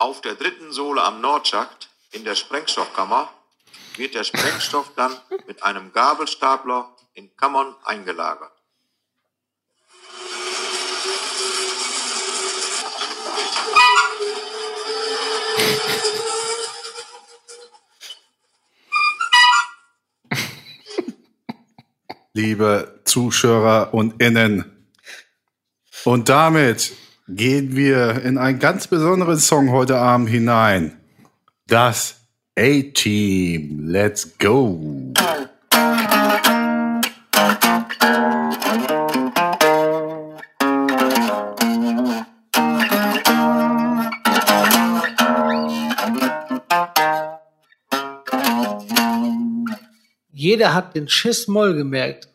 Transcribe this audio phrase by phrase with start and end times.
[0.00, 3.32] Auf der dritten Sohle am Nordschacht in der Sprengstoffkammer
[3.96, 5.12] wird der Sprengstoff dann
[5.48, 8.52] mit einem Gabelstapler in Kammern eingelagert.
[22.34, 24.92] Liebe Zuschauer und Innen.
[26.04, 26.92] Und damit
[27.28, 30.98] gehen wir in einen ganz besonderen Song heute Abend hinein.
[31.66, 32.20] Das
[32.58, 33.86] A-Team.
[33.86, 35.12] Let's go.
[50.32, 52.28] Jeder hat den Schiss Moll gemerkt.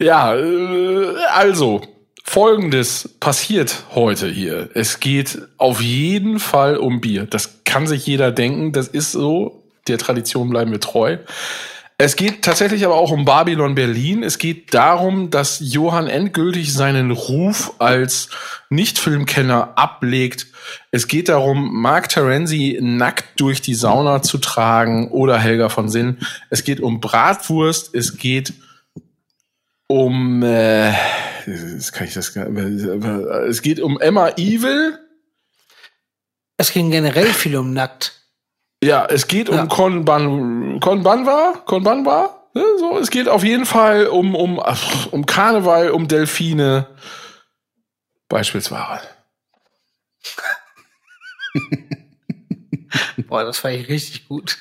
[0.00, 1.82] Ja, äh, also,
[2.24, 4.70] folgendes passiert heute hier.
[4.72, 7.26] Es geht auf jeden Fall um Bier.
[7.26, 8.72] Das kann sich jeder denken.
[8.72, 9.62] Das ist so.
[9.88, 11.18] Der Tradition bleiben wir treu.
[11.98, 14.22] Es geht tatsächlich aber auch um Babylon Berlin.
[14.22, 18.30] Es geht darum, dass Johann endgültig seinen Ruf als
[18.70, 20.46] Nicht-Filmkenner ablegt.
[20.90, 26.20] Es geht darum, Mark Terenzi nackt durch die Sauna zu tragen oder Helga von Sinn.
[26.48, 27.94] Es geht um Bratwurst.
[27.94, 28.69] Es geht um,
[30.42, 30.94] äh,
[31.46, 34.98] das kann ich das, es geht um Emma Evil.
[36.56, 38.12] Es ging generell viel um nackt.
[38.82, 39.66] Ja, es geht um Ja.
[39.66, 42.48] Konban, Konbanwa, Konbanwa.
[42.54, 44.60] Ne, so, es geht auf jeden Fall um um
[45.10, 46.86] um Karneval, um Delfine
[48.28, 49.06] beispielsweise.
[53.28, 54.58] Boah, das war ich richtig gut.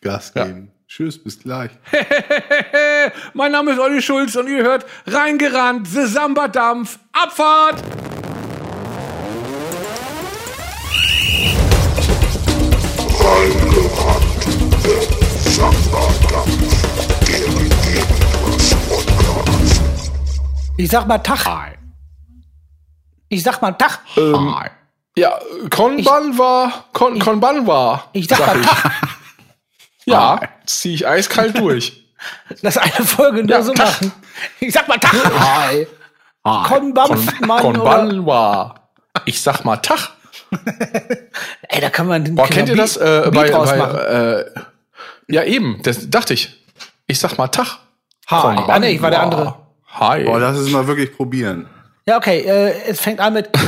[0.00, 0.46] Gas Ja.
[0.88, 1.70] Tschüss, bis gleich.
[3.34, 7.76] mein Name ist Olli Schulz und ihr hört Reingerannt, The Samba Dampf, Abfahrt!
[20.78, 21.76] Ich sag mal Tag.
[23.28, 24.00] Ich sag mal Tag.
[24.16, 24.54] Ähm,
[25.18, 28.04] ja, Konbanwa, Kon, Konbanwa.
[28.14, 28.92] Ich sag mal Tag.
[30.08, 32.04] Ja, zieh ich eiskalt durch.
[32.62, 34.12] Lass eine Folge nur Ja, so machen.
[34.60, 35.14] Ich sag mal Tag.
[35.38, 35.86] Hi.
[36.42, 37.64] Konbampf, Mann.
[37.64, 38.74] Oder, Konbanwa.
[39.24, 40.12] Ich sag mal Tach.
[41.68, 44.44] ey, da kann man den Boah, kennt ihr das äh, bei, bei äh,
[45.28, 46.64] ja eben, das dachte ich.
[47.06, 47.78] Ich sag mal Tach.
[48.28, 48.58] Hi.
[48.66, 49.56] Ah, nee, ich war der andere.
[49.88, 50.24] Hi.
[50.24, 51.68] Boah, lass es mal wirklich probieren.
[52.06, 53.50] Ja, okay, äh, es fängt an mit.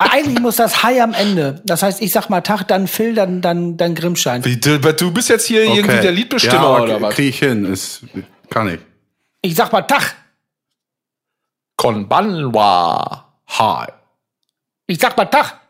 [0.00, 1.60] Eigentlich muss das Hi am Ende.
[1.66, 4.42] Das heißt, ich sag mal Tag, dann Phil, dann, dann, dann Grimmschein.
[4.46, 7.14] Wie, du, du bist jetzt hier irgendwie der Liedbestimmer ja, okay, oder was?
[7.14, 8.04] Krieg ich hin, ist,
[8.48, 8.80] kann ich.
[9.42, 10.16] Ich sag mal Tag.
[11.76, 13.26] Konbanwa.
[13.46, 13.88] Hi.
[14.86, 15.60] Ich sag mal Tag.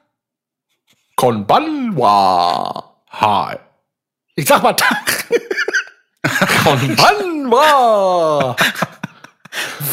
[1.16, 2.94] Konbanwa.
[3.10, 3.56] Hi.
[4.36, 5.26] Ich sag mal Tag.
[6.62, 8.54] Konbanwa.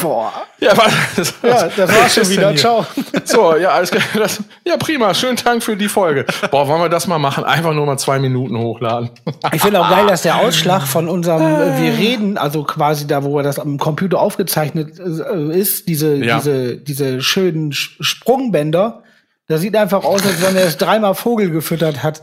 [0.02, 0.32] Boah.
[0.60, 2.56] ja, was, Ja, das war's schon wieder.
[2.56, 2.86] Ciao.
[3.26, 4.04] So, ja, alles klar.
[4.16, 5.14] Das, ja, prima.
[5.16, 6.26] Schönen Dank für die Folge.
[6.52, 7.44] Boah, wollen wir das mal machen?
[7.44, 9.10] Einfach nur mal zwei Minuten hochladen.
[9.54, 13.24] Ich finde auch geil, dass der Ausschlag von unserem äh, Wir reden, also quasi da,
[13.24, 16.38] wo das am Computer aufgezeichnet äh, ist, diese, Ja.
[16.38, 19.02] diese, diese schönen Sch- Sprungbänder,
[19.48, 22.22] das sieht einfach aus, als wenn er es dreimal Vogel gefüttert hat.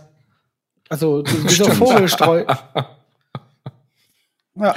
[0.88, 2.44] Also wie so Vogelstreu.
[4.56, 4.72] Ja.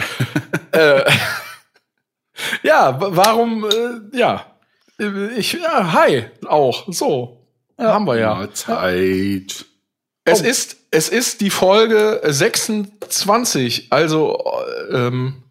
[2.63, 4.45] Ja, wa- warum, äh, ja.
[5.37, 6.85] Ich, ja, hi, auch.
[6.91, 7.47] So.
[7.77, 8.33] Haben wir ja.
[8.35, 9.65] Mahlzeit.
[10.25, 13.87] Es ist, es ist die Folge 26.
[13.91, 14.37] Also,
[14.91, 15.43] äh, ähm,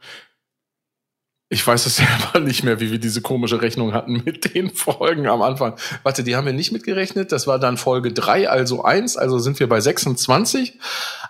[1.48, 1.96] ich weiß es
[2.32, 5.76] selber nicht mehr, wie wir diese komische Rechnung hatten mit den Folgen am Anfang.
[6.02, 7.30] Warte, die haben wir nicht mitgerechnet.
[7.30, 9.16] Das war dann Folge 3, also 1.
[9.16, 10.78] Also sind wir bei 26.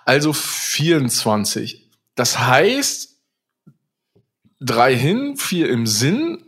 [0.07, 1.91] Also 24.
[2.15, 3.16] Das heißt,
[4.67, 6.43] drei hin, vier im Sinn.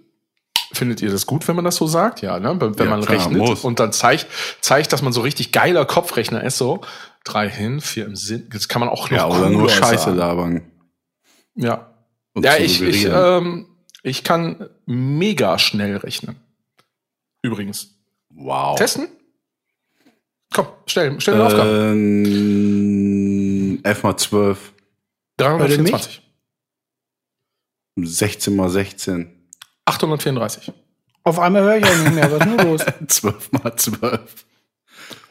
[0.73, 2.21] Findet ihr das gut, wenn man das so sagt?
[2.21, 2.61] Ja, ne?
[2.61, 3.65] Wenn, Ja, man klar, rechnet muss.
[3.65, 4.27] und dann zeigt,
[4.61, 6.83] zeigt, dass man so richtig geiler Kopfrechner ist, so.
[7.25, 8.49] Drei hin, vier im Sinn.
[8.53, 10.17] Das kann man auch noch Ja, oder nur Scheiße sagen.
[10.19, 10.63] labern.
[11.55, 11.95] Ja.
[12.35, 13.67] und Ja, ich, ich, ähm,
[14.03, 16.37] ich kann mega schnell rechnen.
[17.43, 17.95] Übrigens.
[18.31, 18.77] wow.
[18.79, 19.09] Testen?
[20.53, 21.69] Komm, stell, stell eine Aufgabe.
[21.93, 24.73] Ähm, F mal 12.
[25.39, 26.23] 324.
[28.07, 29.31] 16 mal 16.
[29.85, 30.73] 834.
[31.25, 32.31] Auf einmal höre ich auch nicht mehr.
[32.31, 32.85] Was ist denn los?
[33.09, 34.47] 12 mal 12.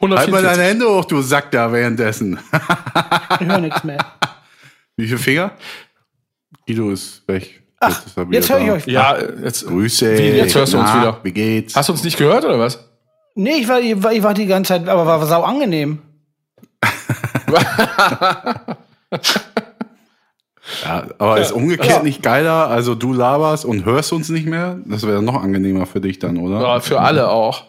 [0.00, 0.42] mal 144.
[0.42, 2.38] deine Hände hoch, du Sack da währenddessen.
[3.40, 3.98] Ich höre nichts mehr.
[4.96, 5.52] Wie viele Finger?
[6.66, 7.62] Guido ist weg.
[7.80, 8.72] Ach, jetzt höre ich da.
[8.72, 8.86] euch.
[8.86, 9.66] Ja, jetzt.
[9.66, 10.18] Grüße.
[10.18, 11.20] Wie, jetzt hörst du uns wieder.
[11.22, 11.76] Wie geht's?
[11.76, 12.84] Hast du uns nicht gehört oder was?
[13.34, 16.00] Nee, ich war, ich war, ich war die ganze Zeit, aber war sau angenehm.
[20.84, 22.68] Ja, aber ist umgekehrt nicht geiler?
[22.68, 24.78] Also du laberst und hörst uns nicht mehr?
[24.84, 26.60] Das wäre noch angenehmer für dich dann, oder?
[26.60, 27.64] Ja, für alle auch.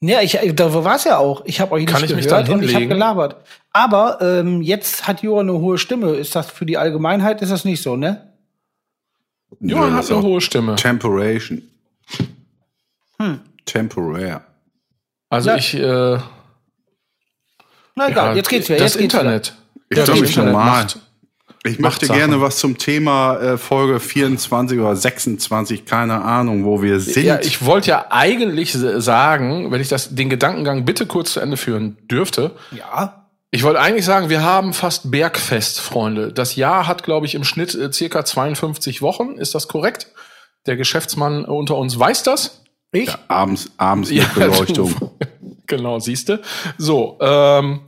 [0.00, 1.42] Ja, ich, da war es ja auch.
[1.46, 3.36] Ich habe euch nicht Kann ich mich gehört und ich habe gelabert.
[3.72, 6.10] Aber ähm, jetzt hat Johann eine hohe Stimme.
[6.12, 7.40] Ist das für die Allgemeinheit?
[7.42, 8.32] Ist das nicht so, ne?
[9.60, 10.74] Johann Nö, hat eine hohe Stimme.
[10.76, 11.62] Temporation.
[13.18, 13.40] Hm.
[13.64, 14.42] Temporär.
[15.30, 15.56] Also Ja.
[15.56, 15.74] ich.
[15.74, 16.18] Äh,
[17.96, 18.78] Na egal, ja, jetzt geht's wieder.
[18.80, 19.54] Das Jetzt geht's Internet.
[19.88, 20.82] Ich Ja, glaube, das ich Internet normal.
[20.82, 20.98] macht-
[21.66, 22.18] Ich möchte Sachen.
[22.18, 27.24] gerne was zum Thema äh, Folge 24 oder 26, keine Ahnung, wo wir sind.
[27.24, 31.56] Ja, ich wollte ja eigentlich sagen, wenn ich das, den Gedankengang bitte kurz zu Ende
[31.56, 32.50] führen dürfte.
[32.70, 33.26] Ja.
[33.50, 36.32] Ich wollte eigentlich sagen, wir haben fast Bergfest, Freunde.
[36.32, 39.36] Das Jahr hat, glaube ich, im Schnitt äh, circa 52 Wochen.
[39.38, 40.08] Ist das korrekt?
[40.66, 42.62] Der Geschäftsmann unter uns weiß das.
[42.92, 43.10] Ich?
[43.28, 44.94] abends, abends Ja, mit Beleuchtung.
[45.00, 46.42] du- genau, siehste.
[46.78, 47.80] So, ähm,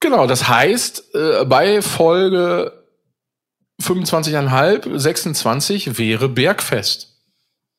[0.00, 2.84] genau, das heißt, äh, bei Folge
[3.82, 7.06] 25,5, 26 wäre Bergfest.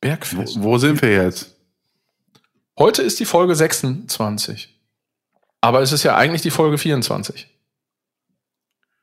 [0.02, 0.62] Wo, Bergfest.
[0.62, 1.56] wo sind wir jetzt?
[2.78, 4.80] Heute ist die Folge 26.
[5.62, 7.48] Aber es ist ja eigentlich die Folge 24.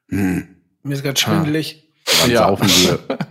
[0.09, 1.85] Hm, Mir ist ganz schwindelig.
[2.23, 2.57] wann Ja.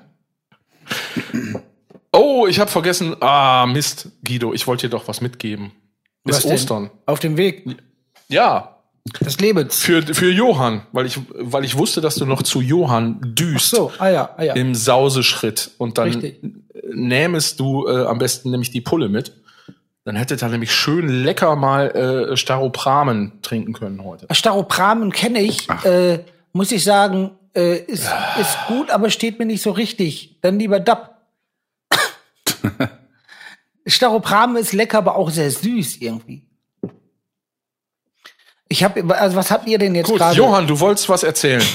[2.14, 3.16] Oh, ich habe vergessen.
[3.20, 5.72] Ah, Mist, Guido, ich wollte dir doch was mitgeben.
[6.24, 6.54] Was Ist denn?
[6.54, 6.92] Ostern.
[7.06, 7.66] Auf dem Weg
[8.28, 8.77] Ja,
[9.22, 9.80] des Lebens.
[9.80, 13.72] für, für Johann, weil ich, weil ich wusste, dass du noch zu Johann düst.
[13.72, 14.54] So, ah ja, ah ja.
[14.54, 16.42] im Sauseschritt und dann Richtig.
[16.92, 19.34] nähmest du äh, am besten nämlich die Pulle mit.
[20.06, 21.92] Dann hättet ihr nämlich schön lecker mal
[22.32, 24.26] äh, Staropramen trinken können heute.
[24.34, 26.20] Staropramen kenne ich, äh,
[26.54, 30.38] muss ich sagen, äh, ist, ist gut, aber steht mir nicht so richtig.
[30.42, 31.14] Dann lieber DAP.
[33.86, 36.47] Staropramen ist lecker, aber auch sehr süß irgendwie.
[38.70, 40.36] Ich habe, also was habt ihr denn jetzt Gut, gerade?
[40.36, 41.64] Johann, du wolltest was erzählen.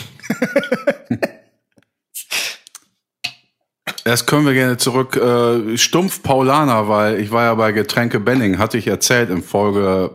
[4.05, 5.15] Das können wir gerne zurück.
[5.15, 10.11] Äh, Stumpf Paulaner, weil ich war ja bei Getränke Benning, hatte ich erzählt in Folge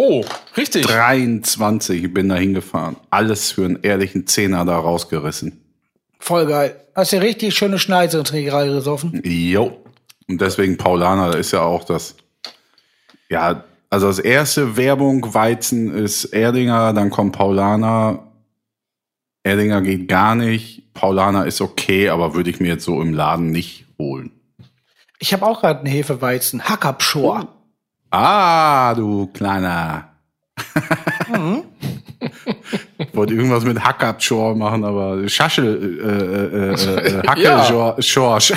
[0.00, 0.24] Oh,
[0.56, 0.86] richtig.
[0.86, 2.04] 23.
[2.04, 2.96] Ich bin da hingefahren.
[3.10, 5.60] Alles für einen ehrlichen Zehner da rausgerissen.
[6.20, 6.76] Voll geil.
[6.94, 9.20] Hast du richtig schöne Schneise gerade gesoffen?
[9.24, 9.82] Jo.
[10.28, 12.14] Und deswegen Paulaner, da ist ja auch das.
[13.28, 18.24] Ja, also das erste Werbung Weizen ist Erdinger, dann kommt Paulaner.
[19.42, 20.92] Erdinger geht gar nicht.
[20.92, 24.30] Paulaner ist okay, aber würde ich mir jetzt so im Laden nicht holen.
[25.20, 26.62] Ich habe auch gerade einen Hefeweizen.
[26.62, 27.48] Hackabschor.
[28.10, 30.10] Ah, du kleiner.
[33.12, 37.54] Wollte irgendwas mit Hackabschor machen, aber Schaschel, äh, äh, äh, äh, Ja.
[37.62, 38.52] Hackelschorsch.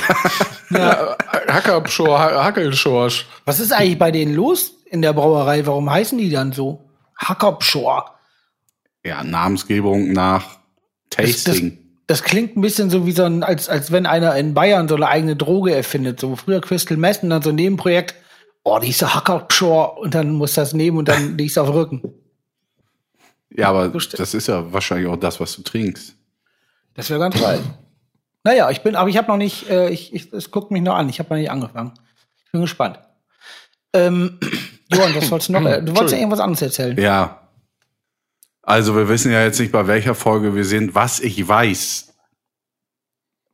[0.71, 1.15] Ja,
[1.47, 3.27] Hackerschor, Hackelschorsch.
[3.45, 5.65] Was ist eigentlich bei denen los in der Brauerei?
[5.65, 6.83] Warum heißen die dann so?
[7.17, 8.15] Hackabschor.
[9.03, 10.59] ja, Namensgebung nach
[11.09, 11.77] Tasting.
[12.07, 14.95] Das klingt ein bisschen so wie so ein, als, als wenn einer in Bayern so
[14.95, 16.19] eine eigene Droge erfindet.
[16.19, 18.15] So früher Crystal Meth und dann so ein Nebenprojekt.
[18.63, 22.01] Oh, die ist Hackabschor und dann muss das nehmen und dann liegst du auf Rücken.
[23.49, 26.15] Ja, aber das ist ja wahrscheinlich auch das, was du trinkst.
[26.95, 27.61] Das wäre ganz geil.
[28.43, 30.95] Naja, ich bin, aber ich habe noch nicht, äh, ich, ich, es guckt mich noch
[30.95, 31.09] an.
[31.09, 31.93] Ich habe noch nicht angefangen.
[32.45, 32.99] Ich bin gespannt.
[33.93, 34.39] Ähm,
[34.93, 35.65] Johann, was wolltest du noch?
[35.65, 36.97] Äh, du wolltest ja irgendwas anderes erzählen.
[36.99, 37.39] Ja.
[38.63, 40.93] Also wir wissen ja jetzt nicht, bei welcher Folge wir sind.
[40.95, 42.13] Was ich weiß,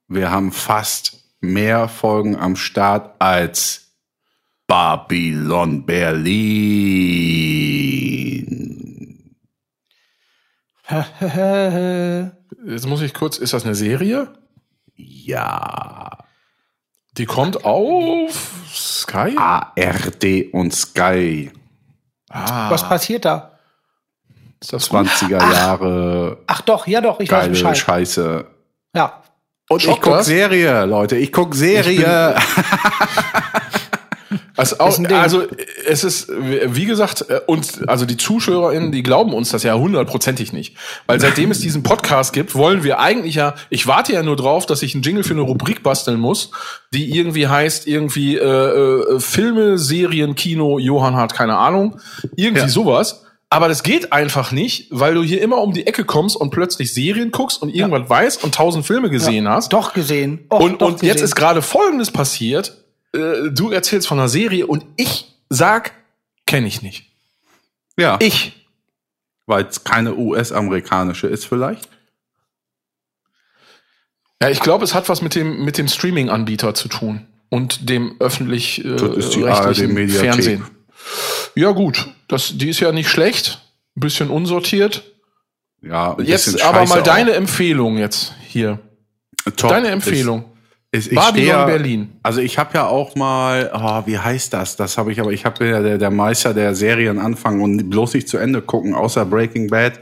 [0.07, 3.87] wir haben fast mehr Folgen am Start als
[4.67, 6.37] Babylon Berlin.
[12.65, 14.33] Jetzt muss ich kurz, ist das eine Serie?
[14.95, 16.17] Ja.
[17.17, 19.35] Die kommt auf Sky?
[19.37, 21.51] ARD und Sky.
[22.29, 23.51] Ah, Was passiert da?
[24.59, 25.07] ist das gut?
[25.07, 26.39] 20er Jahre.
[26.47, 27.77] Ach doch, ja doch, ich weiß Geile Bescheid.
[27.77, 28.45] Scheiße.
[28.95, 29.21] Ja.
[29.69, 30.23] Und ich guck?
[30.23, 31.17] Serie, Leute.
[31.17, 32.35] Ich guck Serie.
[34.55, 35.43] Also, auch, also
[35.85, 40.53] es ist, wie gesagt, äh, und also die ZuschauerInnen, die glauben uns das ja hundertprozentig
[40.53, 40.75] nicht.
[41.05, 44.65] Weil seitdem es diesen Podcast gibt, wollen wir eigentlich ja, ich warte ja nur drauf,
[44.65, 46.51] dass ich einen Jingle für eine Rubrik basteln muss,
[46.93, 51.99] die irgendwie heißt, irgendwie äh, äh, Filme, Serien, Kino, Johann hat keine Ahnung,
[52.35, 52.69] irgendwie Ja.
[52.69, 53.23] sowas.
[53.49, 56.93] Aber das geht einfach nicht, weil du hier immer um die Ecke kommst und plötzlich
[56.93, 59.71] Serien guckst und irgendwas weißt und tausend Filme gesehen hast.
[59.71, 60.45] Doch gesehen.
[60.51, 61.23] Och, Und, doch und jetzt gesehen.
[61.25, 62.75] ist gerade Folgendes passiert.
[63.17, 65.91] Äh, du erzählst von einer Serie und ich sag,
[66.45, 67.05] kenne ich nicht.
[67.97, 68.53] ja, Ich.
[69.45, 71.89] weil es keine US-amerikanische ist vielleicht.
[74.41, 78.15] Ja, ich glaube, es hat was mit dem, mit dem Streaming-Anbieter zu tun und dem
[78.19, 80.09] öffentlich äh, rechtlichen.
[80.09, 80.65] Fernsehen.
[81.55, 82.07] Ja, gut.
[82.27, 83.61] Das, die ist ja nicht schlecht.
[83.95, 85.03] Ein bisschen unsortiert.
[85.81, 87.03] Ja, ein Jetzt aber mal auch.
[87.03, 88.79] deine Empfehlung jetzt hier.
[89.55, 89.69] Top.
[89.71, 90.45] Deine Empfehlung.
[90.91, 92.09] Ist, ich Babylon stehe- Berlin.
[92.23, 94.77] Also ich habe ja auch mal, oh, wie heißt das?
[94.77, 98.13] Das habe ich aber, ich habe ja der, der Meister der Serien anfangen und bloß
[98.13, 99.99] nicht zu Ende gucken, außer Breaking Bad.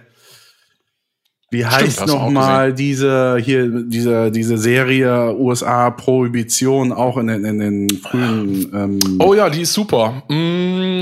[1.51, 7.17] Wie heißt hast du noch auch mal diese hier diese diese Serie USA Prohibition auch
[7.17, 10.23] in den in den frühen ähm, Oh ja, die ist super.
[10.27, 11.01] Mm,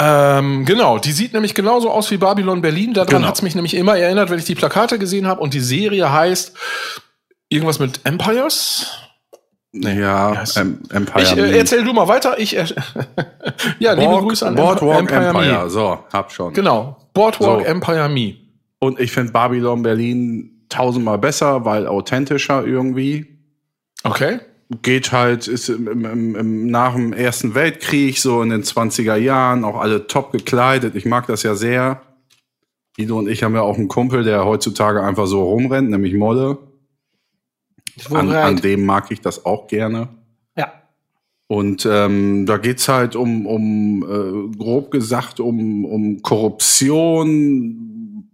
[0.00, 2.94] ähm, genau, die sieht nämlich genauso aus wie Babylon Berlin.
[2.94, 3.26] Daran Genau.
[3.28, 5.40] hat's mich nämlich immer erinnert, wenn ich die Plakate gesehen habe.
[5.40, 6.52] Und die Serie heißt
[7.48, 8.86] irgendwas mit Empires.
[9.72, 10.56] ja yes.
[10.56, 11.22] Empire.
[11.22, 12.38] Ich, äh, erzähl du mal weiter.
[12.38, 12.64] Ich, äh,
[13.78, 15.62] ja, liebe Board- Grüße an Boardwalk Empire.
[15.62, 15.70] Me.
[15.70, 16.52] So, hab schon.
[16.54, 17.66] Genau, Boardwalk So.
[17.66, 18.34] Empire Me.
[18.80, 23.38] Und ich finde Babylon Berlin tausendmal besser, weil authentischer irgendwie.
[24.04, 24.38] Okay.
[24.82, 29.16] geht halt, ist im, im, im, im, nach dem Ersten Weltkrieg, so in den 20er
[29.16, 30.94] Jahren, auch alle top gekleidet.
[30.94, 32.02] Ich mag das ja sehr.
[32.96, 36.58] Guido und ich haben ja auch einen Kumpel, der heutzutage einfach so rumrennt, nämlich Molle.
[38.10, 40.08] An, an dem mag ich das auch gerne.
[40.56, 40.72] Ja.
[41.46, 47.88] Und ähm, da geht's halt um, um äh, grob gesagt, um, um Korruption,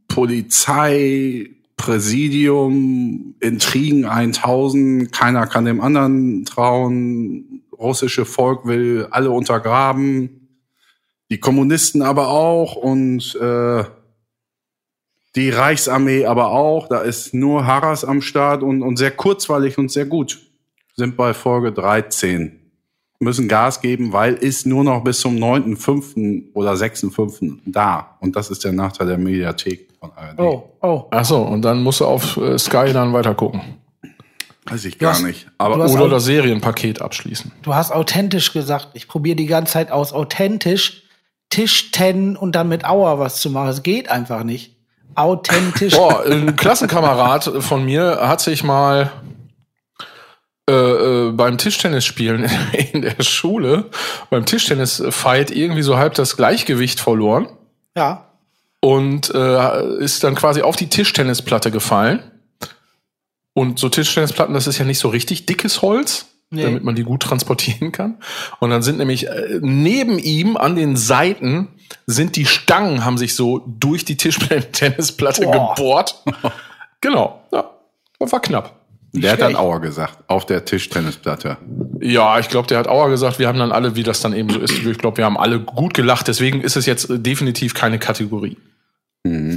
[0.08, 10.58] Polizei, Präsidium, Intrigen 1000, keiner kann dem anderen trauen, russische Volk will alle untergraben,
[11.30, 13.84] die Kommunisten aber auch und äh,
[15.36, 19.90] die Reichsarmee aber auch, da ist nur Harras am Start und, und sehr kurzweilig und
[19.90, 20.40] sehr gut.
[20.96, 22.60] Sind bei Folge 13
[23.20, 26.52] müssen Gas geben, weil ist nur noch bis zum 9.5.
[26.52, 27.58] oder 6.5.
[27.64, 28.16] da.
[28.20, 30.38] Und das ist der Nachteil der Mediathek von ARD.
[30.38, 31.04] Oh, oh.
[31.10, 33.62] Ach so, und dann musst du auf äh, Sky dann weiter gucken.
[34.66, 35.48] Weiß ich gar hast- nicht.
[35.58, 37.52] Aber Oder das Serienpaket abschließen.
[37.62, 38.88] Du hast authentisch gesagt.
[38.94, 41.02] Ich probiere die ganze Zeit aus authentisch
[41.50, 43.68] Tisch ten und dann mit Auer was zu machen.
[43.68, 44.73] Es geht einfach nicht.
[45.14, 45.94] Authentisch.
[45.94, 49.12] Boah, ein Klassenkamerad von mir hat sich mal
[50.68, 52.48] äh, äh, beim Tischtennisspielen
[52.92, 53.90] in der Schule,
[54.30, 57.48] beim Tischtennis-Fight irgendwie so halb das Gleichgewicht verloren
[57.96, 58.28] Ja.
[58.80, 62.22] und äh, ist dann quasi auf die Tischtennisplatte gefallen.
[63.52, 66.62] Und so Tischtennisplatten, das ist ja nicht so richtig dickes Holz, Nee.
[66.62, 68.18] damit man die gut transportieren kann.
[68.60, 71.68] Und dann sind nämlich äh, neben ihm an den Seiten
[72.06, 76.22] sind die Stangen, haben sich so durch die Tischtennisplatte gebohrt.
[77.00, 77.70] genau, ja,
[78.18, 78.76] das war knapp.
[79.12, 79.56] der hat dann.
[79.56, 81.56] Auer gesagt, auf der Tischtennisplatte.
[82.00, 84.50] Ja, ich glaube, der hat Auer gesagt, wir haben dann alle, wie das dann eben
[84.50, 87.74] so ist, ich glaube, wir haben alle gut gelacht, deswegen ist es jetzt äh, definitiv
[87.74, 88.56] keine Kategorie.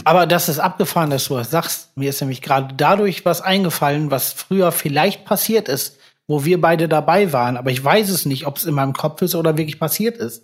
[0.05, 1.97] Aber das ist abgefahren, dass du das sagst.
[1.97, 6.87] Mir ist nämlich gerade dadurch was eingefallen, was früher vielleicht passiert ist, wo wir beide
[6.87, 7.57] dabei waren.
[7.57, 10.43] Aber ich weiß es nicht, ob es in meinem Kopf ist oder wirklich passiert ist.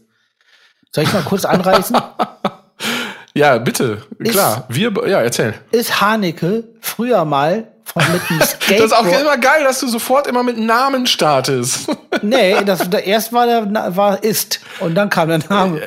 [0.94, 1.98] Soll ich mal kurz anreißen?
[3.36, 4.66] Ja, bitte, klar.
[4.70, 5.56] Wir, ja, erzähl.
[5.72, 9.22] ist Haneke früher mal von mit dem Das ist auch Skateboard.
[9.22, 11.90] immer geil, dass du sofort immer mit Namen startest.
[12.22, 15.82] nee, das, da, erst war der war ist und dann kam der Name.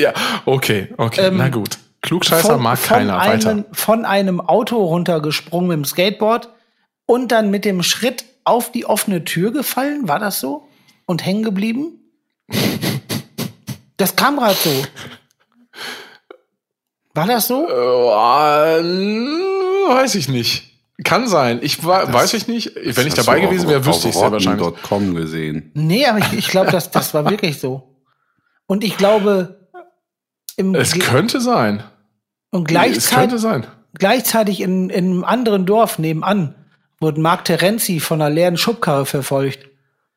[0.00, 0.14] ja,
[0.46, 1.76] okay, okay, na gut.
[2.00, 3.18] Klugscheißer mag keiner.
[3.18, 3.64] einem, Weiter.
[3.72, 6.48] von einem Auto runtergesprungen mit dem Skateboard
[7.04, 10.08] und dann mit dem Schritt auf die offene Tür gefallen.
[10.08, 10.66] War das so?
[11.04, 12.00] Und hängen geblieben?
[13.96, 14.70] Das kam gerade so.
[17.14, 17.66] War das so?
[17.68, 20.70] Äh, weiß ich nicht.
[21.04, 21.58] Kann sein.
[21.62, 22.72] Ich war, weiß ich nicht.
[22.76, 24.64] Wenn ich dabei gewesen wäre, wüsste ich es ja wahrscheinlich.
[24.64, 25.70] Rotten.com gesehen.
[25.74, 27.96] Nee, aber ich, ich glaube, das, das war wirklich so.
[28.66, 29.68] Und ich glaube,
[30.56, 31.82] im Es könnte sein.
[32.50, 33.66] und Es könnte gleichzeitig, sein.
[33.94, 36.54] gleichzeitig in, in einem anderen Dorf nebenan
[37.00, 39.68] wurde Mark Terenzi von einer leeren Schubkarre verfolgt.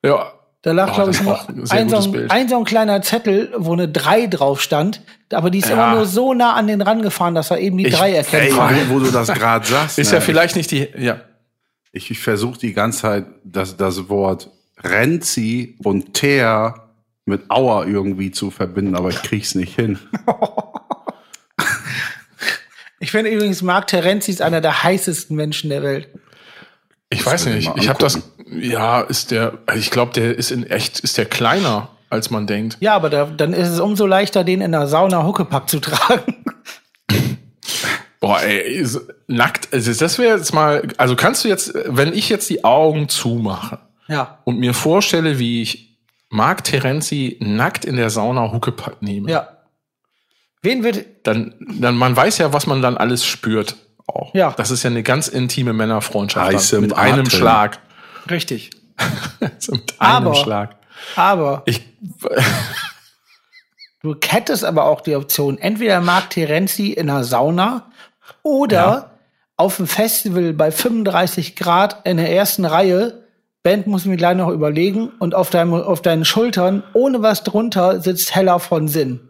[0.04, 0.32] Ja.
[0.64, 3.54] Da lag, Oh, glaube ich, nur auch ein so, ein, ein so ein kleiner Zettel,
[3.58, 5.02] wo eine 3 drauf stand.
[5.32, 5.74] Aber die ist Ja.
[5.76, 8.44] immer nur so nah an den rangefahren, dass er eben die Ich- 3 erkennt.
[8.44, 8.54] Ey,
[8.90, 10.00] wo, wo du das gerade sagst.
[10.00, 11.22] Ist ne, ja vielleicht nicht die, ja.
[11.92, 14.50] Ich, ich versuche die ganze Zeit das, das Wort
[14.84, 16.88] Renzi und Teer
[17.26, 20.00] mit Auer irgendwie zu verbinden, aber ich krieg's nicht hin.
[23.00, 26.10] Ich finde übrigens, Mark Terenzi ist einer der heißesten Menschen der Welt.
[27.10, 27.84] Ich weiß will ich nicht.
[27.84, 28.20] Ich habe das,
[28.52, 32.48] ja, ist der, also ich glaube, der ist in echt, ist der kleiner, als man
[32.48, 32.78] denkt.
[32.82, 36.44] Ja, aber da, dann ist es umso leichter, den in der Sauna Huckepack zu tragen.
[38.20, 42.30] Boah, ey, ist- nackt, also das wäre jetzt mal, also kannst du jetzt, wenn ich
[42.30, 45.98] jetzt die Augen zumache Ja, und mir vorstelle, wie ich
[46.30, 49.48] Mark Terenzi nackt in der Sauna Huckepack nehme, ja.
[50.64, 53.76] Wen wird, dann, dann, man weiß ja, was man dann alles spürt
[54.08, 54.34] auch.
[54.34, 54.54] Ja.
[54.58, 56.46] Das ist ja eine ganz intime Männerfreundschaft.
[56.54, 57.30] Heißem dann, mit einem Atem.
[57.30, 57.80] Schlag.
[58.30, 58.72] Richtig.
[59.40, 60.76] mit einem Aber- Schlag.
[61.16, 61.82] Aber Ich,
[64.02, 67.92] du hättest aber auch die Option, entweder Mark Terenzi in einer Sauna
[68.44, 69.12] oder Ja.
[69.58, 73.24] auf dem Festival bei 35 Grad in der ersten Reihe.
[73.64, 75.10] Band muss ich mir gleich noch überlegen.
[75.20, 79.27] Und auf, deinem, auf deinen Schultern, ohne was drunter, sitzt Hella von Sinn.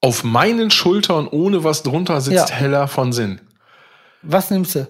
[0.00, 2.54] Auf meinen Schultern ohne was drunter sitzt Ja.
[2.56, 3.40] heller von Sinn.
[4.22, 4.86] Was nimmst du?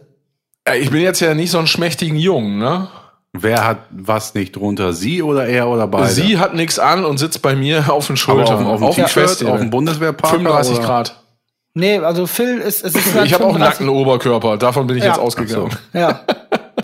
[0.79, 2.89] Ich bin jetzt ja nicht so ein schmächtigen Jungen, ne?
[3.33, 4.93] Wer hat was nicht drunter?
[4.93, 6.09] Sie oder er oder beide?
[6.09, 8.67] Sie hat nichts an und sitzt bei mir auf den Aber Schultern.
[8.67, 10.37] auf, auf dem T-Shirt, auf dem Bundeswehrparker?
[10.37, 10.87] 35 oder?
[10.87, 11.17] Grad.
[11.75, 14.97] Nee, also Phil ist, es ist Ich habe auch einen 35 nackten Oberkörper, davon bin
[14.97, 15.11] ich Ja.
[15.11, 15.71] jetzt ausgegangen.
[15.93, 16.23] Ja,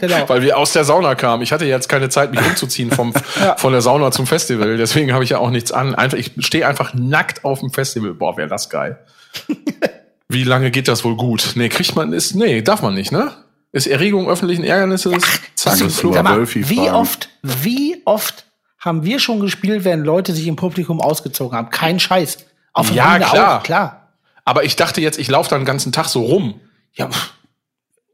[0.00, 0.29] genau.
[0.29, 1.43] Weil wir aus der Sauna kamen.
[1.43, 3.12] Ich hatte jetzt keine Zeit, mich umzuziehen vom,
[3.57, 4.76] von der Sauna zum Festival.
[4.76, 5.95] Deswegen habe ich ja auch nichts an.
[5.95, 8.15] Einfach, ich stehe einfach nackt auf dem Festival.
[8.15, 8.99] Boah, wäre das geil.
[10.29, 11.53] Wie lange geht das wohl gut?
[11.55, 13.33] Nee, kriegt man, ist, nee, darf man nicht, ne?
[13.73, 15.23] Ist Erregung öffentlichen Ärgernisses?
[15.55, 15.87] Zack, Flur.
[15.88, 18.45] ist Sag mal, Wölfi wie oft, wie oft
[18.79, 21.71] haben wir schon gespielt, wenn Leute sich im Publikum ausgezogen haben?
[21.71, 22.38] Kein Scheiß.
[22.73, 23.59] Auf Ja, klar.
[23.59, 24.09] Auch, klar.
[24.45, 26.61] Aber ich dachte jetzt, ich laufe da den ganzen Tag so rum.
[26.95, 27.11] Ja,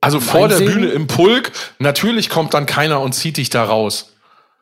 [0.02, 0.72] Also vor der Segen.
[0.72, 4.12] Bühne im Pulk, natürlich kommt dann keiner und zieht dich da raus.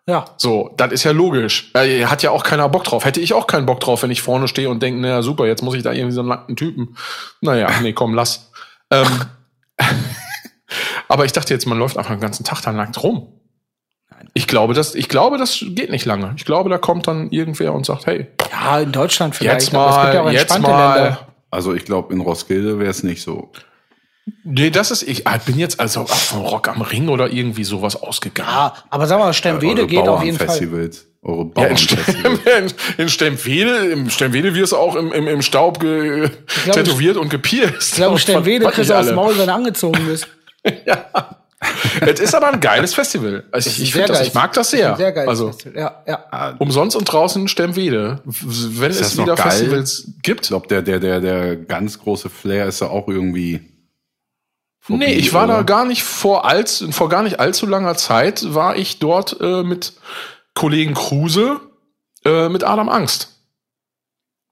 [0.06, 0.26] ja.
[0.36, 1.70] So, das ist ja logisch.
[1.72, 3.06] Äh, hat ja auch keiner Bock drauf.
[3.06, 5.62] Hätte ich auch keinen Bock drauf, wenn ich vorne stehe und denke, naja, super, jetzt
[5.62, 6.94] muss ich da irgendwie so einen nackten Typen.
[7.40, 8.50] Naja, nee, komm, lass.
[8.90, 9.06] Ähm,
[11.08, 13.32] aber ich dachte jetzt, man läuft einfach den ganzen Tag da nackt rum.
[14.34, 16.34] Ich glaube, das, ich glaube, das geht nicht lange.
[16.36, 19.62] Ich glaube, da kommt dann irgendwer und sagt, hey, ja, in Deutschland vielleicht.
[19.62, 20.94] jetzt aber es gibt ja auch mal, jetzt mal.
[20.94, 21.26] Länder.
[21.50, 23.50] Also ich glaube, in Roskilde wäre es nicht so.
[24.44, 27.96] Nee, das ist, ich ah, bin jetzt also von Rock am Ring oder irgendwie sowas
[27.96, 28.50] ausgegangen.
[28.50, 30.46] Ja, aber sag mal, Sternwede Eure geht auf jeden Fall.
[30.46, 31.06] Bauernfestivals.
[31.22, 31.76] Eure Ja, in.
[31.76, 32.06] Stem,
[32.98, 36.30] in Stempwede, im Stempwede wirst du auch im, im, im Staub ge,
[36.64, 37.90] glaube, tätowiert und gepierst.
[37.90, 39.12] Ich glaube, was kriegst du aufs alle.
[39.14, 40.26] Maul, wenn du angezogen bist.
[42.00, 43.44] Es ist aber ein geiles Festival.
[43.50, 44.96] Also ich, ich, das, ich mag das sehr.
[44.96, 45.28] Sehr geil.
[45.28, 46.54] Also Ja, ja.
[46.58, 48.20] umsonst und draußen Stempwede.
[48.24, 49.36] Wenn Ist es wieder?
[49.36, 50.48] Festivals Ich gibt.
[50.48, 53.60] glaube, der, der, der, der ganz große Flair ist ja auch irgendwie.
[54.80, 55.64] Vorbei, Nee, ich war da oder?
[55.64, 59.92] gar nicht vor als, vor gar nicht allzu langer Zeit war ich dort äh, mit
[60.54, 61.60] Kollegen Kruse
[62.24, 63.36] äh, mit Adam Angst.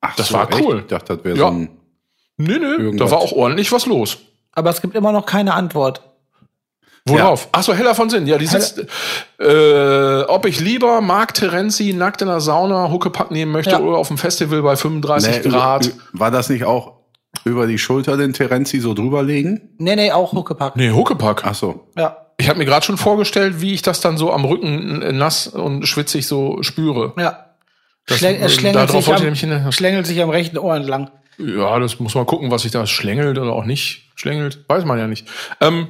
[0.01, 0.61] Ach das war echt?
[0.61, 0.81] cool.
[0.81, 1.47] Ich dachte, das wäre Ja.
[1.49, 1.71] so ein.
[2.37, 3.09] Nö, nö, Irgendwas.
[3.11, 4.19] da war auch ordentlich was los.
[4.53, 6.03] Aber es gibt immer noch keine Antwort.
[7.05, 7.49] Worauf?
[7.53, 8.27] Ach so, Hella von Sinn.
[8.27, 8.85] Ja, die sitzt.
[9.41, 13.81] Äh, ob ich lieber Mark Terenzi nackt in der Sauna Huckepack nehmen möchte Ja.
[13.81, 15.91] oder auf dem Festival bei 35 Nee, Grad.
[16.13, 16.98] War das nicht auch
[17.49, 19.75] über die Schulter den Terenzi so drüberlegen?
[19.79, 20.77] Nee, nee, auch Huckepack.
[20.77, 21.43] Nee, Huckepack.
[21.45, 21.89] Ach so.
[21.97, 25.47] Ja, Ich habe mir gerade schon vorgestellt, wie ich das dann so am Rücken nass
[25.49, 27.13] und schwitzig so spüre.
[27.19, 27.45] ja.
[28.07, 31.11] Das- Schläng, es äh, schlängelt, sich ich am, hin- schlängelt sich am rechten Ohr entlang.
[31.37, 34.65] Ja, das muss man gucken, was sich da schlängelt oder auch nicht schlängelt.
[34.67, 35.29] Weiß man ja nicht.
[35.61, 35.89] Ähm,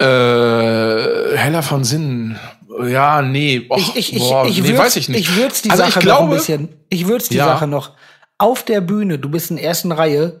[0.00, 2.36] äh, Heller von Sinn.
[2.88, 3.66] Ja, nee.
[3.68, 5.20] Och, Ich, ich, ich, boah, ich, nee, würz, weiß ich nicht.
[5.20, 6.68] Ich würz die Also Sache ich noch ein glaube- bisschen.
[6.88, 7.46] Ich würz die Ja.
[7.46, 7.90] Sache noch.
[8.40, 10.40] Auf der Bühne, du bist in der ersten Reihe,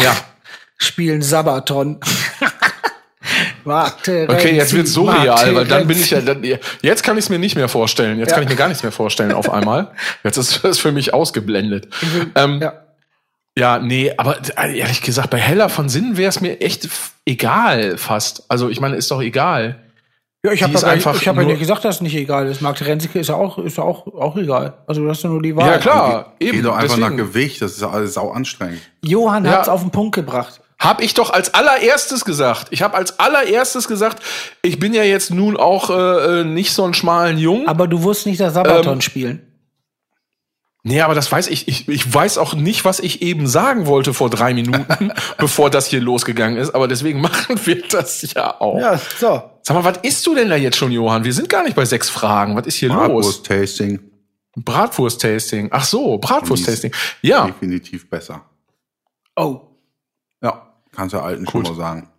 [0.00, 0.16] Ja.
[0.78, 2.00] spielen Sabaton.
[3.64, 6.42] Warte, Okay, jetzt wird's so Renzi, real, weil dann bin ich ja, dann,
[6.82, 8.18] jetzt kann ich es mir nicht mehr vorstellen.
[8.18, 8.34] Jetzt Ja.
[8.34, 9.92] kann ich mir gar nichts mehr vorstellen auf einmal.
[10.22, 11.88] Jetzt ist das für mich ausgeblendet.
[12.34, 12.72] Ähm, ja.
[13.56, 13.78] Ja.
[13.78, 16.88] nee, aber ehrlich gesagt, bei Heller von Sinn wäre es mir echt
[17.24, 18.44] egal fast.
[18.50, 19.83] Also ich meine, ist doch egal.
[20.44, 22.60] Ja, ich habe ja, einfach ich hab ja nicht gesagt, dass es nicht egal ist.
[22.60, 24.74] Marc Terenzike ist ja auch, ist ja auch, auch egal.
[24.86, 25.66] Also das ist ja nur die Wahl.
[25.66, 26.62] Ja klar, Geh eben.
[26.62, 27.28] doch einfach nach deswegen.
[27.32, 28.80] Gewicht, das ist alles sau anstrengend.
[29.02, 29.52] Johann Ja.
[29.52, 30.60] hat's auf den Punkt gebracht.
[30.78, 32.66] Hab ich doch als allererstes gesagt.
[32.72, 34.22] Ich habe als allererstes gesagt,
[34.60, 37.66] ich bin ja jetzt nun auch äh, äh, nicht so ein schmalen Jungen.
[37.66, 39.50] Aber du wusstest nicht das Sabaton Ähm, spielen.
[40.82, 41.68] Nee, aber das weiß ich.
[41.68, 41.88] ich.
[41.88, 46.02] Ich weiß auch nicht, was ich eben sagen wollte vor drei Minuten, bevor das hier
[46.02, 46.74] losgegangen ist.
[46.74, 48.78] Aber deswegen machen wir das ja auch.
[48.78, 49.42] Ja, so.
[49.66, 51.24] Sag mal, was isst du denn da jetzt schon, Johann?
[51.24, 52.54] Wir sind gar nicht bei sechs Fragen.
[52.54, 53.42] Was ist hier los?
[53.42, 54.00] Bratwurst-Tasting,
[54.56, 55.68] Bratwurst-Tasting.
[55.72, 56.92] Ach so, Bratwurst-Tasting.
[57.22, 58.42] Ja, definitiv besser.
[59.36, 59.62] Oh.
[60.42, 62.10] Ja, kannst du Alten schon mal sagen.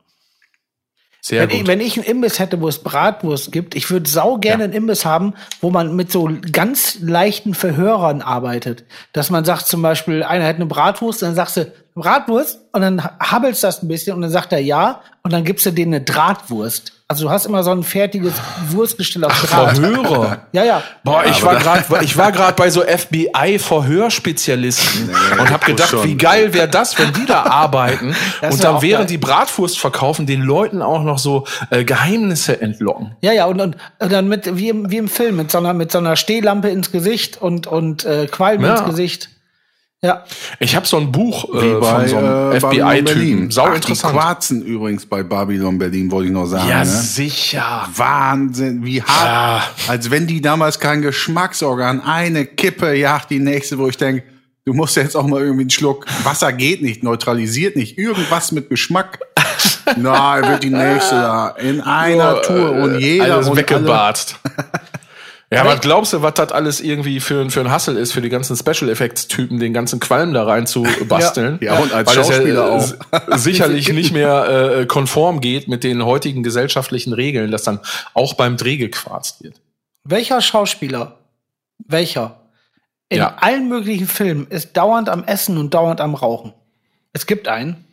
[1.22, 1.68] sehr Wenn ich, gut.
[1.68, 5.06] wenn ich einen Imbiss hätte, wo es Bratwurst gibt, ich würde sau gerne einen Imbiss
[5.06, 8.86] haben, wo man mit so ganz leichten Verhörern arbeitet.
[9.14, 13.04] Dass man sagt zum Beispiel, einer hätte eine Bratwurst, dann sagst du, Bratwurst, und dann
[13.04, 16.04] habbelst das ein bisschen und dann sagt er ja, und dann gibst du denen eine
[16.04, 16.95] Drahtwurst.
[17.08, 18.34] Also du hast immer so ein fertiges
[18.70, 19.78] Wurstgestell auf Draht.
[19.78, 20.48] Verhörer.
[20.54, 20.82] Ja, ja.
[21.04, 26.04] Boah, ich war gerade, ich war gerade bei so FBI-Verhörspezialisten und habe gedacht, schon.
[26.04, 29.08] wie geil wäre das, wenn die da arbeiten Das und dann während geil.
[29.08, 33.16] die Bratwurst verkaufen, den Leuten auch noch so äh, Geheimnisse entlocken.
[33.22, 35.74] Ja, ja, und, und, und dann mit, wie im, wie im Film, mit so einer,
[35.74, 38.78] mit so einer Stehlampe ins Gesicht und, und äh, Qualm Ja.
[38.78, 39.30] ins Gesicht.
[40.02, 40.24] Ja.
[40.60, 43.50] Ich habe so ein Buch äh, von so einem äh, FBI-Typen.
[43.52, 44.14] Sau Ach, Die interessant.
[44.14, 46.70] Quarzen übrigens bei Babylon Berlin, wollte ich noch sagen.
[46.70, 46.86] Ja, ne?
[46.86, 47.90] sicher.
[47.96, 49.64] Wahnsinn, wie hart.
[49.88, 54.24] Als wenn die damals kein Geschmacksorgan, eine Kippe jagt die nächste, wo ich denke,
[54.66, 58.70] du musst jetzt auch mal irgendwie einen Schluck, Wasser geht nicht, neutralisiert nicht, irgendwas mit
[58.70, 59.20] Geschmack.
[59.98, 64.40] Nein, wird die nächste da in einer Tour und jeder äh, alles und alle, weggebarzt.
[65.56, 68.30] Ja, was glaubst du, was das alles irgendwie für, für ein Hassel ist, für die
[68.30, 71.58] ganzen Special Effects Typen, den ganzen Qualm da rein zu basteln?
[71.62, 73.38] Ja, und als Weil das Schauspieler auch.
[73.38, 77.80] sicherlich nicht mehr äh, konform geht mit den heutigen gesellschaftlichen Regeln, dass dann
[78.14, 79.56] auch beim Dreh gequarzt wird.
[80.04, 81.18] Welcher Schauspieler,
[81.80, 82.40] welcher,
[83.10, 83.36] in Ja.
[83.40, 86.54] allen möglichen Filmen ist dauernd am Essen und dauernd am Rauchen?
[87.14, 87.86] Es gibt einen.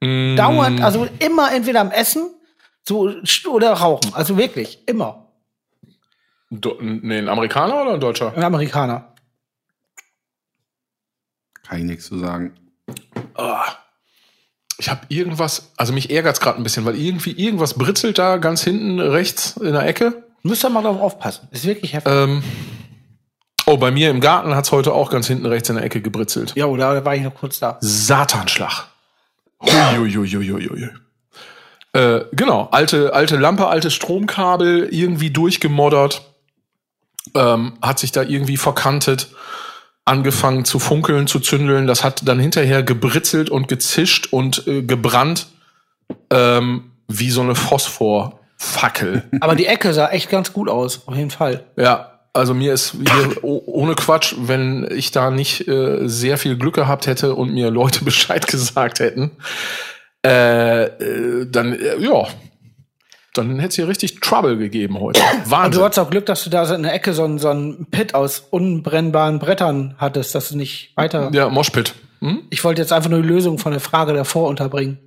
[0.00, 0.36] Mm.
[0.36, 2.30] Dauernd, also immer entweder am Essen
[2.84, 3.12] so,
[3.50, 4.12] oder rauchen.
[4.14, 5.21] Also wirklich, immer.
[6.54, 8.36] Do, nee, ein Amerikaner oder ein Deutscher?
[8.36, 9.14] Ein Amerikaner.
[11.66, 12.52] Kann ich nichts zu sagen.
[13.34, 13.64] Ah.
[14.76, 18.62] Ich habe irgendwas, also mich ärgert's gerade ein bisschen, weil irgendwie irgendwas britzelt da ganz
[18.62, 20.24] hinten rechts in der Ecke.
[20.42, 21.48] Müsst ihr mal drauf aufpassen.
[21.52, 22.12] Ist wirklich heftig.
[22.12, 22.42] Ähm,
[23.64, 26.52] oh, bei mir im Garten hat's heute auch ganz hinten rechts in der Ecke gebritzelt.
[26.54, 27.78] ja, da war ich noch kurz da.
[27.80, 28.88] Satanschlag.
[29.62, 30.90] Huiuiuiuiui.
[31.94, 36.31] Äh, genau, alte, alte Lampe, altes Stromkabel, irgendwie durchgemoddert,
[37.34, 39.28] ähm, hat sich da irgendwie verkantet,
[40.04, 41.86] angefangen zu funkeln, zu zündeln.
[41.86, 45.46] Das hat dann hinterher gebritzelt und gezischt und äh, gebrannt,
[46.30, 49.24] ähm, wie so eine Phosphorfackel.
[49.40, 51.64] Aber die Ecke sah echt ganz gut aus, auf jeden Fall.
[51.76, 56.56] Ja, also mir ist hier oh- ohne Quatsch, wenn ich da nicht äh, sehr viel
[56.56, 59.32] Glück gehabt hätte und mir Leute Bescheid gesagt hätten,
[60.24, 62.26] äh, äh, dann äh, ja,
[63.34, 65.20] dann hätte es hier richtig Trouble gegeben heute.
[65.34, 65.82] Und du Wahnsinn.
[65.82, 68.14] hattest auch Glück, dass du da so in der Ecke so einen, so einen Pit
[68.14, 71.30] aus unbrennbaren Brettern hattest, dass du nicht weiter.
[71.32, 71.94] Ja, Moshpit.
[72.20, 72.42] Hm?
[72.50, 74.98] Ich wollte jetzt einfach nur die Lösung von der Frage davor unterbringen.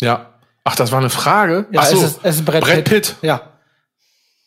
[0.00, 0.30] Ja.
[0.64, 1.66] Ach, das war eine Frage.
[1.70, 1.96] Ja, Ach so.
[1.98, 2.84] es ist, es ist Brett, Brett Pitt.
[2.86, 3.16] Pitt.
[3.22, 3.42] Ja.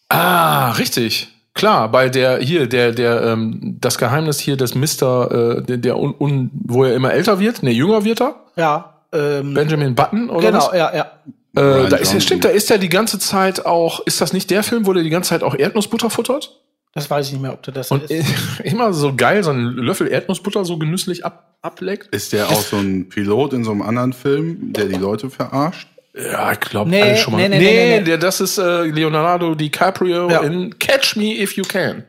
[0.10, 1.30] Ah, richtig.
[1.54, 5.98] Klar, bei der hier der der ähm, das Geheimnis hier des Mister, äh, der, der
[5.98, 8.97] un, un, wo er immer älter wird, ne jünger wird er, Ja.
[9.14, 10.78] Ähm, Benjamin Button oder genau, was?
[10.78, 11.12] ja, ja.
[11.56, 14.50] Äh, da ist ja, stimmt, da ist er die ganze Zeit auch, ist das nicht
[14.52, 16.62] der Film, wo der die ganze Zeit auch Erdnussbutter futtert?
[16.94, 18.28] Das weiß ich nicht mehr, ob du das Und ist.
[18.64, 22.14] immer so geil, so einen Löffel Erdnussbutter so genüsslich ab, ableckt?
[22.14, 25.88] Ist der auch so ein Pilot in so einem anderen Film, der die Leute verarscht?
[26.16, 27.38] Ja, ich glaube, Nee, alle schon mal.
[27.38, 28.04] nee, Nee, nee, nee, nee.
[28.04, 30.40] Der, das ist äh, Leonardo DiCaprio Ja.
[30.42, 32.04] in Catch Me If You Can.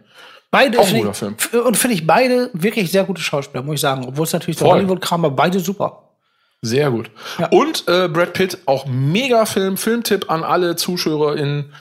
[0.51, 1.35] Beide auch ein guter ich, Film.
[1.67, 4.07] Und finde ich beide wirklich sehr gute Schauspieler, muss ich sagen.
[4.07, 4.79] Obwohl es natürlich so Voll.
[4.79, 6.08] Hollywood-Kram, aber beide super.
[6.63, 7.11] Sehr gut.
[7.39, 7.49] Ja.
[7.49, 11.73] Und äh, Brad Pitt, auch mega Film, Filmtipp an alle Zuschauer in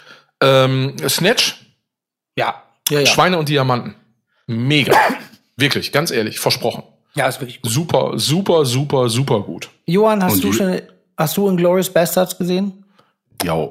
[0.41, 1.65] ähm, Snatch,
[2.37, 2.61] Ja.
[2.89, 3.05] Ja, ja.
[3.05, 3.95] Schweine und Diamanten.
[4.45, 4.93] Mega.
[5.57, 6.83] Wirklich, ganz ehrlich, versprochen.
[7.15, 7.71] Ja, ist wirklich gut.
[7.71, 9.69] Super, super, super, super gut.
[9.87, 10.79] Johann, hast Und du schon,
[11.17, 12.85] hast du Inglourious Bastards gesehen?
[13.43, 13.67] Ja.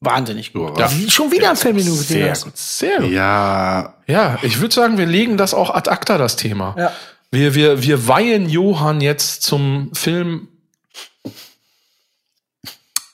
[0.00, 0.78] Wahnsinnig gut.
[0.78, 0.90] Ja.
[1.08, 2.44] Schon wieder ein Film, den du gesehen Sehr hast.
[2.44, 3.10] gut, sehr gut.
[3.10, 6.74] Ja, Ja, ich würde sagen, wir legen das auch ad acta, das Thema.
[6.78, 6.92] Ja.
[7.30, 10.48] Wir, wir, wir weihen Johann jetzt zum Film,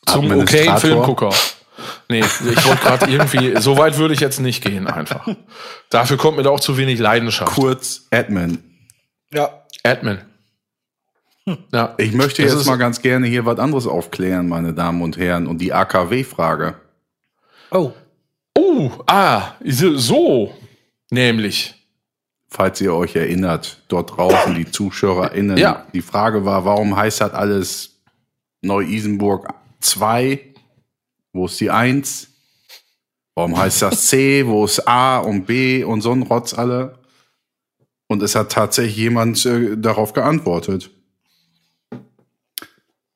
[0.07, 0.79] zum okayen.
[0.79, 1.31] Filmgucker.
[2.09, 5.27] Nee, ich wollte gerade irgendwie, so weit würde ich jetzt nicht gehen einfach.
[5.91, 7.55] Dafür kommt mir da auch zu wenig Leidenschaft.
[7.55, 8.63] kurz Admin.
[9.33, 9.65] Ja.
[9.83, 10.19] Admin.
[11.73, 15.17] Ja, Ich möchte Das jetzt mal ganz gerne hier was anderes aufklären, meine Damen und
[15.17, 16.77] Herren, und die AKW-Frage.
[17.73, 17.93] Oh.
[18.57, 20.55] Oh, ah, so.
[21.11, 21.75] Nämlich.
[22.55, 25.57] Falls ihr euch erinnert, dort draußen die ZuschauerInnen.
[25.57, 25.87] Ja.
[25.95, 28.03] Die Frage war, warum heißt das alles
[28.61, 29.49] Neu-Isenburg
[29.81, 30.39] 2?
[31.33, 32.29] Wo ist die 1?
[33.35, 34.47] Warum heißt das C?
[34.47, 36.99] Wo ist A und B und so ein Rotz alle?
[38.07, 40.91] Und es hat tatsächlich jemand äh, darauf geantwortet.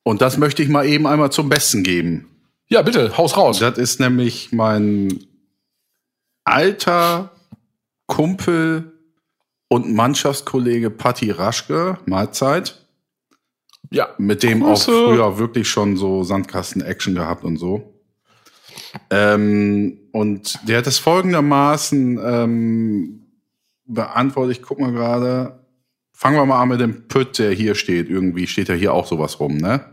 [0.01, 2.27] Und das möchte ich mal eben einmal zum Besten geben.
[2.69, 3.59] Ja, bitte, haus raus.
[3.59, 5.27] Das ist nämlich mein
[6.43, 7.29] alter
[8.07, 8.96] Kumpel
[9.69, 12.85] und Mannschaftskollege Patti Raschke, Mahlzeit,
[13.91, 14.09] Ja.
[14.17, 14.91] mit dem Grüße.
[14.91, 17.93] auch früher wirklich schon so Sandkasten-Action gehabt und so.
[19.09, 23.27] Ähm, und der hat es folgendermaßen ähm,
[23.85, 25.59] beantwortet, ich guck mal gerade.
[26.13, 28.09] Fangen wir mal an mit dem Pütt, der hier steht.
[28.09, 29.85] Irgendwie steht ja hier auch sowas rum, ne?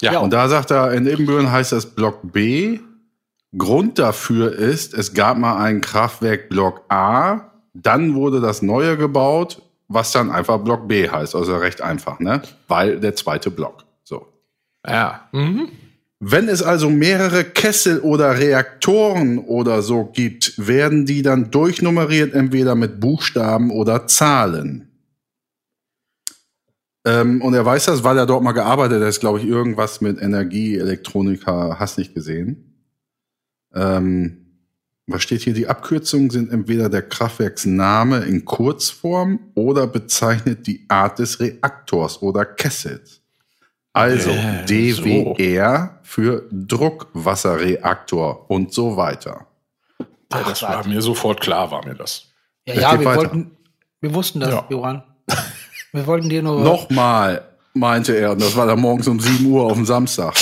[0.00, 0.20] Ja.
[0.20, 2.78] Und da sagt er, in Ibbenbüren heißt das Block B.
[3.58, 9.62] Grund dafür ist, es gab mal ein Kraftwerk Block A, dann wurde das neue gebaut,
[9.88, 11.34] was dann einfach Block B heißt.
[11.34, 12.42] Also recht einfach, ne?
[12.68, 13.84] Weil der zweite Block.
[14.04, 14.26] So.
[14.86, 15.28] ja.
[15.32, 15.68] Mhm.
[16.22, 22.74] Wenn es also mehrere Kessel oder Reaktoren oder so gibt, werden die dann durchnummeriert, entweder
[22.74, 24.90] mit Buchstaben oder Zahlen.
[27.06, 29.08] Ähm, und er weiß das, weil er dort mal gearbeitet hat.
[29.08, 32.84] Ist, glaube ich, irgendwas mit Energie, Elektronika, hast nicht gesehen.
[33.74, 34.39] Ähm,
[35.12, 35.54] was steht hier?
[35.54, 42.44] Die Abkürzungen sind entweder der Kraftwerksname in Kurzform oder bezeichnet die Art des Reaktors oder
[42.44, 43.20] Kessels.
[43.92, 49.46] Also Äh, DWR für Druckwasserreaktor und so weiter.
[50.32, 52.26] Ja, das war mir sofort klar, war mir das.
[52.66, 53.18] Ja, ja, wir weiter.
[53.20, 53.50] wollten,
[54.00, 54.64] wir wussten das, Ja.
[54.68, 55.02] Johann.
[55.92, 56.60] Wir wollten dir nur.
[56.64, 57.42] Nochmal,
[57.74, 60.34] meinte er, und das war dann morgens um 7 Uhr auf dem Samstag.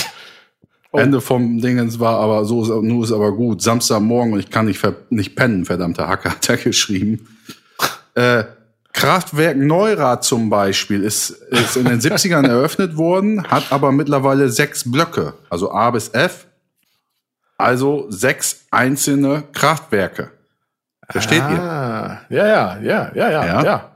[0.92, 3.60] Ende vom Dingens war aber so, ist- nur ist aber gut.
[3.62, 7.28] Samstagmorgen und ich kann nicht, nicht pennen, verdammter Hacker, hat er geschrieben.
[8.14, 8.44] Äh,
[8.92, 14.90] Kraftwerk Neurath zum Beispiel ist, ist in den 70ern eröffnet worden, hat aber mittlerweile sechs
[14.90, 16.46] Blöcke, also A bis F,
[17.56, 20.30] also sechs einzelne Kraftwerke.
[21.10, 21.60] Versteht ihr?
[21.62, 23.62] Ah, ja, ja, ja, ja, ja, Ja.
[23.64, 23.92] ja.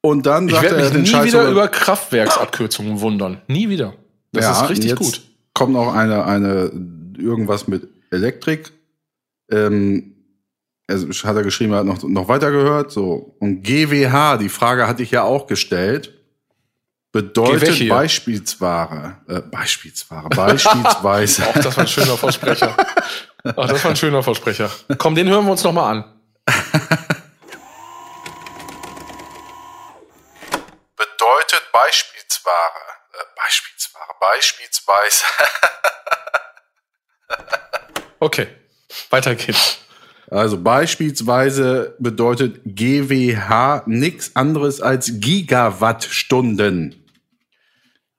[0.00, 3.40] Und dann Ich sagt werde er mich den nie Scheiß wieder über- Kraftwerksabkürzungen wundern.
[3.48, 3.94] Nie wieder.
[4.32, 5.22] Das ist richtig gut.
[5.54, 6.70] Kommt noch eine, eine,
[7.16, 8.72] irgendwas mit Elektrik.
[9.50, 10.14] Ähm,
[10.88, 13.36] also hat er geschrieben, er hat noch, noch weiter gehört, so.
[13.38, 16.12] Und GWH, die Frage hatte ich ja auch gestellt,
[17.12, 17.88] bedeutet.
[17.88, 21.48] Beispielsware, äh, Beispielsware, beispielsweise.
[21.48, 22.76] Auch das war ein schöner Versprecher.
[23.44, 24.70] Ach, das war ein schöner Versprecher.
[24.98, 26.04] Komm, den hören wir uns noch mal an.
[30.96, 32.80] bedeutet Beispielsware,
[33.12, 35.24] äh, Beispielsware, beispielsweise.
[38.20, 38.46] Okay,
[39.10, 39.78] weiter geht's.
[40.30, 46.94] Also beispielsweise bedeutet GWH nichts anderes als Gigawattstunden.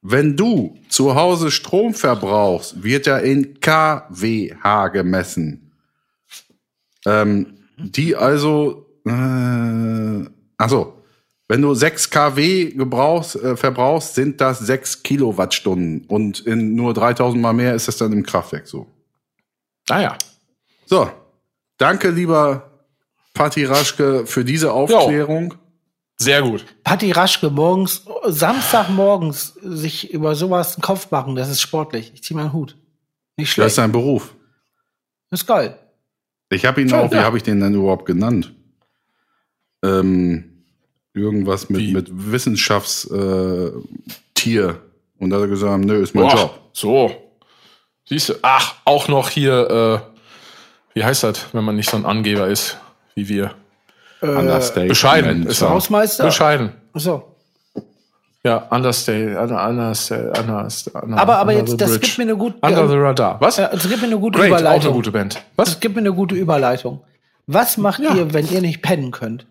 [0.04, 5.72] Wenn du zu Hause Strom verbrauchst, wird er in kWh gemessen.
[7.08, 11.04] Ähm, die also, äh, also,
[11.48, 16.06] wenn du 6 kW gebrauchst, äh, verbrauchst, sind das 6 Kilowattstunden.
[16.08, 18.88] Und in nur 3000 mal mehr ist das dann im Kraftwerk so.
[19.90, 20.18] Ah ja.
[20.86, 21.10] So,
[21.78, 22.72] danke lieber
[23.34, 25.54] Patti Raschke für diese Aufklärung.
[26.18, 26.66] Sehr gut.
[26.84, 32.12] Patti Raschke morgens, Samstagmorgens sich über sowas einen Kopf machen, das ist sportlich.
[32.14, 32.78] Ich zieh meinen Hut.
[33.38, 33.68] Nicht Das schlecht.
[33.68, 34.34] ist sein Beruf.
[35.30, 35.78] Das ist geil.
[36.50, 37.24] Ich habe ihn Schön, auch, wie ja.
[37.24, 38.54] habe ich den denn überhaupt genannt?
[39.84, 40.55] Ähm,
[41.16, 41.94] irgendwas mit, Wie?
[41.94, 43.80] mit Wissenschaftstier.
[44.70, 44.74] Äh.
[45.18, 46.60] Und da hat er gesagt, nö, ist mein Boah, Job.
[46.74, 47.12] So.
[48.08, 50.04] Siehst du, ach, auch noch hier,
[50.94, 52.78] äh, wie heißt das, wenn man nicht so ein Angeber ist
[53.16, 53.56] wie wir?
[54.22, 54.90] Understatement.
[54.90, 55.70] bescheiden ist er.
[55.70, 56.26] Hausmeister?
[56.26, 56.72] Bescheiden.
[56.94, 57.36] So.
[58.44, 62.88] Ja, understay, under, understay, understay, under, Aber, aber jetzt, das gibt mir eine gute, Under
[62.88, 63.42] the radar.
[63.42, 63.58] Was?
[63.58, 64.86] äh, das gibt mir eine gute Great, auch Überleitung.
[64.86, 65.44] eine gute Band.
[65.56, 65.70] Was?
[65.70, 67.02] Das gibt mir eine gute Überleitung.
[67.48, 69.48] Was macht ihr, wenn ihr nicht pennen könnt?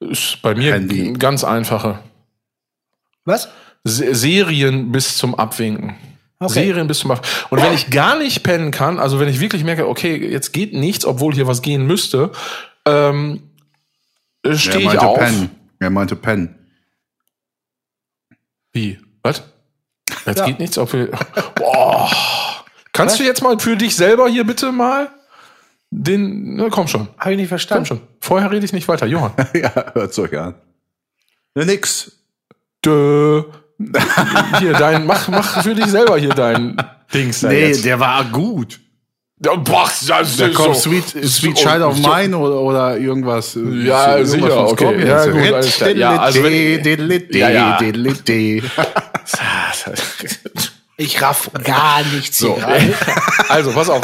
[0.00, 1.12] Ist bei mir Handy.
[1.14, 1.98] ganz einfache.
[3.24, 3.48] Was?
[3.84, 5.96] Se Serien bis zum Abwinken.
[6.40, 6.52] Okay.
[6.66, 7.46] Serien bis zum Abwinken.
[7.50, 10.72] Und wenn ich gar nicht pennen kann, also wenn ich wirklich merke, okay, jetzt geht
[10.72, 12.30] nichts, obwohl hier was gehen müsste,
[12.86, 13.42] ähm,
[14.42, 15.18] Er stehe ich auf.
[15.18, 15.50] Pen.
[15.80, 16.54] Er meinte Pen.
[18.72, 18.98] Wie?
[19.22, 19.42] Was?
[20.26, 20.46] Jetzt Ja.
[20.46, 21.10] geht nichts, obwohl.
[21.56, 22.10] Boah.
[22.92, 23.18] Kannst Was?
[23.18, 25.10] du jetzt mal für dich selber hier bitte mal
[25.90, 26.56] den.
[26.56, 27.08] Na, komm schon.
[27.18, 27.86] Habe ich nicht Komm verstanden.
[27.86, 28.00] schon.
[28.20, 29.06] Vorher rede ich nicht weiter.
[29.06, 29.32] Johann.
[29.54, 30.54] ja, hört's euch an.
[31.56, 32.12] Ja, nix.
[32.84, 33.42] Dö.
[34.58, 36.76] Hier, dein, mach, mach für dich selber hier dein
[37.14, 37.84] Dings da Nee, jetzt.
[37.84, 38.80] der war gut.
[39.44, 42.98] Ja, boah, das Da ist kommt so- Sweet, Sweet Child of so- Mine oder, oder
[42.98, 43.54] irgendwas.
[43.54, 45.06] äh, Ja, irgendwas sicher, okay.
[45.06, 45.90] Ja, gut, alles klar.
[45.90, 47.78] Ja, also wenn- Ja, ja.
[51.00, 52.56] Ich raff gar nichts So.
[52.56, 52.94] hier gerade.
[53.48, 54.02] Also, pass auf.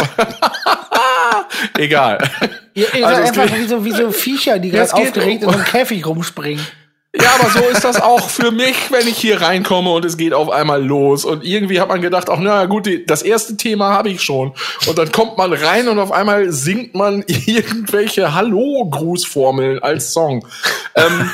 [1.78, 2.18] Egal.
[2.74, 5.54] Ihr, ihr Also seid einfach wie so, wie so Viecher, die geht- aufgeregt in so
[5.56, 6.64] einem Käfig rumspringen.
[7.16, 10.32] Ja, aber so ist das auch für mich, wenn ich hier reinkomme und es geht
[10.34, 11.24] auf einmal los.
[11.24, 14.52] Und irgendwie hat man gedacht, ach na gut, die, das erste Thema habe ich schon.
[14.88, 20.44] Und dann kommt man rein und auf einmal singt man irgendwelche Hallo-Grußformeln als Song.
[20.96, 21.30] ähm,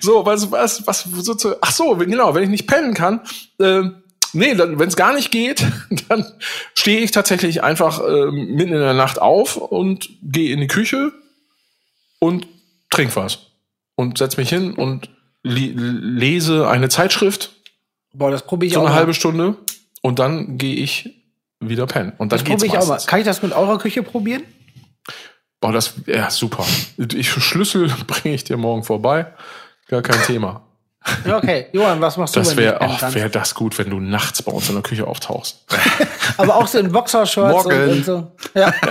[0.00, 3.20] so, was, was, was, so zu, ach so, genau, wenn ich nicht pennen kann,
[3.60, 4.01] ähm,
[4.32, 5.64] Nee, wenn es gar nicht geht,
[6.08, 6.24] dann
[6.74, 11.12] stehe ich tatsächlich einfach ähm, mitten in der Nacht auf und gehe in die Küche
[12.18, 12.46] und
[12.90, 13.46] trink was.
[13.94, 15.10] Und setz mich hin und
[15.42, 17.50] lese eine Zeitschrift,
[18.14, 18.98] Boah, das probiere ich so auch eine mal.
[18.98, 19.56] halbe Stunde.
[20.02, 21.10] Und dann gehe ich
[21.60, 22.12] wieder pennen.
[22.18, 22.94] Und dann Das probiere ich auch mal.
[22.94, 23.08] meistens.
[23.08, 24.42] Kann ich das mit eurer Küche probieren?
[25.60, 26.66] Boah, das, ja, super.
[27.14, 29.32] Ich, Schlüssel bringe ich dir morgen vorbei.
[29.88, 30.62] Gar kein Thema.
[31.26, 31.66] Ja, okay.
[31.72, 33.98] Johann, was machst du, Das du wäre nicht pennen oh, wär das gut, wenn du
[34.00, 35.64] nachts bei uns in der Küche auftauchst.
[36.36, 38.32] Aber auch so in Boxershorts und, und so.
[38.54, 38.72] Ja.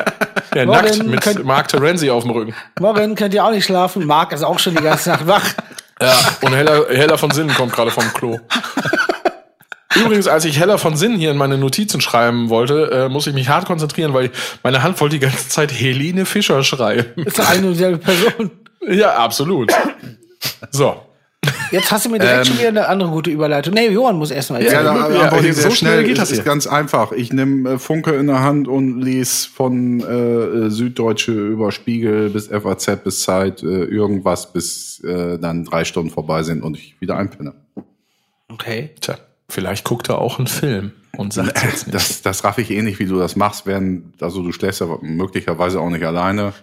[0.53, 2.53] Ja, Morgen nackt mit könnt- Mark Terenzi auf dem Rücken.
[2.77, 4.05] Morgen könnt ihr auch nicht schlafen.
[4.05, 5.45] Marc ist auch schon die ganze Nacht wach.
[6.01, 8.37] Ja, und Heller, Heller von Sinnen kommt gerade vom Klo.
[9.95, 13.33] Übrigens, als ich Heller von Sinnen hier in meine Notizen schreiben wollte, äh, muss ich
[13.33, 14.31] mich hart konzentrieren, weil
[14.63, 17.23] meine Hand wollte die ganze Zeit Helene Fischer schreiben.
[17.23, 18.51] Ist doch eine und dieselbe Person.
[18.89, 19.71] Ja, absolut.
[20.71, 20.95] So.
[21.71, 23.73] Jetzt hast du mir direkt Ähm, schon wieder eine andere gute Überleitung.
[23.73, 24.85] Nee, Johann muss erst mal Ja, erzählen.
[24.85, 26.03] da Ja, antworte ich so sehr schnell schnell.
[26.03, 26.43] geht das das ist hier.
[26.45, 27.11] ganz einfach.
[27.13, 32.47] Ich nehme äh, Funke in der Hand und lese von äh, Süddeutsche über Spiegel bis
[32.47, 37.17] FAZ bis Zeit äh, irgendwas, bis äh, dann drei Stunden vorbei sind und ich wieder
[37.17, 37.53] einpenne.
[38.51, 38.91] Okay.
[38.99, 39.15] Tja,
[39.49, 41.95] vielleicht guckt er auch einen Film und sagt jetzt nicht.
[41.95, 44.87] Das, das raff ich eh nicht, wie du das machst, während, also du schläfst ja
[45.01, 46.53] möglicherweise auch nicht alleine.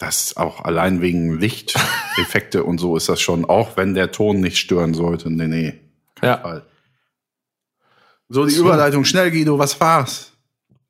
[0.00, 4.56] Das auch allein wegen Lichteffekte und so ist das schon, auch wenn der Ton nicht
[4.56, 5.30] stören sollte.
[5.30, 5.74] Nee, nee.
[6.22, 6.38] Ja.
[6.38, 6.62] Fall.
[8.30, 10.32] So, die Überleitung schnell, Guido, was war's?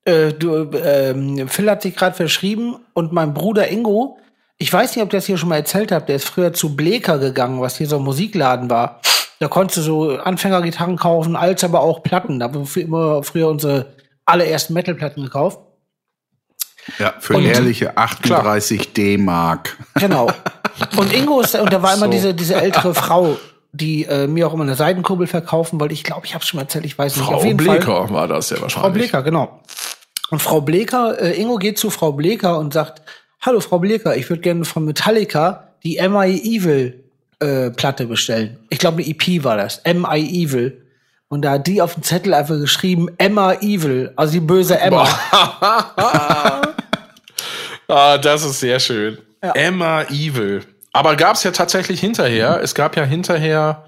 [0.04, 4.18] Äh, du, ähm, Phil hat sich gerade verschrieben und mein Bruder Ingo,
[4.58, 6.76] ich weiß nicht, ob ich das hier schon mal erzählt habe, der ist früher zu
[6.76, 9.00] Bleker gegangen, was hier so ein Musikladen war.
[9.40, 12.38] Da konntest du so Anfängergitarren kaufen, als aber auch Platten.
[12.38, 13.94] Da haben wir immer früher unsere
[14.24, 15.58] allerersten Metalplatten gekauft.
[16.98, 19.76] Ja, für Und- ehrliche 38 D-Mark.
[19.96, 20.30] Genau.
[20.96, 22.10] Und Ingo ist, und da war immer So.
[22.12, 23.36] diese, diese ältere Frau,
[23.72, 25.92] die äh, mir auch immer eine Seidenkurbel verkaufen wollte.
[25.94, 27.26] Ich glaube, ich habe schon mal erzählt, ich weiß nicht.
[27.26, 27.76] Frau Auf jeden Fall.
[27.78, 28.92] Bleker war das ja Frau wahrscheinlich.
[29.10, 29.60] Bleker, genau.
[30.30, 33.02] Und Frau Bleker, äh, Ingo geht zu Frau Bleker und sagt,
[33.42, 36.56] hallo Frau Bleker, ich würde gerne von Metallica die M.I.
[36.56, 37.04] Evil
[37.40, 38.58] äh, Platte bestellen.
[38.70, 39.78] Ich glaube, eine EP war das.
[39.78, 40.44] M.I.
[40.44, 40.82] Evil.
[41.28, 45.06] Und da hat die auf dem Zettel einfach geschrieben, Emma Evil, also die böse Emma.
[47.90, 49.18] Ah, das ist sehr schön.
[49.40, 50.64] Emma Evil.
[50.92, 52.60] Aber gab es ja tatsächlich hinterher.
[52.62, 53.86] Es gab ja hinterher,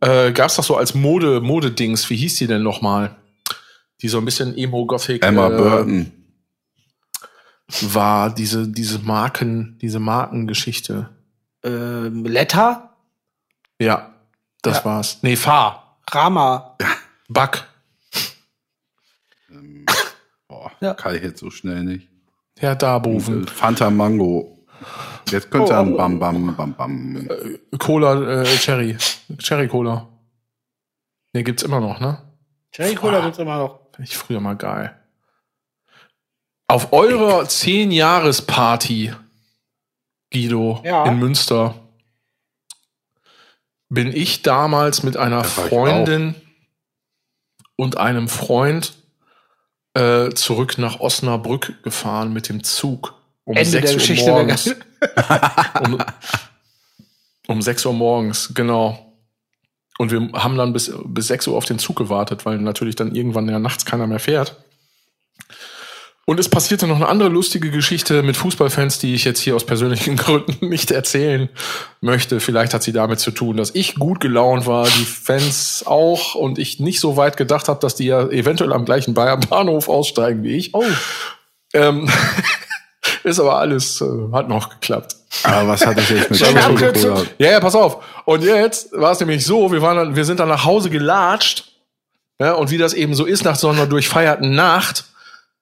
[0.00, 3.16] äh, gab es doch so als Mode, Modedings, wie hieß die denn nochmal?
[4.02, 6.12] Die so ein bisschen Emo-Gothic Emma äh, Burton.
[7.80, 11.10] war, diese, diese Marken, diese Markengeschichte.
[11.64, 12.96] Ähm, Letter,
[13.80, 14.14] Ja,
[14.62, 14.84] das Ja.
[14.84, 15.18] war's.
[15.22, 15.98] Nee, Fahr.
[16.10, 16.76] Rama.
[17.28, 17.64] Buck.
[20.48, 20.94] Boah, Ja.
[20.94, 22.08] kann ich jetzt so schnell nicht.
[22.58, 23.46] Herr Darboven.
[23.46, 24.58] Fanta Mango.
[25.30, 27.28] Jetzt könnte Oh, er ein oh, Bam Bam Bam Bam.
[27.78, 28.96] Cola, äh, Cherry.
[29.38, 30.08] Cherry Cola.
[31.32, 32.18] Nee, gibt's immer noch, ne?
[32.72, 33.80] Cherry Cola gibt's immer noch.
[33.94, 34.94] Fand ich früher mal geil.
[36.66, 39.12] Auf eurer 10-Jahres-Party,
[40.32, 41.04] Guido, Ja.
[41.06, 41.74] in Münster,
[43.88, 46.34] bin ich damals mit einer Freundin
[47.76, 48.97] und einem Freund
[49.94, 53.14] äh, zurück nach Osnabrück gefahren mit dem Zug.
[53.44, 54.74] Um Ende 6 der Uhr Geschichte der morgens.
[55.80, 55.98] um,
[57.48, 59.16] um 6 Uhr morgens, genau.
[59.98, 63.14] Und wir haben dann bis, bis 6 Uhr auf den Zug gewartet, weil natürlich dann
[63.14, 64.56] irgendwann ja nachts keiner mehr fährt.
[66.28, 69.64] Und es passierte noch eine andere lustige Geschichte mit Fußballfans, die ich jetzt hier aus
[69.64, 71.48] persönlichen Gründen nicht erzählen
[72.02, 72.38] möchte.
[72.38, 76.58] Vielleicht hat sie damit zu tun, dass ich gut gelaunt war, die Fans auch und
[76.58, 80.42] ich nicht so weit gedacht habe, dass die ja eventuell am gleichen Bayern Bahnhof aussteigen
[80.42, 80.74] wie ich.
[80.74, 80.84] Oh,
[81.72, 82.10] Ähm,
[83.24, 85.16] ist aber alles, äh, hat noch geklappt.
[85.44, 87.26] Aber was hat das jetzt mit Schöne?
[87.38, 88.04] Ja, ja, pass auf.
[88.26, 91.72] Und jetzt war es nämlich so, wir waren dann, wir sind dann nach Hause gelatscht.
[92.38, 95.06] Ja, und wie das eben so ist nach so einer durchfeierten Nacht,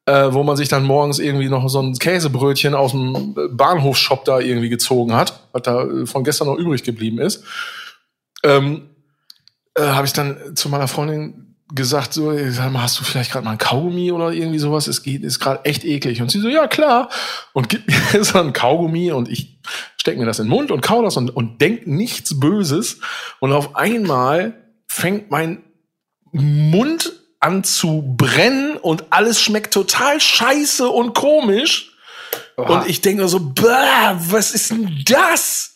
[0.06, 4.38] äh, wo man sich dann morgens irgendwie noch so ein Käsebrötchen aus dem Bahnhofsshop da
[4.38, 7.44] irgendwie gezogen hat, was da äh, von gestern noch übrig geblieben ist,
[8.44, 8.90] ähm,
[9.74, 13.44] äh, habe ich dann zu meiner Freundin gesagt, so, sag mal, hast du vielleicht gerade
[13.44, 14.86] mal ein Kaugummi oder irgendwie sowas?
[14.86, 16.22] Es geht, ist gerade echt eklig.
[16.22, 17.10] Und sie so, ja klar.
[17.52, 19.58] Und gibt mir so ein Kaugummi und ich
[19.96, 23.00] steck mir das in den Mund und kau das und, und denk nichts Böses.
[23.40, 25.64] Und auf einmal fängt mein
[26.30, 31.92] Mund an zu brennen und alles schmeckt total scheiße und komisch.
[32.56, 35.74] Und ich denke nur so, was ist denn das?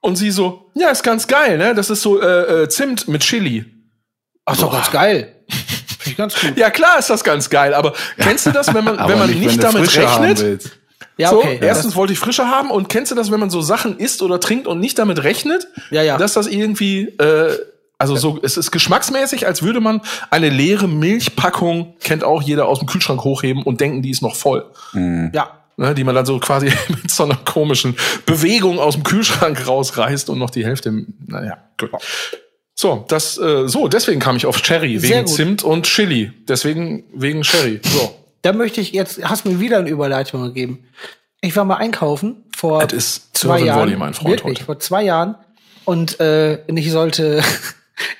[0.00, 1.74] Und sie so, ja, ist ganz geil, ne?
[1.74, 3.64] Das ist so äh, äh, Zimt mit Chili.
[4.44, 5.34] ach, ist doch ganz geil.
[5.48, 6.56] Finde ich ganz gut.
[6.56, 9.40] Ja, klar ist das ganz geil, aber kennst du das, wenn man, wenn man nicht,
[9.44, 10.70] wenn du damit rechnet?
[11.18, 11.58] Ja, so, okay.
[11.62, 14.38] erstens wollte ich Frische haben und kennst du das, wenn man so Sachen isst oder
[14.38, 16.18] trinkt und nicht damit rechnet, Ja, ja.
[16.18, 17.58] dass das irgendwie, äh,
[17.98, 22.78] also so, es ist geschmacksmäßig, als würde man eine leere Milchpackung, kennt auch jeder aus
[22.78, 24.70] dem Kühlschrank hochheben und denken, die ist noch voll.
[25.32, 25.50] ja.
[25.78, 30.30] Ne, die man dann so quasi mit so einer komischen Bewegung aus dem Kühlschrank rausreißt
[30.30, 31.90] und noch die Hälfte, naja, gut.
[32.74, 35.26] So, das, äh, so, deswegen kam ich auf Cherry, wegen.
[35.26, 36.32] Zimt und Chili.
[36.48, 37.80] Deswegen, wegen Cherry.
[37.82, 38.14] So.
[38.40, 40.86] Da möchte ich jetzt, hast mir wieder eine Überleitung gegeben.
[41.40, 43.80] Ich war mal einkaufen vor ist zwei Jahren.
[43.80, 44.64] Volley, mein Freund, wirklich, heute.
[44.64, 45.36] vor zwei Jahren.
[45.84, 47.42] Und äh, ich sollte,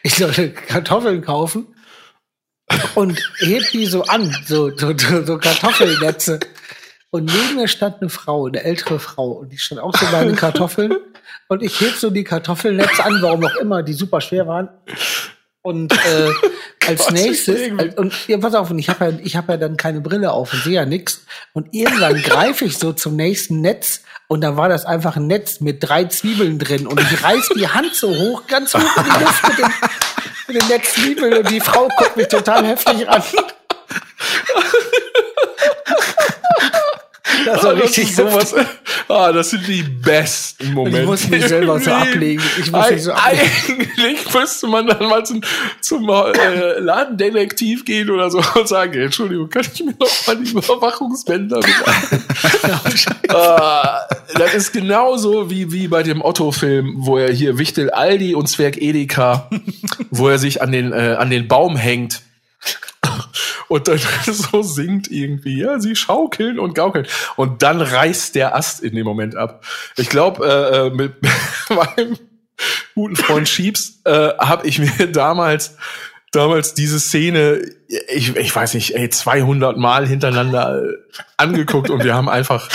[0.03, 1.75] ich sollte Kartoffeln kaufen
[2.95, 6.41] und heb die so an, so, so, so, Kartoffelnetze.
[7.11, 10.25] Und neben mir stand eine Frau, eine ältere Frau, und die stand auch so bei
[10.25, 10.95] den Kartoffeln.
[11.49, 14.69] Und ich heb so die Kartoffelnetze an, warum auch immer, die super schwer waren.
[15.63, 16.31] Und äh,
[16.87, 19.77] als nächstes, als, und ja, pass auf, und ich habe ja, ich habe ja dann
[19.77, 21.25] keine Brille auf und sehe ja nix.
[21.53, 25.61] Und irgendwann greife ich so zum nächsten Netz und da war das einfach ein Netz
[25.61, 26.87] mit drei Zwiebeln drin.
[26.87, 29.73] Und ich reiß die Hand so hoch, ganz hoch in die Luft mit den,
[30.49, 33.23] mit den Netzzwiebeln und die Frau guckt mich total heftig an.
[37.45, 38.55] Das war das richtig ist sowas.
[39.09, 41.01] Ah, das sind die besten Momente.
[41.01, 42.43] Ich muss mich selber so ablegen.
[42.59, 43.89] Ich muss mich so ablegen.
[43.99, 45.41] Eigentlich müsste man dann mal zum,
[45.81, 50.51] zum äh, Ladendetektiv gehen oder so und sagen, Entschuldigung, kann ich mir noch mal die
[50.51, 54.01] Überwachungsbänder mit Ah,
[54.35, 58.77] Das ist genauso wie, wie bei dem Otto-Film, wo er hier Wichtel Aldi und Zwerg
[58.77, 59.49] Edeka,
[60.11, 62.23] wo er sich an den, äh, an den Baum hängt
[63.69, 67.07] und dann so singt irgendwie, ja, sie schaukeln und gaukeln.
[67.37, 69.65] Und dann reißt der Ast in dem Moment ab.
[69.97, 71.15] Ich glaube, äh, äh, mit
[71.69, 72.19] meinem
[72.95, 75.77] guten Freund Schiebs äh, habe ich mir damals
[76.33, 77.63] damals diese Szene,
[78.09, 80.83] ich, ich weiß nicht, ey, 200 Mal hintereinander
[81.39, 82.69] angeguckt und wir haben einfach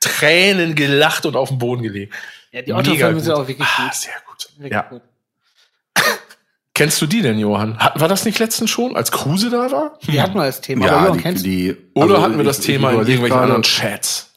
[0.00, 2.12] Tränen gelacht und auf den Boden gelegt.
[2.50, 3.94] Ja, die Otto-Filme sind auch wirklich Ah, gut.
[3.94, 4.48] sehr gut.
[4.56, 4.82] Wirklich Ja.
[4.82, 5.02] gut.
[6.74, 7.78] Kennst du die denn, Johann?
[7.78, 9.98] Hatten wir das nicht letztens schon, als Kruse da war?
[10.08, 10.86] Die hatten wir als Thema.
[10.86, 11.48] Ja, aber Johann, die, kennst du?
[11.48, 14.30] die, Oder also hatten wir das ich- Thema ich in irgendwelchen gerade- anderen Chats?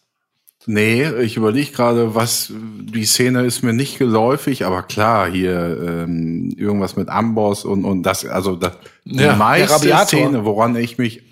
[0.69, 6.53] Nee, ich überlege gerade, was die Szene ist mir nicht geläufig, aber klar, hier ähm,
[6.57, 8.73] irgendwas mit Amboss und und das, also das,
[9.05, 9.95] die Ja, der meiste.
[10.05, 11.23] Szene, woran ich mich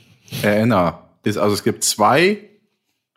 [0.41, 2.37] erinnere, ist, also es gibt zwei.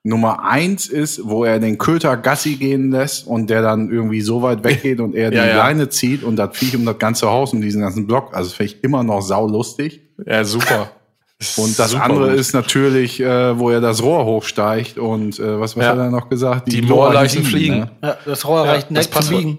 [0.05, 4.43] Nummer eins ist, wo er den Köter Gassi gehen lässt und der dann irgendwie so
[4.43, 5.57] weit weggeht und er die Ja, ja.
[5.59, 8.35] Leine zieht und das Viech um das ganze Haus und diesen ganzen Block.
[8.35, 10.01] Also das finde ich immer noch saulustig.
[10.27, 10.91] Ja, super.
[11.57, 12.41] Und das Super andere gut.
[12.41, 15.91] ist natürlich, äh, wo er das Rohr hochsteigt und äh, was, was Ja.
[15.93, 16.67] hat er noch gesagt?
[16.73, 17.79] Die Moorleichen Sieben, fliegen.
[17.79, 17.91] Ne?
[18.03, 19.59] Ja, das Rohr Ja, reicht das nicht zu biegen.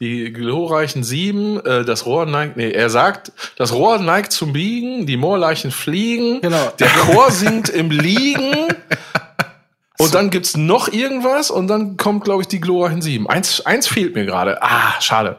[0.00, 5.04] Die glorreichen Sieben, äh, das Rohr neigt, nee, er sagt, das Rohr neigt zum Biegen,
[5.04, 6.72] die Moorleichen fliegen, Genau.
[6.80, 8.54] der Chor singt im Liegen.
[10.02, 13.28] Und dann gibt's noch irgendwas und dann kommt, glaube ich, die glorreichen Sieben.
[13.28, 14.62] Eins, eins fehlt mir gerade.
[14.62, 15.38] Ah, schade.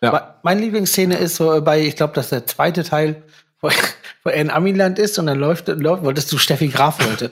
[0.00, 0.36] Ja.
[0.42, 3.22] Meine Lieblingsszene ist so bei, ich glaube, das ist der zweite Teil,
[3.60, 3.68] wo,
[4.24, 7.30] wo er in Amiland ist und dann läuft, läuft wolltest du Steffi Graf wollte.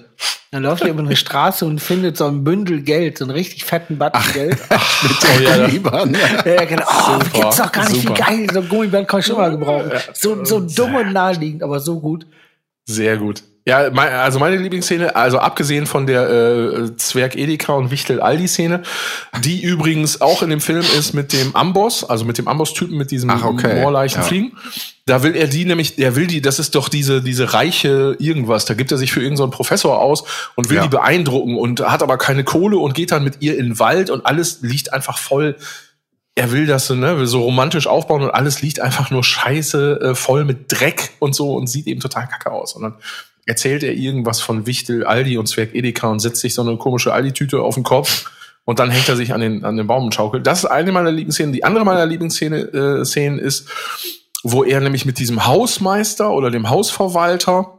[0.51, 3.65] Dann läuft er über eine Straße und findet so ein Bündel Geld, so einen richtig
[3.65, 4.59] fetten Batzen Geld.
[4.71, 6.19] Oh, ja, da- Lieber, ne?
[6.45, 6.85] Ja, ja, genau.
[6.87, 8.15] Oh, Super, gibt's doch gar nicht, super.
[8.17, 8.47] wie geil.
[8.53, 9.91] So ein Gummiband kann ich schon mal gebrauchen.
[10.13, 12.27] So, so dumm und naheliegend, aber so gut.
[12.85, 13.43] Sehr gut.
[13.65, 18.49] Ja, mein, also meine Lieblingsszene, also abgesehen von der äh, Zwerg Edeka und Wichtel Aldi
[18.49, 18.83] Szene,
[19.45, 23.13] die übrigens auch in dem Film ist mit dem Amboss, also mit dem Amboss-Typen mit
[23.13, 23.81] diesem Ach, okay.
[23.81, 24.27] Moorleichen Ja.
[24.27, 24.57] fliegen.
[25.07, 28.65] Da will er die nämlich, der will die, das ist doch diese diese reiche irgendwas.
[28.65, 30.25] Da gibt er sich für irgendeinen so einen Professor aus
[30.57, 30.83] und will Ja.
[30.83, 34.11] die beeindrucken und hat aber keine Kohle und geht dann mit ihr in den Wald
[34.11, 35.57] und alles liegt einfach voll.
[36.35, 40.01] Er will das so, ne, will so romantisch aufbauen und alles liegt einfach nur scheiße,
[40.01, 42.73] äh, voll mit Dreck und so und sieht eben total kacke aus.
[42.73, 42.95] Und dann
[43.47, 47.13] erzählt er irgendwas von Wichtel, Aldi und Zwerg Edeka und setzt sich so eine komische
[47.13, 48.31] Aldi-Tüte auf den Kopf
[48.65, 50.47] und dann hängt er sich an den, an den Baum und schaukelt.
[50.47, 51.53] Das ist eine meiner Lieblingsszenen.
[51.53, 53.69] Die andere meiner Lieblingsszene äh, Szenen ist,
[54.45, 57.79] wo er nämlich mit diesem Hausmeister oder dem Hausverwalter,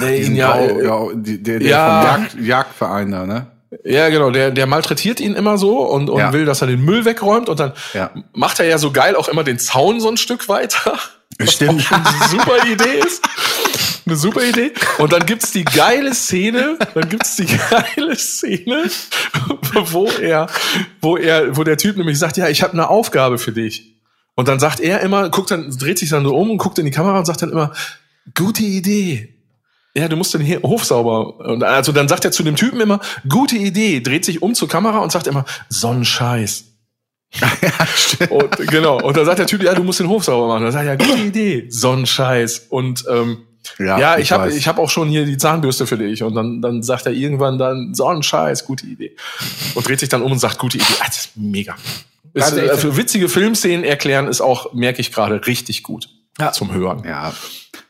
[0.00, 2.00] der ihn ja, Grau- äh, ja, der, der Ja.
[2.02, 3.46] vom Jagd, Jagdverein da, ne?
[3.84, 6.32] Ja, genau, der, der malträtiert ihn immer so und, und Ja.
[6.32, 8.10] will, dass er den Müll wegräumt und dann Ja.
[8.32, 10.96] macht er ja so geil auch immer den Zaun so ein Stück weiter.
[11.40, 11.90] Stimmt.
[11.90, 13.22] Auch eine super Idee ist.
[14.06, 14.72] Eine super Idee.
[14.98, 18.90] Und dann gibt's die geile Szene, dann gibt's die geile Szene,
[19.90, 20.46] wo er,
[21.00, 23.94] wo er, wo der Typ nämlich sagt, ja, ich habe eine Aufgabe für dich.
[24.34, 26.84] Und dann sagt er immer, guckt dann, dreht sich dann so um und guckt in
[26.84, 27.72] die Kamera und sagt dann immer,
[28.34, 29.34] gute Idee.
[29.96, 31.38] Ja, du musst den Hof sauber.
[31.38, 34.68] Und also dann sagt er zu dem Typen immer, gute Idee, dreht sich um zur
[34.68, 36.73] Kamera und sagt immer, Sonnenscheiß.
[38.30, 39.00] und, genau.
[39.00, 40.62] Und dann sagt der Typ, ja, du musst den Hof sauber machen.
[40.64, 42.66] Dann sagt er, ja, gute Idee, Sonnenscheiß.
[42.70, 43.38] Und ähm,
[43.78, 46.22] Ja, ja, ich ich habe ich hab auch schon hier die Zahnbürste für dich.
[46.22, 49.16] Und dann, dann sagt er irgendwann dann, Sonnenscheiß, gute Idee.
[49.74, 50.94] Und dreht sich dann um und sagt, gute Idee.
[51.00, 51.74] Ah, das ist mega.
[52.34, 56.08] Ist, äh, für witzige Filmszenen erklären ist auch, merke ich gerade, richtig gut
[56.40, 56.52] Ja.
[56.52, 57.04] zum Hören.
[57.04, 57.28] Ja.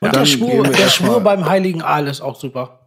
[0.01, 2.84] Und Dann der Schwur, der Schwur beim Heiligen Aal ist auch super.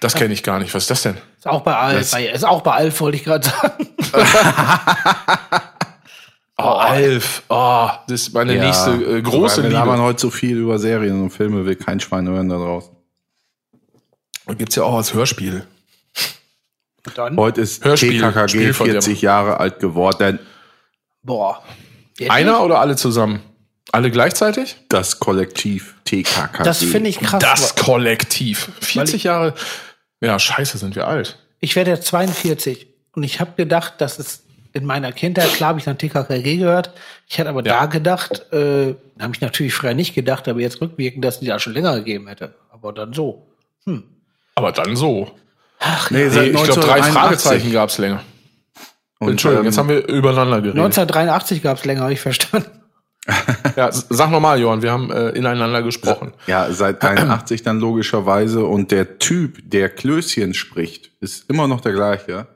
[0.00, 0.74] Das kenne ich gar nicht.
[0.74, 1.16] Was ist das denn?
[1.38, 3.88] Ist auch bei Alf, bei, ist auch bei Alf, wollte ich gerade sagen.
[6.56, 7.42] Oh, Alf.
[7.48, 10.06] Oh, das ist meine nächste äh, große Wir labern Liebe.
[10.06, 12.94] heute so viel über Serien und Filme, will kein Schwein hören da draußen.
[14.46, 15.66] Und gibt's ja auch als Hörspiel.
[17.16, 19.02] Dann, Heute ist Hörspiel, TKKG Spielverderber.
[19.02, 20.38] 40 Jahre alt geworden.
[21.22, 21.60] boah,
[22.28, 23.40] Einer oder alle zusammen?
[23.94, 24.76] Alle gleichzeitig?
[24.88, 26.64] Das Kollektiv TKKG.
[26.64, 27.40] Das finde ich krass.
[27.40, 28.68] Das Kollektiv.
[28.80, 29.54] 40 Jahre.
[30.20, 31.38] Ja, scheiße, sind wir alt.
[31.60, 34.42] Ich werde jetzt 42 und ich habe gedacht, dass es
[34.72, 36.90] in meiner Kindheit, klar habe ich dann TKKG gehört,
[37.28, 37.78] ich hätte aber Ja.
[37.80, 41.60] da gedacht, äh, habe ich natürlich früher nicht gedacht, aber jetzt rückwirkend, dass die da
[41.60, 42.52] schon länger gegeben hätte.
[42.70, 43.46] Aber dann so.
[44.56, 45.30] Aber dann so.
[46.10, 47.12] nee, Nee, ich glaube, drei 1981.
[47.12, 48.22] Fragezeichen gab's länger.
[49.20, 50.82] Und, Entschuldigung, ähm, jetzt haben wir übereinander geredet.
[50.82, 52.66] 1983 gab es länger, habe ich verstanden.
[53.76, 56.32] Ja, sag nochmal, Johann, wir haben äh, ineinander gesprochen.
[56.46, 58.64] Ja, seit 81 dann logischerweise.
[58.64, 62.46] Und der Typ, der Klößchen spricht, ist immer noch der gleiche.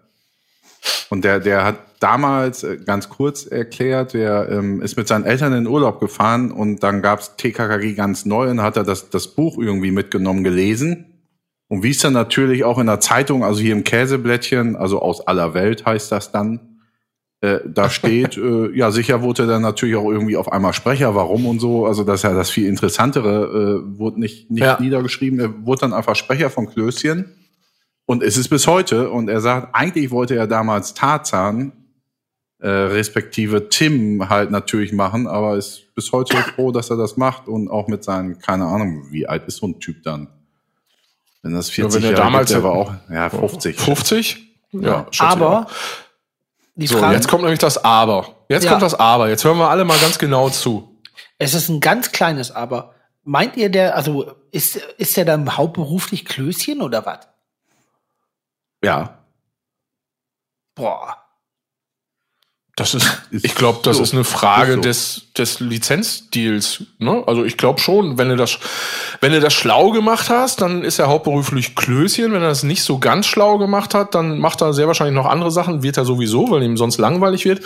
[1.11, 5.53] Und der, der hat damals äh, ganz kurz erklärt, der ähm, ist mit seinen Eltern
[5.55, 9.59] in Urlaub gefahren und dann gab's TKKG ganz neu und hat er das, das Buch
[9.59, 11.07] irgendwie mitgenommen gelesen.
[11.69, 15.27] Und wie es dann natürlich auch in der Zeitung, also hier im Käseblättchen, also aus
[15.27, 16.68] aller Welt heißt das dann,
[17.41, 21.15] äh, da steht, äh, ja, sicher wurde er dann natürlich auch irgendwie auf einmal Sprecher,
[21.15, 21.87] warum und so.
[21.87, 24.79] Also das ist ja das viel Interessantere, äh, wurde nicht, nicht Ja.
[24.81, 25.39] niedergeschrieben.
[25.41, 27.35] Er wurde dann einfach Sprecher von Klößchen.
[28.07, 29.11] Und es ist bis heute.
[29.11, 31.73] Und er sagt, eigentlich wollte er damals Tarzan,
[32.61, 37.47] äh, respektive Tim halt natürlich machen, aber ist bis heute froh, dass er das macht
[37.47, 40.29] und auch mit seinen, keine Ahnung, wie alt ist so ein Typ dann?
[41.43, 43.79] Wenn das 40 wenn er Jahre damals- gibt, der war auch, ja, 50.
[43.79, 44.39] 50?
[44.73, 45.69] Ja, ich Aber.
[46.81, 48.35] Die So, Frage, jetzt kommt nämlich das Aber.
[48.49, 48.71] Jetzt Ja.
[48.71, 49.29] kommt das Aber.
[49.29, 50.97] Jetzt hören wir alle mal ganz genau zu.
[51.39, 52.95] es ist ein ganz kleines Aber.
[53.25, 57.29] Meint ihr der, also ist, ist der dann hauptberuflich Klößchen oder was?
[58.83, 59.19] Ja,
[60.75, 61.17] Boah.
[62.79, 64.05] Das ist, ich glaube, das so.
[64.05, 64.83] ist eine Frage Ist so.
[64.83, 66.85] des, des Lizenzdeals.
[67.01, 67.25] Ne?
[67.27, 68.61] Also ich glaube schon, wenn du das,
[69.21, 72.33] wenn du das schlau gemacht hast, dann ist er hauptberuflich Klößchen.
[72.33, 75.29] Wenn er das nicht so ganz schlau gemacht hat, dann macht er sehr wahrscheinlich noch
[75.29, 77.63] andere Sachen, wird er sowieso, weil ihm sonst langweilig wird.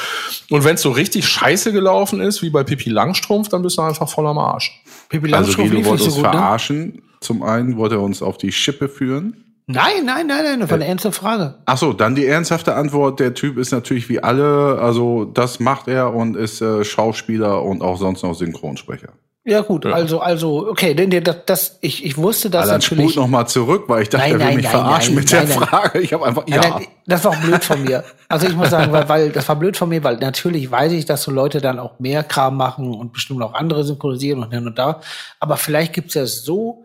[0.49, 3.83] Und wenn es so richtig scheiße gelaufen ist, wie bei Pippi Langstrumpf, dann bist du
[3.83, 4.83] einfach voll am Arsch.
[5.11, 6.39] Pippi also Langstrumpf Guido lief wollte nicht so uns gut, ne?
[6.39, 7.03] verarschen.
[7.21, 9.42] Zum einen wollte er uns auf die Schippe führen.
[9.67, 11.55] Nein, nein, nein, nein, das war eine ernste Frage.
[11.67, 13.21] Ach so, dann die ernsthafte Antwort.
[13.21, 17.81] Der Typ ist natürlich wie alle, also das macht er und ist äh, Schauspieler und
[17.83, 19.11] auch sonst noch Synchronsprecher.
[19.45, 19.93] Ja gut, Ja.
[19.93, 23.13] also also okay, denn das, das ich, ich wusste das Also natürlich.
[23.13, 25.25] spult noch mal zurück, weil ich dachte, Nein, er will nein, mich nein, verarschen nein,
[25.25, 25.47] mit der.
[25.49, 26.01] Frage.
[26.01, 26.71] Ich habe einfach, Nein, ja.
[26.71, 28.05] nein, das war auch blöd von mir.
[28.29, 31.07] Also ich muss sagen, weil, weil das war blöd von mir, weil natürlich weiß ich,
[31.07, 34.65] dass so Leute dann auch mehr Kram machen und bestimmt auch andere synchronisieren und hin
[34.67, 35.01] und da.
[35.41, 36.85] Aber vielleicht gibt's ja so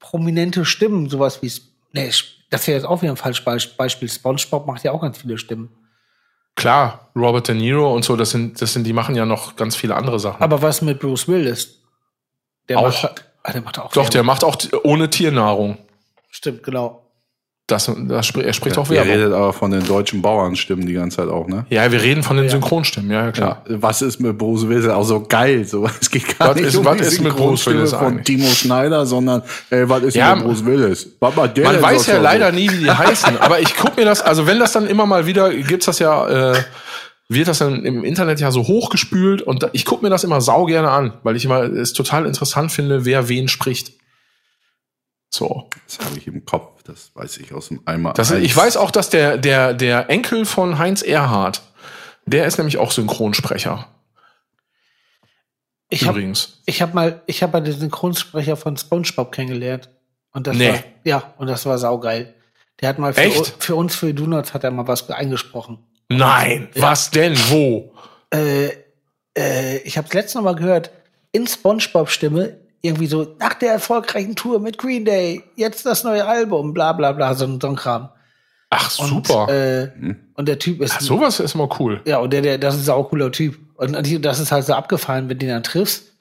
[0.00, 1.52] prominente Stimmen, sowas wie
[1.96, 2.10] nee,
[2.50, 4.08] das wäre jetzt auch wieder ein falsches Beisp- Beispiel.
[4.08, 5.70] SpongeBob macht ja auch ganz viele Stimmen.
[6.54, 9.76] Klar, Robert De Niro und so, das sind, das sind, die machen ja noch ganz
[9.76, 10.42] viele andere Sachen.
[10.42, 11.82] Aber was mit Bruce Willis?
[12.68, 12.84] Der Auch.
[12.84, 13.92] macht, ah, der macht auch.
[13.92, 15.78] Doch, der macht auch ohne Tiernahrung.
[16.30, 17.05] Stimmt, genau.
[17.68, 19.12] Das, das, er spricht auch Ihr Werbung.
[19.12, 21.66] redet aber von den deutschen Bauernstimmen die ganze Zeit auch, ne?
[21.68, 23.64] Ja, wir reden von den Synchronstimmen, ja, ja klar.
[23.68, 24.86] Ja, was ist mit Bruce Willis?
[24.88, 25.64] Auch so geil.
[25.64, 28.06] So, es geht gar Was nicht ist- um was die ist mit Bruce Willis von
[28.06, 28.24] eigentlich?
[28.24, 31.08] Timo Schneider, sondern ey, was ist Ja, mit Bruce Willis?
[31.18, 32.54] Was macht der Man weiß ja leider so?
[32.54, 35.26] nie, wie die heißen, aber ich guck mir das, also wenn das dann immer mal
[35.26, 36.54] wieder, gibt's das ja, äh,
[37.28, 40.40] wird das dann im Internet ja so hochgespült und da, ich guck mir das immer
[40.40, 43.90] sau gerne an, weil ich immer es total interessant finde, wer wen spricht.
[45.36, 45.68] So.
[45.86, 48.14] Das habe ich im Kopf, das weiß ich aus dem Eimer.
[48.14, 48.42] Das, Eis.
[48.42, 51.60] ich weiß auch, dass der, der, der Enkel von Heinz Erhardt,
[52.24, 53.86] der ist nämlich auch Synchronsprecher.
[55.88, 56.62] Ich habe übrigens.
[56.66, 59.90] ich hab mal, ich habe mal den Synchronsprecher von SpongeBob kennengelernt.
[60.32, 60.70] Und das Nee.
[60.70, 62.34] war, ja, und das war saugeil.
[62.80, 63.62] Der hat mal für, Echt?
[63.62, 65.78] für uns, für Donuts, hat er mal was eingesprochen.
[66.08, 67.36] Nein, was denn?
[67.50, 67.92] Wo?
[68.32, 68.70] Äh,
[69.36, 70.90] äh, ich habe letztes Mal gehört,
[71.32, 76.72] in SpongeBob-Stimme, irgendwie so, nach der erfolgreichen Tour mit Green Day, jetzt das neue Album,
[76.74, 78.08] bla bla bla, so, ein- so ein Kram.
[78.70, 79.48] Ach, Und, super.
[79.48, 79.90] Äh,
[80.34, 82.00] und der Typ ist, Ach, sowas ist immer cool.
[82.04, 83.56] ja, und der, der, das ist ein saucooler Typ.
[83.76, 83.92] Und
[84.24, 86.12] das ist halt so abgefallen, wenn du den dann triffst.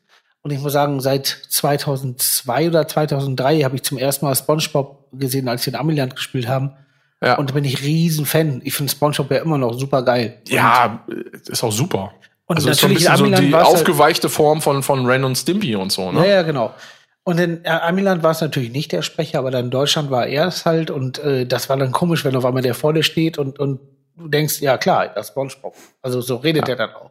[0.42, 5.48] Und ich muss sagen, seit 2002 oder 2003 habe ich zum ersten Mal SpongeBob gesehen,
[5.48, 6.74] als wir in Amiland gespielt haben.
[7.22, 7.36] Ja.
[7.38, 8.62] Und da bin ich riesen Fan.
[8.64, 10.40] Ich finde SpongeBob ja immer noch super geil.
[10.48, 11.04] Ja,
[11.50, 12.12] ist auch super.
[12.48, 15.24] Und also ist so ein natürlich bisschen so die halt- aufgeweichte Form von, von Ren
[15.24, 16.30] und Stimpy und so, Ja, ne?
[16.30, 16.74] ja, genau.
[17.24, 20.28] Und in äh, Amiland war es natürlich nicht der Sprecher, aber dann in Deutschland war
[20.28, 20.92] er es halt.
[20.92, 23.80] Und äh, das war dann komisch, wenn auf einmal der vor dir steht und, und
[24.16, 25.76] du denkst, ja klar, das ist SpongeBob.
[26.04, 27.10] Also so redet er dann auch.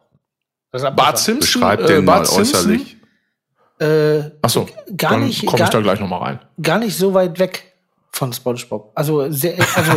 [0.71, 1.17] Das ist Bart.
[1.17, 2.59] Simpson, Beschreibt äh, den mal Bart Simpson.
[2.59, 2.97] äußerlich.
[3.79, 6.39] Äh, Ach so, Gar dann nicht- komme ich da gleich noch mal rein.
[6.61, 7.73] gar nicht so weit weg
[8.11, 8.93] von SpongeBob.
[8.95, 9.91] Also, sehr, also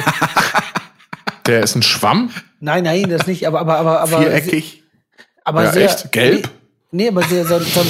[1.46, 2.30] Der ist ein Schwamm?
[2.60, 4.82] nein, nein, das nicht, aber, aber, aber, aber, Viereckig.
[5.48, 6.12] Aber Ja, sehr, echt?
[6.12, 6.48] Gelb?
[6.90, 7.82] Nee, nee aber sehr, so, so,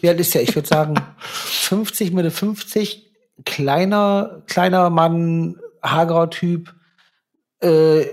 [0.00, 0.42] wie alt ist der?
[0.42, 3.06] Ich würde sagen, 50, Mitte 50,
[3.44, 6.72] kleiner, kleiner Mann, hagerer Typ,
[7.62, 8.04] äh,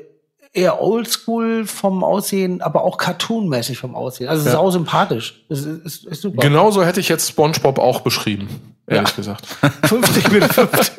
[0.51, 4.27] eher oldschool vom Aussehen, aber auch cartoonmäßig vom Aussehen.
[4.29, 4.53] Also Ja.
[4.53, 5.45] sau sympathisch.
[5.49, 6.41] Ist, ist, ist super.
[6.41, 8.49] Genauso hätte ich jetzt SpongeBob auch beschrieben,
[8.87, 9.45] ehrlich gesagt.
[9.83, 10.91] 50 mit 50.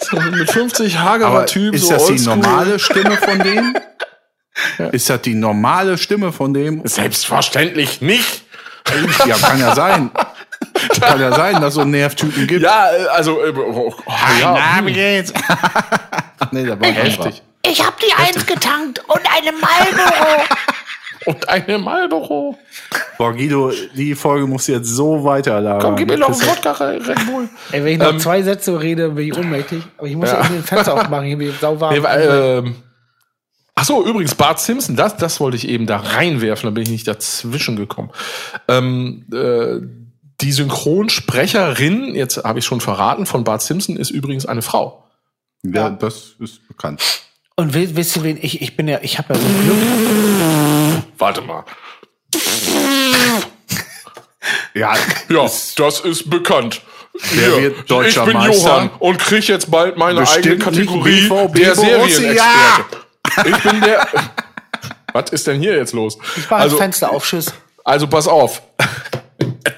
[0.00, 2.36] So, mit 50 hagerer Aber Typ, ist so das die oldschool.
[2.36, 3.38] normale Stimme von
[4.92, 6.82] Ist das die normale Stimme von dem?
[6.86, 8.44] Selbstverständlich nicht.
[9.26, 10.10] Ja, kann ja sein.
[11.00, 12.62] Kann ja sein, dass es so Nervtypen gibt.
[12.62, 15.32] Ja, also, äh, oh, oh, ja, wie geht's?
[16.52, 17.42] Nee, da war ein heftig.
[17.62, 20.42] Ich hab die Eins getankt und eine Marlboro.
[21.26, 22.56] Und eine Marlboro.
[23.18, 25.82] Boah, Guido, die Folge muss jetzt so weiterlagern.
[25.82, 27.46] Komm, gib mir noch einen Das Wodka Red Bull.
[27.72, 29.82] Ey, wenn ich noch zwei Sätze rede, bin ich ohnmächtig.
[29.98, 30.42] Aber ich muss ja.
[30.42, 31.92] den Fenster aufmachen, hier bin ich sau warm.
[31.92, 32.76] Nee, weil, ähm,
[33.80, 36.90] ach so, übrigens, Bart Simpson, das, das wollte ich eben da reinwerfen, da bin ich
[36.90, 38.10] nicht dazwischen gekommen.
[38.68, 39.80] Ähm, äh,
[40.42, 45.04] die Synchronsprecherin, jetzt habe ich schon verraten, von Bart Simpson ist übrigens eine Frau.
[45.62, 47.02] Ja, das ist bekannt.
[47.56, 51.02] Und wi- wisst ihr, wen ich, ich bin ja, ich habe ja so Glück.
[51.18, 51.64] Warte mal.
[54.74, 54.94] Ja,
[55.28, 56.80] Ja, das ist bekannt.
[57.32, 58.66] Wer wird deutscher ich bin Meister?
[58.68, 61.74] Johann und krieg jetzt bald meine Bestimmt eigene Kategorie der.
[61.74, 62.96] Serienexperte.
[63.44, 64.06] Ich bin der.
[65.12, 66.18] Was ist denn hier jetzt los?
[66.36, 67.52] Ich mach Also, das Fenster auf, tschüss.
[67.84, 68.62] also pass auf.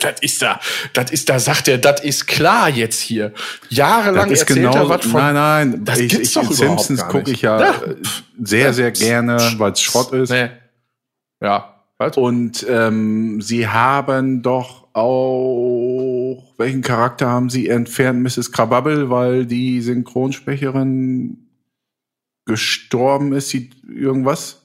[0.01, 0.59] Das ist da,
[0.95, 3.33] das ist da, sagt er, das ist klar jetzt hier.
[3.69, 4.85] Jahrelang das ist erzählt genau.
[4.85, 5.21] er was von.
[5.21, 5.35] nein,
[5.71, 5.85] nein.
[5.85, 7.35] Das ich, gibt's ich, doch überhaupt Simpsons gar gucke nicht.
[7.35, 7.71] ich ja, Ja.
[7.83, 7.95] äh,
[8.43, 10.31] sehr, sehr gerne, weil es Schrott ist.
[10.31, 10.51] Nee.
[11.41, 11.77] Ja.
[11.99, 12.17] Was?
[12.17, 18.51] Und ähm, sie haben doch auch, welchen Charakter haben sie entfernt, Mrs.
[18.51, 21.42] Krababbel, weil die Synchronsprecherin
[22.45, 24.59] gestorben ist, sie irgendwas?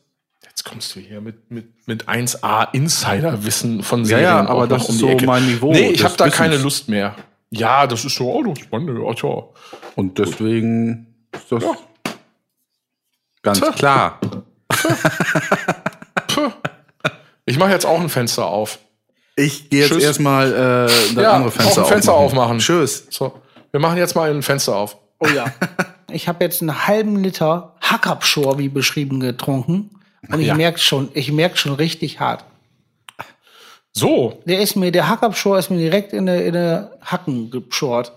[0.44, 4.24] Jetzt kommst du hier mit, mit, mit 1A Insider-Wissen von Ja, Serien.
[4.26, 5.26] ja, auch aber das um ist die so Ecke.
[5.26, 6.64] mein Niveau Nee, ich habe da keine Wissens.
[6.64, 7.16] Lust mehr.
[7.52, 9.44] Ja, das ist so, oh, das spannend, ja, tja.
[9.96, 11.72] Und deswegen ist das Ja.
[13.44, 13.72] ganz Tja.
[13.72, 14.20] klar.
[17.46, 18.80] Ich mache jetzt auch ein Fenster auf.
[19.36, 20.56] Ich gehe jetzt erstmal äh,
[20.88, 22.58] das Ja, andere Fenster, auch ein Fenster aufmachen.
[22.60, 23.08] Tschüss.
[23.10, 23.40] So,
[23.72, 24.98] wir machen jetzt mal ein Fenster auf.
[25.20, 25.46] Oh ja.
[26.12, 29.90] Ich habe jetzt einen halben Liter Hackabschor, wie beschrieben, getrunken.
[30.30, 30.56] Und ich Ja.
[30.56, 32.46] merke schon, ich merke schon richtig hart.
[33.94, 38.12] So, Der ist mir, der Hackabschor ist mir direkt in eine, in eine Hacken geschort.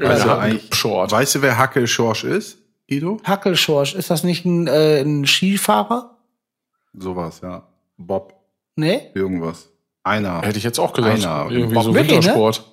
[0.00, 0.28] Also
[0.72, 1.12] Short.
[1.12, 3.20] weißt du, wer Hackel Schorsch ist, Guido?
[3.22, 6.16] Hackelschorsch, ist das nicht ein, äh, ein Skifahrer?
[6.94, 7.62] Sowas, ja.
[7.96, 8.34] Bob,
[8.76, 9.02] Nee?
[9.14, 9.68] irgendwas.
[10.02, 10.40] Einer.
[10.42, 11.22] hätte ich jetzt auch gesagt.
[11.24, 11.50] Einer.
[11.50, 12.16] Irgendwie so Wirklich, ne?
[12.18, 12.64] Wintersport.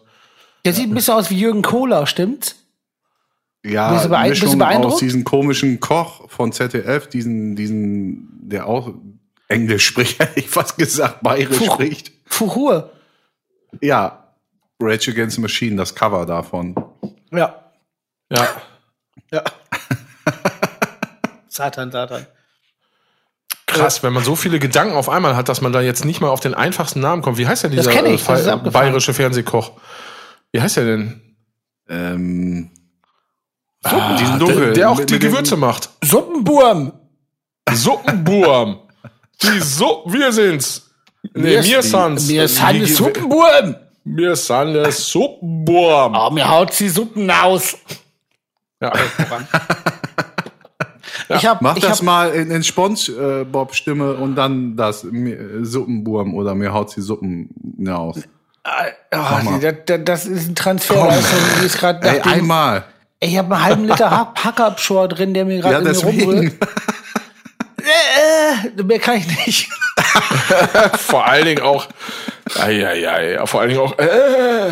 [0.63, 2.55] Der sieht ein bisschen aus wie Jürgen Kohler, stimmt's?
[3.65, 4.93] Ja, Bist du beein- bist du Mischung beeindruckt?
[4.93, 8.93] aus diesem komischen Koch von ZDF, diesen, diesen, der auch
[9.47, 11.73] Englisch spricht, hätte ich fast gesagt, bayerisch Puh.
[11.73, 12.11] spricht.
[12.25, 12.91] Fuhur.
[13.81, 14.33] Ja,
[14.79, 16.75] Rage Against the Machine, das Cover davon.
[17.31, 17.55] Ja.
[18.29, 18.47] Ja.
[19.31, 19.43] Ja.
[21.47, 22.25] Satan, Satan.
[23.67, 26.29] Krass, wenn man so viele Gedanken auf einmal hat, dass man da jetzt nicht mal
[26.29, 27.37] auf den einfachsten Namen kommt.
[27.37, 29.71] Wie heißt denn dieser kenn ich, äh, das bayerische Fernsehkoch?
[30.51, 31.21] Wie heißt der denn?
[31.89, 32.71] Ähm,
[33.93, 35.89] Ah, diesen der, Dunkel- der auch mit- die mit Gewürze macht.
[36.03, 36.93] Suppenburm.
[37.71, 38.79] Suppenburm.
[39.41, 40.89] die so wir sind's.
[41.33, 42.27] Nee, mir sans.
[42.27, 43.75] Mir Wie- Suppenburm.
[44.03, 46.15] Mir san der Suppenburm.
[46.15, 47.75] Oh, mir haut sie Suppen aus.
[48.81, 48.93] Ja.
[51.29, 55.65] Ich hab, mach ich das hab, mal in, in Spongebob-Stimme und dann das mir- äh,
[55.65, 57.49] Suppenburm oder mir haut die Suppen
[57.89, 58.19] aus.
[58.63, 59.59] Ah, mal.
[59.59, 62.83] das, das, ist ein Transferleistung, die ist gerade einmal.
[63.19, 66.53] Ich habe einen halben Liter Hack- Hackabschor drin, der mir gerade Ja, in mir rumrührt.
[66.53, 66.59] deswegen.
[68.77, 69.69] Äh, mehr kann ich nicht.
[70.97, 71.87] Vor allen Dingen auch.
[72.59, 73.09] Ei, ei,
[73.39, 73.97] ei, vor allen Dingen auch.
[73.97, 74.71] Äh,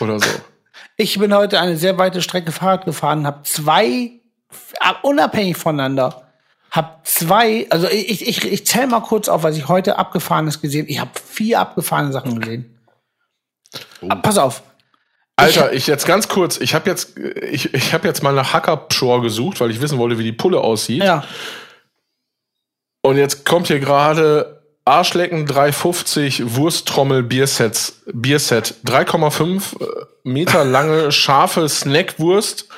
[0.00, 0.26] oder so.
[0.96, 6.28] Ich bin heute eine sehr weite Strecke Fahrrad gefahren, habe zwei, äh, unabhängig voneinander,
[6.70, 10.86] habe zwei, also ich, ich, ich zähle mal kurz auf, was ich heute abgefahrenes gesehen
[10.88, 12.78] Ich habe vier abgefahrene Sachen gesehen.
[14.08, 14.62] Ah, Pass auf.
[15.36, 19.22] Alter, ich jetzt ganz kurz, ich habe jetzt, ich, ich habe jetzt mal nach Hackerpschor
[19.22, 21.02] gesucht, weil ich wissen wollte, wie die Pulle aussieht.
[21.02, 21.24] Ja,
[23.02, 28.74] Und jetzt kommt hier gerade Arschlecken 350 Wursttrommel Biersets, Bierset.
[28.84, 29.62] 3,5
[30.24, 32.68] Meter lange scharfe Snackwurst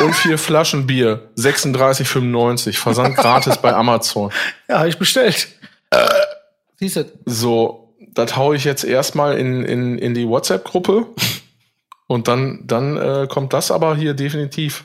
[0.00, 1.30] und vier Flaschen Bier.
[1.36, 2.78] 36,95.
[2.78, 4.30] Versand gratis bei Amazon.
[4.68, 5.48] ja, habe ich bestellt.
[6.78, 7.04] Siehst du?
[7.26, 11.06] So, das hau ich jetzt erstmal in, in, in die WhatsApp-Gruppe.
[12.06, 14.84] Und dann, dann äh, kommt das aber hier definitiv.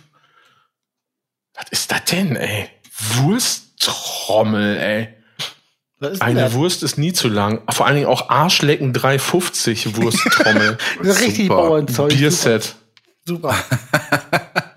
[1.56, 2.70] Was ist das denn, ey?
[3.16, 5.08] Wursttrommel, ey.
[6.20, 6.54] Eine das?
[6.54, 7.64] Wurst ist nie zu lang.
[7.70, 10.78] Vor allen Dingen auch Arschlecken 350 Wursttrommel.
[11.04, 11.56] Richtig Super.
[11.56, 12.10] Bauernzeug.
[12.10, 12.76] Bierset.
[13.26, 13.56] Super.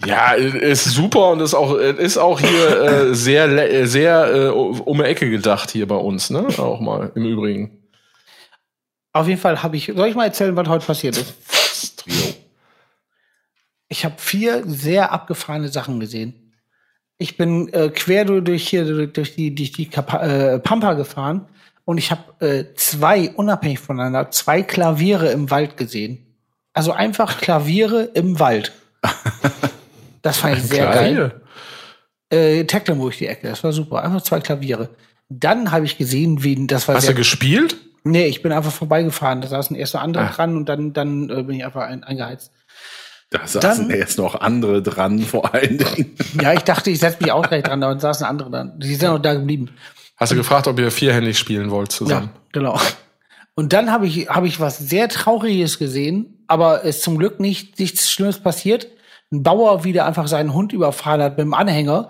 [0.06, 5.04] Ja, ist super und ist auch ist auch hier äh, sehr sehr äh, um die
[5.04, 6.46] Ecke gedacht hier bei uns, ne?
[6.56, 7.80] Auch mal im Übrigen.
[9.12, 11.34] Auf jeden Fall habe ich, soll ich mal erzählen, was heute passiert ist?
[12.02, 12.34] Trio.
[13.88, 16.52] Ich habe vier sehr abgefahrene Sachen gesehen.
[17.18, 21.46] Ich bin äh, quer durch, hier durch die durch die Kapa äh, Pampa gefahren
[21.84, 26.26] und ich habe äh, zwei unabhängig voneinander zwei Klaviere im Wald gesehen.
[26.72, 28.72] Also einfach Klaviere im Wald.
[30.22, 31.40] Das fand ich sehr geil.
[32.28, 34.02] Äh, Tecklenburg die Ecke, das war super.
[34.04, 34.90] Einfach zwei Klaviere.
[35.30, 37.76] Dann habe ich gesehen, wie das war Hast du gespielt?
[38.04, 39.40] Nee, ich bin einfach vorbeigefahren.
[39.40, 40.32] Da saßen erst noch andere Ah.
[40.32, 42.50] dran und dann, dann äh, bin ich einfach ein, eingeheizt.
[43.30, 46.16] Da saßen Dann- jetzt noch andere dran, vor allen Dingen.
[46.40, 48.72] Ja, ich dachte, ich setze mich auch gleich dran, da saßen andere dran.
[48.80, 49.68] Die sind auch da geblieben.
[50.16, 52.30] Hast du gefragt, ob ihr vierhändig spielen wollt zusammen?
[52.34, 52.80] Ja, genau.
[53.54, 57.40] Und dann habe ich, habe ich was sehr Trauriges gesehen, aber es ist zum Glück
[57.40, 58.86] nicht, nichts Schlimmes passiert.
[59.32, 62.08] Ein Bauer wieder einfach seinen Hund überfahren hat mit dem Anhänger.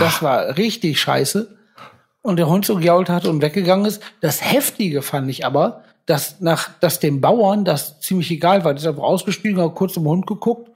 [0.00, 1.56] Das war richtig scheiße.
[2.24, 4.02] Und der Hund so gejault hat und weggegangen ist.
[4.22, 8.72] Das Heftige fand ich aber, dass nach, dass dem Bauern das ziemlich egal war.
[8.72, 10.70] Der ist einfach ausgestiegen, hat kurz zum Hund geguckt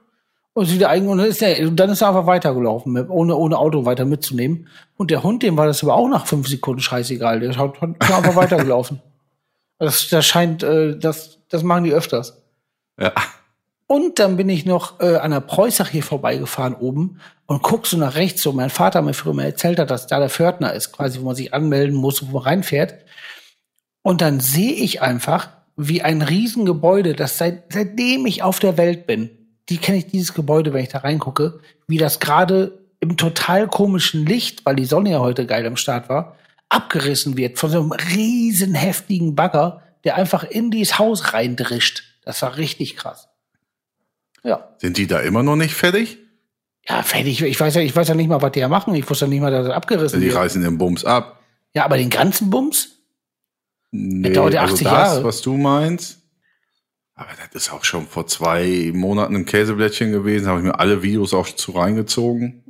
[0.53, 3.09] und ist wieder eigen und dann ist er, und dann ist er einfach weitergelaufen, mit,
[3.09, 4.69] ohne, ohne Auto weiter mitzunehmen.
[4.99, 7.41] Und der Hund, dem war das aber auch nach fünf Sekunden scheißegal.
[7.41, 9.01] Der hat, hat einfach weitergelaufen.
[9.79, 12.43] Das, das scheint, äh, das, das machen die öfters.
[13.01, 13.13] Ja.
[13.89, 17.97] Und dann bin ich noch äh, an der Preußach hier vorbeigefahren oben und guck so
[17.97, 20.93] nach rechts, so mein Vater mir früher mal erzählt hat, dass da der Pförtner ist,
[20.93, 22.97] quasi, wo man sich anmelden muss, wo man reinfährt.
[24.03, 29.07] Und dann sehe ich einfach, wie ein Riesengebäude, das seit, seitdem ich auf der Welt
[29.07, 29.31] bin,
[29.71, 34.27] die kenne ich dieses Gebäude, wenn ich da reingucke, wie das gerade im total komischen
[34.27, 36.37] Licht, weil die Sonne ja heute geil am Start war,
[36.69, 42.03] abgerissen wird von so einem riesen heftigen Bagger, der einfach in dieses Haus reindrischt.
[42.25, 43.28] Das war richtig krass.
[44.49, 44.69] Ja.
[44.79, 46.19] Sind die da immer noch nicht fertig?
[46.89, 47.43] Ja, fertig.
[47.43, 48.95] Ich weiß ja, ich weiß ja nicht mal, was die da machen.
[48.95, 50.37] Ich wusste ja nicht mal, dass das abgerissen Die wird.
[50.37, 51.43] reißen den Bums ab.
[51.75, 52.97] Ja, aber den ganzen Bums?
[53.91, 55.25] Nee, dauert ja also 80 das, Jahre.
[55.25, 56.19] was du meinst.
[57.15, 60.47] Aber das ist auch schon vor zwei Monaten ein Käseblättchen gewesen.
[60.47, 62.65] Habe ich mir alle Videos auch zu reingezogen.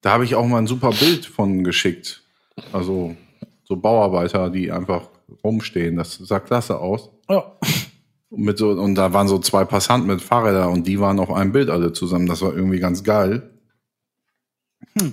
[0.00, 2.22] Da habe ich auch mal ein super Bild von geschickt.
[2.72, 3.14] Also
[3.64, 5.08] so Bauarbeiter, die einfach
[5.44, 5.96] rumstehen.
[5.96, 7.10] Das sah klasse aus.
[7.28, 7.52] Ja.
[8.32, 11.30] Und Mit so, und da waren so zwei Passanten mit Fahrrädern und die waren auf
[11.30, 12.26] einem Bild alle zusammen.
[12.26, 13.50] Das war irgendwie ganz geil.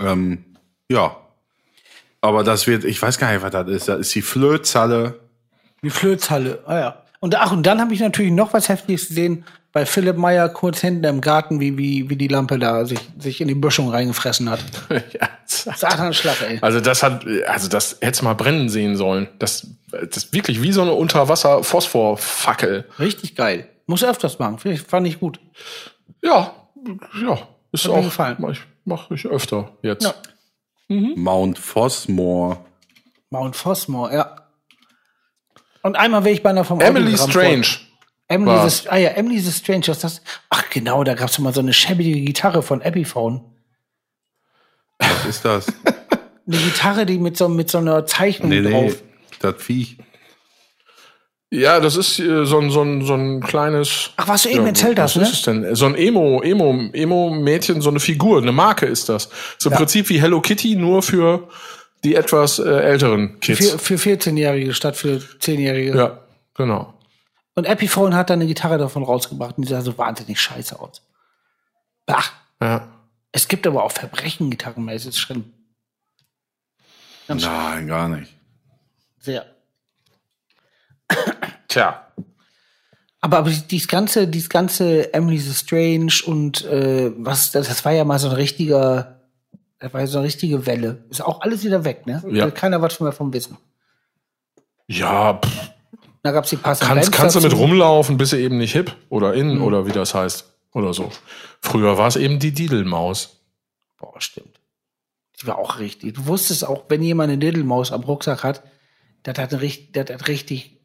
[0.02, 0.46] Ähm,
[0.90, 1.18] ja.
[2.22, 3.88] Aber das wird, ich weiß gar nicht, was das ist.
[3.90, 5.20] Das ist die Flötzalle.
[5.84, 6.64] Die Flötzhalle.
[6.66, 7.04] Ah ja.
[7.20, 10.80] Und ach, und dann habe ich natürlich noch was Heftiges gesehen bei Philipp Meyer kurz
[10.82, 14.50] hinten im Garten, wie, wie, wie die Lampe da sich, sich in die Böschung reingefressen
[14.50, 14.60] hat.
[14.90, 15.30] ja.
[15.46, 16.58] Satanschlag, ey.
[16.62, 19.28] Also das hat, also das hättest mal brennen sehen sollen.
[19.38, 22.86] Das, das ist wirklich wie so eine Unterwasser-Phosphorfackel.
[23.00, 23.68] Richtig geil.
[23.86, 24.58] Muss öfters machen.
[24.88, 25.40] Fand ich gut.
[26.24, 26.54] Ja,
[27.22, 27.40] ja,
[27.72, 28.36] ist Hat mir auch, gefallen.
[28.40, 30.04] mach ich, mach ich öfter jetzt.
[30.04, 30.14] Ja.
[31.16, 32.58] Mount Fosmore.
[33.30, 34.36] Mount Fosmore, ja.
[35.84, 37.64] Und einmal will ich beinahe vom Emily Strange.
[37.64, 37.89] vor-
[38.30, 40.22] Emily war- the, ah ja, Emily the Strange, was ist das?
[40.50, 43.42] Ach genau, da gab's doch mal so eine schäbige Gitarre von Epiphone.
[45.00, 45.68] Was ist das?
[46.48, 49.04] Eine Gitarre, die mit so, mit so einer Zeichnung nee, nee, drauf.
[49.40, 49.98] das Viech.
[51.52, 54.12] Ja, das ist äh, so ein, so ein, so ein kleines.
[54.18, 55.24] Ach, was du eben ja, erzählt was hast, ne?
[55.24, 55.76] ist es denn?
[55.76, 59.30] So ein Emo, Emo, Emo-Mädchen, so eine Figur, eine Marke ist das.
[59.60, 61.48] So im Prinzip wie Hello Kitty, nur für
[62.04, 63.70] die etwas äh, älteren Kids.
[63.72, 65.96] Für, für 14-Jährige statt für 10-Jährige.
[65.96, 66.20] Ja,
[66.56, 66.94] genau.
[67.60, 71.02] Und Epiphone hat dann eine Gitarre davon rausgebracht und die sah so wahnsinnig scheiße aus.
[72.06, 72.24] Bah.
[72.62, 72.88] Ja.
[73.34, 75.52] Es gibt aber auch Verbrechen-Gitarren, es ist schlimm.
[77.28, 77.54] Ganz schlimm.
[77.54, 78.34] Nein, gar nicht.
[79.20, 79.46] Sehr.
[81.68, 82.08] Tja.
[83.20, 87.92] Aber, aber dieses ganze, dieses ganze Emily the Strange und äh, was das, das war
[87.92, 89.20] ja mal so ein richtiger,
[89.80, 91.04] das war ja so eine richtige Welle.
[91.10, 92.24] Ist auch alles wieder weg, ne?
[92.30, 92.46] Ja.
[92.46, 93.58] Will Keiner was mehr vom Wissen.
[94.88, 95.72] Ja, pff,
[96.24, 99.34] Da gab's die passenden kannst, kannst du mit rumlaufen, bist du eben nicht hip oder
[99.34, 99.64] in Mhm.
[99.64, 100.46] oder wie das heißt.
[100.74, 101.10] Oder so.
[101.62, 103.40] Früher war es eben die Didelmaus.
[103.98, 104.60] Boah, stimmt.
[105.42, 106.16] Die war auch richtig.
[106.16, 108.64] Du wusstest auch, wenn jemand eine Diddlemaus am Rucksack hat,
[109.24, 110.78] das ein richtig, dass das richtig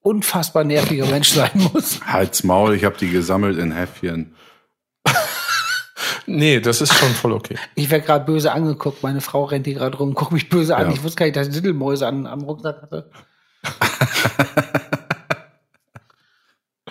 [0.00, 2.00] unfassbar nerviger Mensch sein muss.
[2.06, 4.34] Halt's Maul, ich habe die gesammelt in Häffchen.
[6.26, 7.56] Nee, das ist schon voll okay.
[7.74, 9.02] Ich werde gerade böse angeguckt.
[9.02, 10.86] Meine Frau rennt hier gerade rum, guckt mich böse an.
[10.88, 10.92] Ja.
[10.94, 13.10] Ich wusste gar nicht, dass ich Diddlemäuse an, am Rucksack hatte.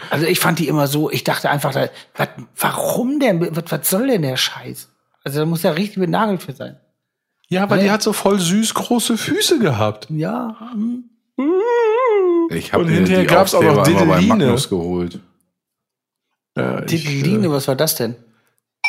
[0.09, 1.73] also ich fand die immer so, ich dachte einfach,
[2.15, 4.89] was, warum denn, was, was soll denn der Scheiß?
[5.23, 6.77] Also da muss ja richtig benagelt für sein.
[7.49, 7.83] Ja, weil Nee.
[7.85, 10.07] die hat so voll süß große Füße gehabt.
[10.09, 11.05] Ja, hm.
[12.49, 14.55] Ich habe hinterher die gab's auch noch Dideline.
[14.69, 15.19] Geholt.
[16.55, 18.15] Ja, ich, Titeline, was war das denn?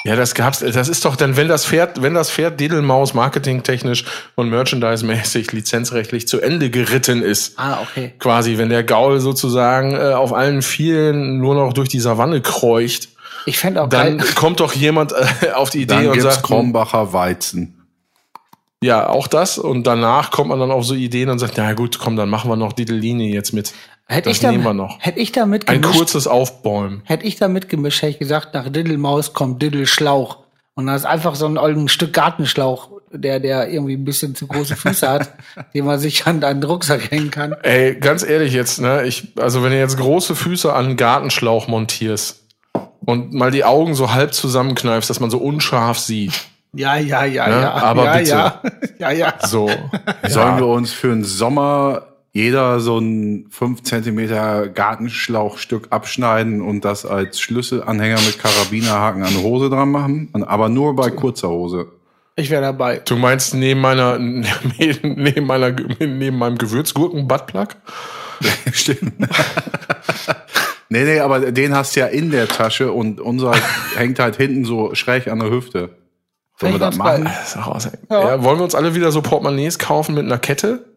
[0.06, 0.58] Ja, das gab's.
[0.58, 6.28] Das ist doch dann, wenn das Pferd, wenn das Pferd Diddlemaus marketingtechnisch und merchandise-mäßig lizenzrechtlich
[6.28, 7.58] zu Ende geritten ist.
[7.58, 8.12] Ah, okay.
[8.18, 13.08] Quasi, wenn der Gaul sozusagen äh, auf allen Vielen nur noch durch die Savanne kreucht,
[13.46, 14.28] Ich fände auch dann geil.
[14.34, 17.86] kommt doch jemand äh, auf die Idee Dann und sagt, Krombacher Weizen.
[18.82, 19.56] ja, auch das.
[19.56, 22.50] Und danach kommt man dann auf so Ideen und sagt, na gut, komm, dann machen
[22.50, 23.72] wir noch Diddleline jetzt mit.
[24.06, 24.50] Hätte ich da.
[24.98, 27.02] Hätte ich da Ein mitgemischt, kurzes Aufbäumen.
[27.04, 30.38] hätte ich da mitgemischt, hätte ich gesagt, nach Diddelmaus kommt Diddelschlauch.
[30.74, 34.46] Und dann ist einfach so ein, ein Stück Gartenschlauch, der, der irgendwie ein bisschen zu
[34.48, 35.32] große Füße hat,
[35.74, 37.54] den man sich an einen Rucksack hängen kann.
[37.62, 39.04] Ey, ganz ehrlich jetzt, ne?
[39.06, 42.44] Ich, also wenn du jetzt große Füße an einen Gartenschlauch montierst
[43.06, 46.32] und mal die Augen so halb zusammenkneifst, dass man so unscharf sieht.
[46.76, 47.60] Ja, ja, ja, Ne?
[47.62, 47.72] ja.
[47.72, 48.30] Aber ja, bitte.
[48.30, 48.62] ja,
[48.98, 49.34] ja, ja.
[49.46, 49.70] So.
[50.28, 57.06] Sollen wir uns für den Sommer jeder so ein 5 Zentimeter Gartenschlauchstück abschneiden und das
[57.06, 60.28] als Schlüsselanhänger mit Karabinerhaken an die Hose dran machen?
[60.32, 61.86] Aber nur bei kurzer Hose.
[62.34, 63.00] Ich wäre dabei.
[63.04, 64.18] Du meinst neben meiner,
[64.78, 67.68] neben meiner, neben meinem Gewürzgurken-Buttplug?
[68.72, 69.12] Stimmt.
[70.88, 73.52] nee, nee, aber den hast du ja in der Tasche und unser
[73.94, 75.90] hängt halt hinten so schräg an der Hüfte.
[76.58, 77.24] Sollen wir das machen?
[77.24, 77.56] Das
[78.10, 78.30] Ja.
[78.30, 78.42] Ja.
[78.42, 80.93] wollen wir uns alle wieder so Portemonnaies kaufen mit einer Kette?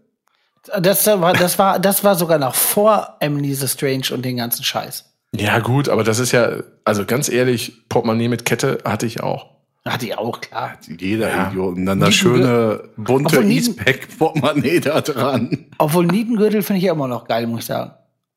[0.82, 4.64] Das war, das war, das war sogar noch vor Emily the Strange und den ganzen
[4.64, 5.06] Scheiß.
[5.36, 6.50] Ja, gut, aber das ist ja,
[6.86, 9.48] also ganz ehrlich, Portemonnaie mit Kette hatte ich auch.
[9.86, 10.74] Hatte ich auch, klar.
[11.00, 11.50] Jeder Ja.
[11.50, 11.76] Idiot.
[11.78, 15.66] Und dann das schöne bunte Eastpack-Portemonnaie da dran.
[15.78, 17.92] Obwohl Nietengürtel finde ich ja immer noch geil, muss ich sagen.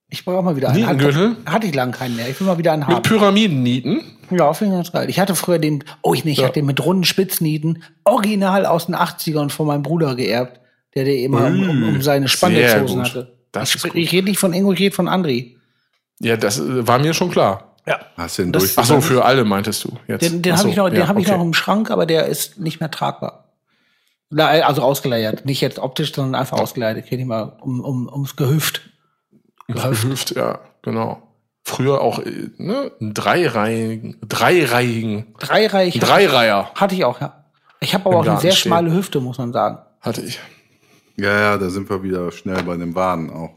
[0.08, 0.78] Ich brauche mal wieder einen.
[0.80, 1.30] Nietengürtel?
[1.44, 2.28] Hatte, hatte ich lange keinen mehr.
[2.28, 3.02] Ich will mal wieder einen Mit haben.
[3.02, 4.02] Pyramidennieten?
[4.30, 5.08] Ja, finde ich ganz geil.
[5.10, 6.44] Ich hatte früher den, oh ich nicht, ich Ja.
[6.46, 10.60] hatte den mit runden Spitznieten, original aus den 80ern von meinem Bruder geerbt,
[10.94, 13.36] der der immer um, um, um seine sehr Spandexhosen hatte.
[13.52, 15.58] Das ich ich rede nicht von Ingo, ich rede von Andri.
[16.20, 17.70] Ja, das äh, war mir schon klar.
[18.16, 18.74] Hast du den durch?
[18.76, 20.22] Ach so, für alle meintest du jetzt.
[20.22, 21.36] Den, den habe ich noch, den ja, habe ich okay.
[21.36, 23.52] noch im Schrank, aber der ist nicht mehr tragbar.
[24.28, 26.98] Na, Also ausgeleiert, nicht jetzt optisch, sondern einfach ausgeleiert.
[26.98, 28.82] Ich ihn mal um, um, ums Gehüft.
[29.66, 31.22] Gehüft, ja, genau.
[31.64, 37.44] Früher auch äh, ne, einen dreireihigen, dreireihigen, Dreireich einen Dreireiher hatte ich auch, ja.
[37.80, 38.70] Ich habe aber Im auch eine Garten sehr stehen.
[38.70, 39.78] schmale Hüfte, muss man sagen.
[40.00, 40.38] hatte ich.
[41.20, 43.50] Ja, ja, da sind wir wieder schnell bei den Waden auch.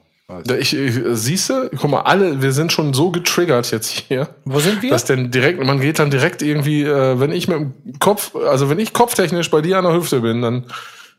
[0.58, 4.30] Ich, ich siehst du, guck mal, alle, wir sind schon so getriggert jetzt hier.
[4.46, 4.90] Wo sind wir?
[4.90, 8.70] Dass denn direkt, man geht dann direkt irgendwie, äh, wenn ich mit dem Kopf, also
[8.70, 10.66] wenn ich kopftechnisch bei dir an der Hüfte bin, dann,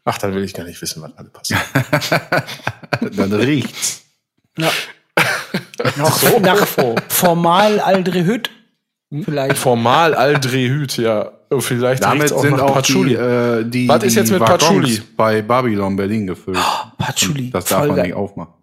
[0.04, 1.60] ach, dann will ich gar nicht wissen, was alle passiert.
[3.16, 4.02] Dann riecht's.
[4.58, 4.70] Ja.
[5.96, 6.66] Noch nach
[7.08, 8.50] Formalaldehyd.
[9.10, 9.24] Hm?
[9.24, 9.58] Vielleicht.
[9.58, 11.32] Formal Aldrehyd, ja.
[11.58, 13.10] Vielleicht Damit auch sind auch Patchouli.
[13.10, 15.02] die, äh, die, Was ist jetzt mit Waggons Patchouli?
[15.16, 16.58] bei Babylon Berlin gefüllt.
[16.98, 17.50] Patchouli.
[17.50, 18.06] Das darf voll man geil.
[18.06, 18.54] nicht aufmachen.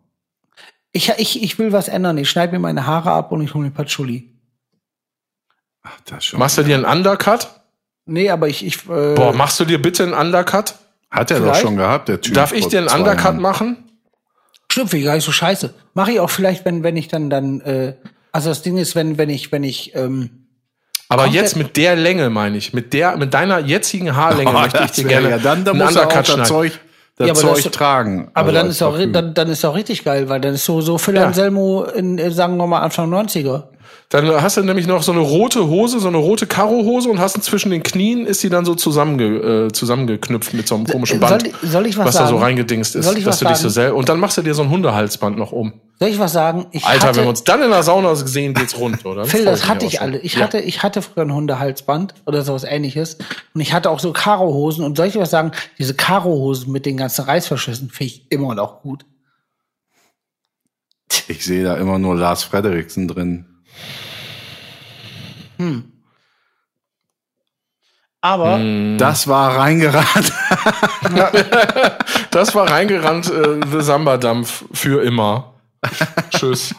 [0.92, 2.18] Ich, ich, ich will was ändern.
[2.18, 4.30] Ich schneide mir meine Haare ab und ich hole mir Patchouli.
[5.84, 6.40] Ach, das schon.
[6.40, 7.50] Machst du dir einen Undercut?
[8.06, 10.76] Nee, aber ich, ich äh, Boah, machst du dir bitte einen Undercut?
[11.10, 12.34] Hat er doch schon gehabt, der Typ.
[12.34, 13.42] Darf ich dir einen Undercut Jahren.
[13.42, 13.78] machen?
[14.72, 15.74] stimmt, finde ich gar nicht so scheiße.
[15.94, 17.96] Mache ich auch vielleicht, wenn, wenn ich dann, dann, äh,
[18.32, 20.41] also das Ding ist, wenn, wenn ich, wenn ich, ähm,
[21.12, 24.60] Aber Komplett- jetzt mit der Länge meine ich, mit der, mit deiner jetzigen Haarlänge Oh,
[24.60, 26.46] möchte ich dir gerne ja, dann, dann einen muss er auch Undercut das schneiden.
[26.46, 26.80] Zeug,
[27.18, 28.32] das Ja, aber Zeug das- tragen.
[28.34, 30.80] aber Also dann ist auch, dann, dann ist auch richtig geil, weil dann ist so,
[30.82, 31.26] so Phil Ja.
[31.26, 33.64] Anselmo in, äh, sagen wir mal, Anfang 90er.
[34.12, 37.42] Dann hast du nämlich noch so eine rote Hose, so eine rote Karohose und hast
[37.44, 39.24] zwischen den Knien ist die dann so zusammenge,
[39.68, 42.26] äh, zusammengeknüpft mit so einem komischen Band, Soll, soll ich was, was sagen?
[42.26, 44.38] da so reingedingst ist, Soll ich dass was du dich so selber und dann machst
[44.38, 45.72] du dir so ein Hundehalsband noch um.
[45.98, 46.66] Soll ich was sagen?
[46.72, 49.24] Ich Alter, hatte, wenn wir uns dann in der Sauna sehen, geht's rund, oder?
[49.24, 50.18] Phil, das hatte ich alle.
[50.18, 50.42] Ich Ja.
[50.42, 53.18] hatte, ich hatte früher ein Hundehalsband oder sowas ähnliches.
[53.54, 54.84] Und ich hatte auch so Karohosen.
[54.84, 55.52] Und soll ich was sagen?
[55.78, 59.06] Diese Karohosen mit den ganzen Reißverschlüssen finde ich immer noch gut.
[61.28, 63.46] Ich sehe da immer nur Lars Frederiksen drin.
[68.22, 68.98] Aber Hm.
[68.98, 70.32] Das war reingerannt.
[72.32, 75.56] Das war reingerannt, äh, The Samba-Dampf für immer.
[76.30, 76.74] Tschüss.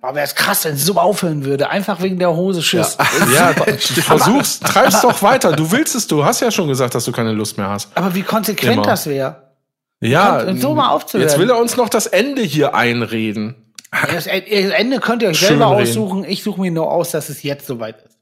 [0.00, 1.70] aber wäre es krass, wenn es so aufhören würde.
[1.70, 2.60] Einfach wegen der Hose.
[2.60, 2.98] Tschüss.
[3.32, 5.52] Ja, versuch's, treib's doch weiter.
[5.52, 7.96] Du willst es, du hast ja schon gesagt, dass du keine Lust mehr hast.
[7.96, 8.82] Aber wie konsequent Immer.
[8.82, 9.52] das wäre.
[10.00, 11.28] Ja, Und so mal aufzuhören.
[11.28, 13.54] jetzt will er uns noch das Ende hier einreden.
[13.92, 15.82] Das Ende könnt ihr euch Schön selber reden.
[15.82, 16.24] aussuchen.
[16.24, 18.18] Ich suche mir nur aus, dass es jetzt soweit ist.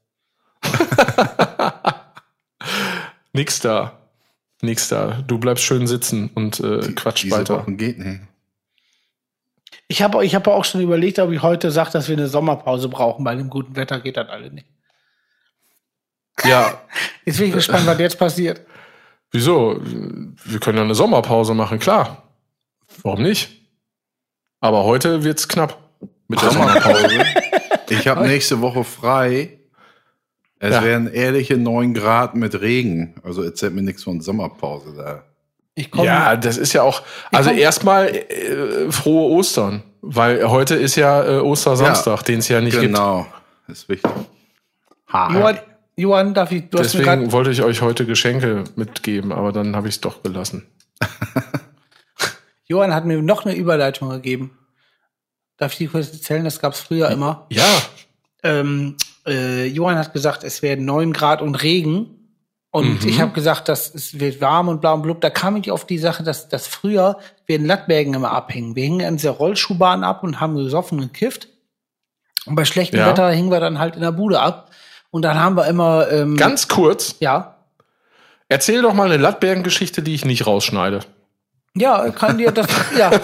[3.33, 3.97] Nix da.
[4.61, 5.23] Nix da.
[5.27, 7.59] Du bleibst schön sitzen und äh, quatsch Diese weiter.
[7.59, 8.19] Wochen geht nicht.
[9.87, 12.87] Ich habe ich hab auch schon überlegt, ob ich heute sage, dass wir eine Sommerpause
[12.89, 13.23] brauchen.
[13.23, 14.67] Bei dem guten Wetter geht das alle nicht.
[16.43, 16.81] Ja,
[17.25, 18.61] Jetzt bin ich gespannt, was jetzt passiert.
[19.31, 19.79] wieso?
[19.81, 22.23] Wir können ja eine Sommerpause machen, klar.
[23.03, 23.60] Warum nicht?
[24.61, 25.77] Aber heute wird's knapp
[26.27, 27.09] mit der Sommerpause.
[27.89, 29.57] Ich habe nächste Woche frei.
[30.59, 30.83] Es Ja.
[30.83, 33.15] werden ehrliche 9 Grad mit Regen.
[33.23, 35.23] Also erzählt mir nichts von Sommerpause da.
[35.73, 36.05] Ich komme.
[36.05, 37.01] Ja, das ist ja auch.
[37.31, 42.61] Also komm- erstmal äh, frohe Ostern, weil heute ist ja äh, Ostersamstag, den es ja
[42.61, 42.93] nicht gibt.
[42.93, 43.25] Genau.
[43.67, 44.11] Ist wichtig.
[45.11, 45.59] Johann,
[45.97, 49.75] Johann, darf ich, du hast mir Deswegen wollte ich euch heute Geschenke mitgeben, aber dann
[49.75, 50.67] habe ich es doch gelassen.
[52.71, 54.57] Johann hat mir noch eine Überleitung gegeben.
[55.57, 56.43] Darf ich die kurz erzählen?
[56.45, 57.45] Das gab's früher immer.
[57.49, 57.65] Ja,
[58.43, 58.95] Ähm,
[59.27, 62.17] äh, Johann hat gesagt, es werden 9 Grad und Regen.
[62.71, 63.09] Und Mhm.
[63.09, 65.21] ich habe gesagt, dass es wird warm und blau und blub.
[65.21, 68.75] Da kam ich auf die Sache, dass, dass früher wir in Lattbergen immer abhingen.
[68.75, 71.49] Wir hingen in dieser Rollschuhbahn ab und haben gesoffen und gekifft.
[72.47, 73.07] Und bei schlechtem Ja.
[73.09, 74.71] Wetter hingen wir dann halt in der Bude ab.
[75.11, 77.57] Und dann haben wir immer, ähm, ganz kurz, ja,
[78.47, 81.01] erzähl doch mal eine Lattbergen-Geschichte, die ich nicht rausschneide.
[81.75, 82.67] Ja, kann dir das,
[82.97, 83.11] ja.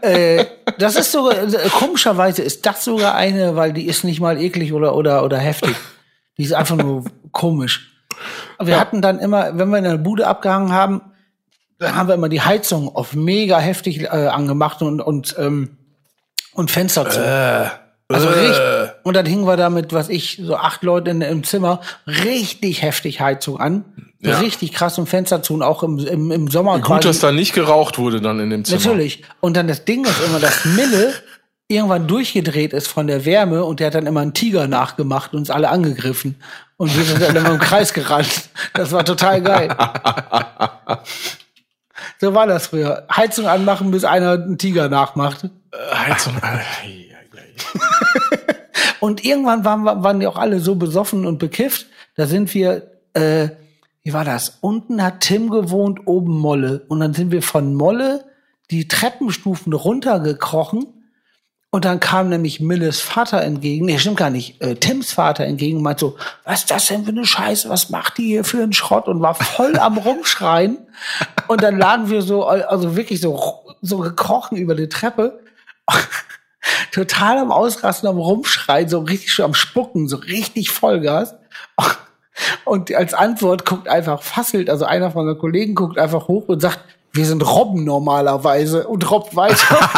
[0.00, 0.46] äh,
[0.78, 4.72] das ist sogar, äh, komischerweise ist das sogar eine, weil die ist nicht mal eklig
[4.72, 5.74] oder, oder, oder heftig.
[6.38, 7.92] Die ist einfach nur komisch.
[8.60, 11.02] Wir hatten dann immer, wenn wir in der Bude abgehangen haben,
[11.78, 15.76] dann haben wir immer die Heizung auf mega heftig äh, angemacht und, und, ähm,
[16.52, 17.20] und Fenster zu.
[18.08, 18.81] Also richtig.
[19.02, 22.82] Und dann hingen wir da mit, was ich, so acht Leute in, im Zimmer, richtig
[22.82, 23.84] heftig Heizung an.
[24.20, 24.38] Ja.
[24.38, 27.54] Richtig krass im Fenster zu und auch im, im, im Sommer Gut, dass da nicht
[27.54, 28.80] geraucht wurde dann in dem Zimmer.
[28.80, 29.24] Natürlich.
[29.40, 31.12] Und dann das Ding ist immer, dass Mille
[31.66, 35.40] irgendwann durchgedreht ist von der Wärme und der hat dann immer einen Tiger nachgemacht und
[35.40, 36.36] uns alle angegriffen.
[36.76, 38.50] Und wir sind dann immer im Kreis gerannt.
[38.74, 39.74] Das war total geil.
[42.20, 43.06] So war das früher.
[43.14, 45.48] Heizung anmachen, bis einer einen Tiger nachmacht.
[45.92, 46.34] Heizung.
[49.02, 51.86] Und irgendwann waren, waren die auch alle so besoffen und bekifft.
[52.14, 53.48] Da sind wir, äh,
[54.04, 54.58] wie war das?
[54.60, 56.84] Unten hat Tim gewohnt, oben Molle.
[56.86, 58.24] Und dann sind wir von Molle
[58.70, 60.86] die Treppenstufen runtergekrochen.
[61.70, 63.86] Und dann kam nämlich Milles Vater entgegen.
[63.86, 64.62] Nee, stimmt gar nicht.
[64.62, 67.68] Äh, Tims Vater entgegen und meint so, was ist das denn für eine Scheiße?
[67.70, 69.08] Was macht die hier für einen Schrott?
[69.08, 70.78] Und war voll am Rumschreien.
[71.48, 75.40] Und dann lagen wir so, also wirklich so, so gekrochen über die Treppe.
[76.92, 81.34] Total am Ausrasten, am Rumschreien, so richtig schon am Spucken, so richtig Vollgas.
[82.64, 86.60] Und als Antwort guckt einfach Fasselt, also einer von den Kollegen guckt einfach hoch und
[86.60, 86.78] sagt,
[87.12, 89.56] wir sind Robben normalerweise und robbt weiter.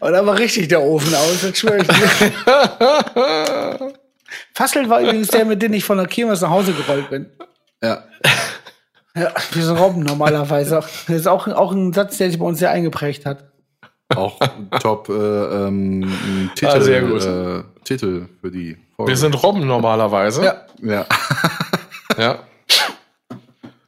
[0.00, 2.32] und da war richtig der Ofen aus, das schwöre ich dir.
[4.54, 7.26] Fassel war übrigens der, mit dem ich von der Kirmes nach Hause gerollt bin.
[7.82, 8.04] Ja.
[9.16, 10.80] Ja, wir sind Robben normalerweise.
[11.06, 13.44] Das ist auch, auch ein Satz, der sich bei uns sehr eingeprägt hat.
[14.14, 14.38] Auch
[14.80, 17.24] top äh, ähm, Titel, Ah, sehr gut.
[17.24, 19.12] Äh, Titel für die Folge.
[19.12, 20.44] Wir sind Robben normalerweise.
[20.44, 20.54] Ja.
[20.82, 21.06] ja.
[22.18, 22.38] ja.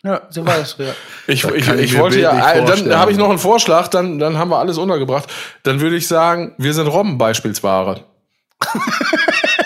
[0.04, 0.94] Ja, so war das früher.
[1.26, 4.38] Ich, Das ich, ich wollte ja, äh, dann habe ich noch einen Vorschlag, dann, dann
[4.38, 5.28] haben wir alles untergebracht.
[5.64, 8.04] Dann würde ich sagen, wir sind Robben beispielsweise.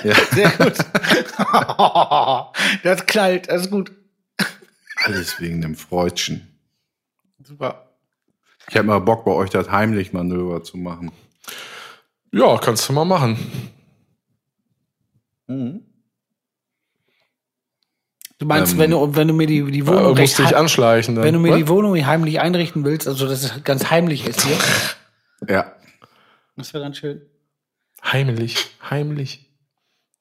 [0.02, 0.14] ja.
[0.32, 0.72] Sehr gut.
[2.82, 3.92] das knallt, das ist gut.
[5.04, 6.46] Alles wegen dem Freudchen.
[7.42, 7.86] Super.
[8.68, 11.10] Ich habe mal Bock, bei euch das Heimlich-Manöver zu machen.
[12.32, 13.36] Ja, kannst du mal machen.
[18.38, 20.56] Du meinst, Ähm, wenn, du, wenn du mir die, die Äh, Wohnung musst recht dich
[20.56, 21.14] anschleichen.
[21.16, 21.24] Dann.
[21.24, 21.58] wenn du mir Was?
[21.58, 24.56] die Wohnung heimlich einrichten willst, also dass es ganz heimlich ist hier,
[25.48, 25.74] Ja.
[26.56, 27.22] das wäre ganz schön.
[28.04, 29.46] heimlich, heimlich.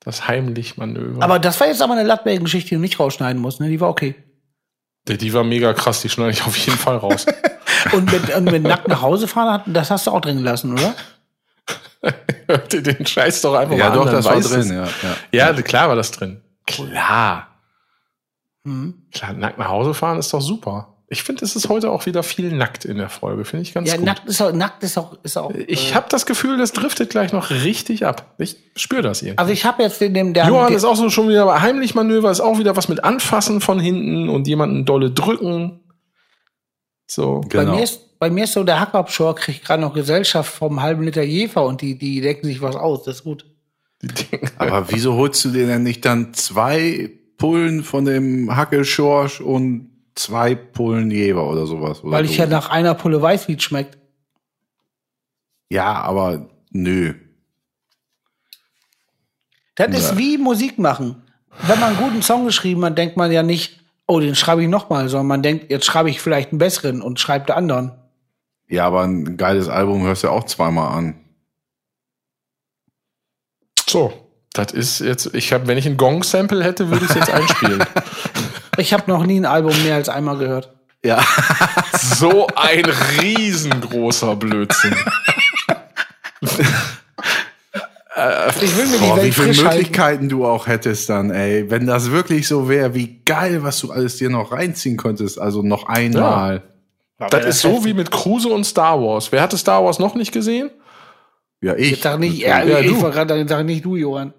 [0.01, 1.21] Das Heimlich-Manöver.
[1.21, 3.67] Aber das war jetzt aber eine Lattbergen-Geschichte, die du nicht rausschneiden musst, ne?
[3.67, 4.15] Die war okay.
[5.09, 7.25] Die, die war mega krass, die schneide ich auf jeden Fall raus.
[7.93, 10.73] Und mit, und mit nackt nach Hause fahren, hat- das hast du auch drin gelassen,
[10.73, 10.93] oder?
[12.47, 14.07] Hört ihr den Scheiß doch einfach Ja, mal doch, an.
[14.07, 14.83] dann das war drin, ja.
[15.31, 15.53] ja.
[15.53, 16.41] Ja, klar war das drin.
[16.67, 17.47] Klar.
[18.65, 19.05] Hm.
[19.13, 20.95] Klar, nackt nach Hause fahren ist doch super.
[21.11, 23.43] Ich finde, es ist heute auch wieder viel nackt in der Folge.
[23.43, 24.05] Finde ich ganz Ja, gut.
[24.05, 25.51] nackt ist auch, nackt ist auch, ist auch.
[25.67, 28.35] Ich äh, habe das Gefühl, das driftet gleich noch richtig ab.
[28.37, 29.39] Ich spüre das irgendwie.
[29.39, 32.29] also ich habe jetzt den, dem, der, Johann ist auch so schon wieder bei Heimlich-Manöver,
[32.29, 35.79] ist auch wieder was mit Anfassen von hinten und jemanden dolle drücken.
[37.07, 37.41] So.
[37.41, 37.75] bei Genau.
[37.75, 41.23] mir ist, bei mir ist so der Hackabschor kriegt gerade noch Gesellschaft vom halben Liter
[41.23, 43.03] Jefer und die, die decken sich was aus.
[43.03, 43.45] Das ist gut.
[44.57, 49.89] Aber wieso holst du dir denn nicht dann zwei Pullen von dem Hackelschorsch und
[50.19, 52.03] zwei Pullen Jever oder sowas?
[52.03, 52.51] Oder Weil ich ja so?
[52.51, 53.97] nach einer Pulle weiß, wie es schmeckt.
[55.69, 57.13] Ja, aber nö.
[59.75, 60.17] Das ist Ja.
[60.17, 61.23] wie Musik machen.
[61.67, 64.69] Wenn man einen guten Song geschrieben hat, denkt man ja nicht, oh, den schreibe ich
[64.69, 67.91] nochmal, sondern man denkt, jetzt schreibe ich vielleicht einen besseren und schreibe den anderen.
[68.67, 71.15] Ja, aber ein geiles Album hörst du ja auch zweimal an.
[73.87, 74.13] So.
[74.53, 77.83] Das ist jetzt, ich habe, wenn ich ein Gong-Sample hätte, würde ich es jetzt einspielen.
[78.79, 80.73] Ich habe noch nie ein Album mehr als einmal gehört.
[81.03, 81.23] Ja.
[82.01, 82.85] So ein
[83.21, 84.95] riesengroßer Blödsinn.
[88.61, 89.77] Ich will mir die Boah, wie Welt viele frisch halten.
[89.77, 91.69] Möglichkeiten du auch hättest dann, ey.
[91.71, 95.39] Wenn das wirklich so wäre, wie geil, was du alles dir noch reinziehen könntest.
[95.39, 96.63] Also noch einmal.
[97.29, 99.31] Das ist so wie mit Cruise und Star Wars.
[99.31, 100.69] Wer hatte Star Wars noch nicht gesehen?
[101.61, 101.91] Ja, ich.
[101.91, 103.01] Jetzt sag nicht, ja, Ja, ich du.
[103.01, 104.33] wollte gerade sag nicht du, Johann.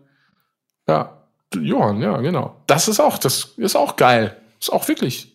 [0.89, 1.20] Ja,
[1.55, 2.57] Johann, ja, genau.
[2.67, 4.37] Das ist auch, das ist auch geil.
[4.61, 5.33] Ist auch wirklich.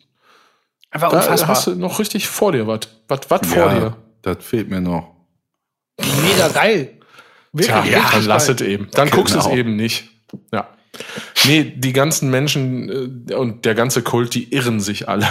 [0.92, 1.50] Einfach Da unfassbar.
[1.50, 2.82] hast du noch richtig vor dir was.
[3.08, 3.98] Was, was vor ja, dir?
[4.22, 5.14] das fehlt mir noch.
[6.00, 7.00] Mega geil.
[7.52, 8.90] Wirklich, Tja, richtig dann lass es eben.
[8.92, 9.56] Dann guckst du es Genau.
[9.58, 10.10] eben nicht.
[10.52, 10.70] Ja.
[11.46, 15.28] Nee, die ganzen Menschen äh, und der ganze Kult, die irren sich alle.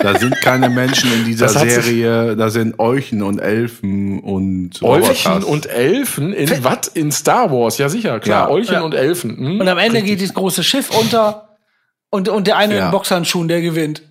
[0.00, 5.44] Da sind keine Menschen in dieser Serie, da sind Euchen und Elfen und Eulchen Roboters.
[5.44, 6.88] und Elfen in was?
[6.88, 8.48] In Star Wars, ja sicher, klar.
[8.48, 8.54] Ja.
[8.54, 8.80] Eulchen Ja.
[8.82, 9.36] und Elfen.
[9.36, 9.60] Hm?
[9.60, 11.56] Und am Ende geht das große Schiff unter
[12.10, 12.84] und, und der eine Ja.
[12.86, 14.02] in Boxhandschuhen, der gewinnt.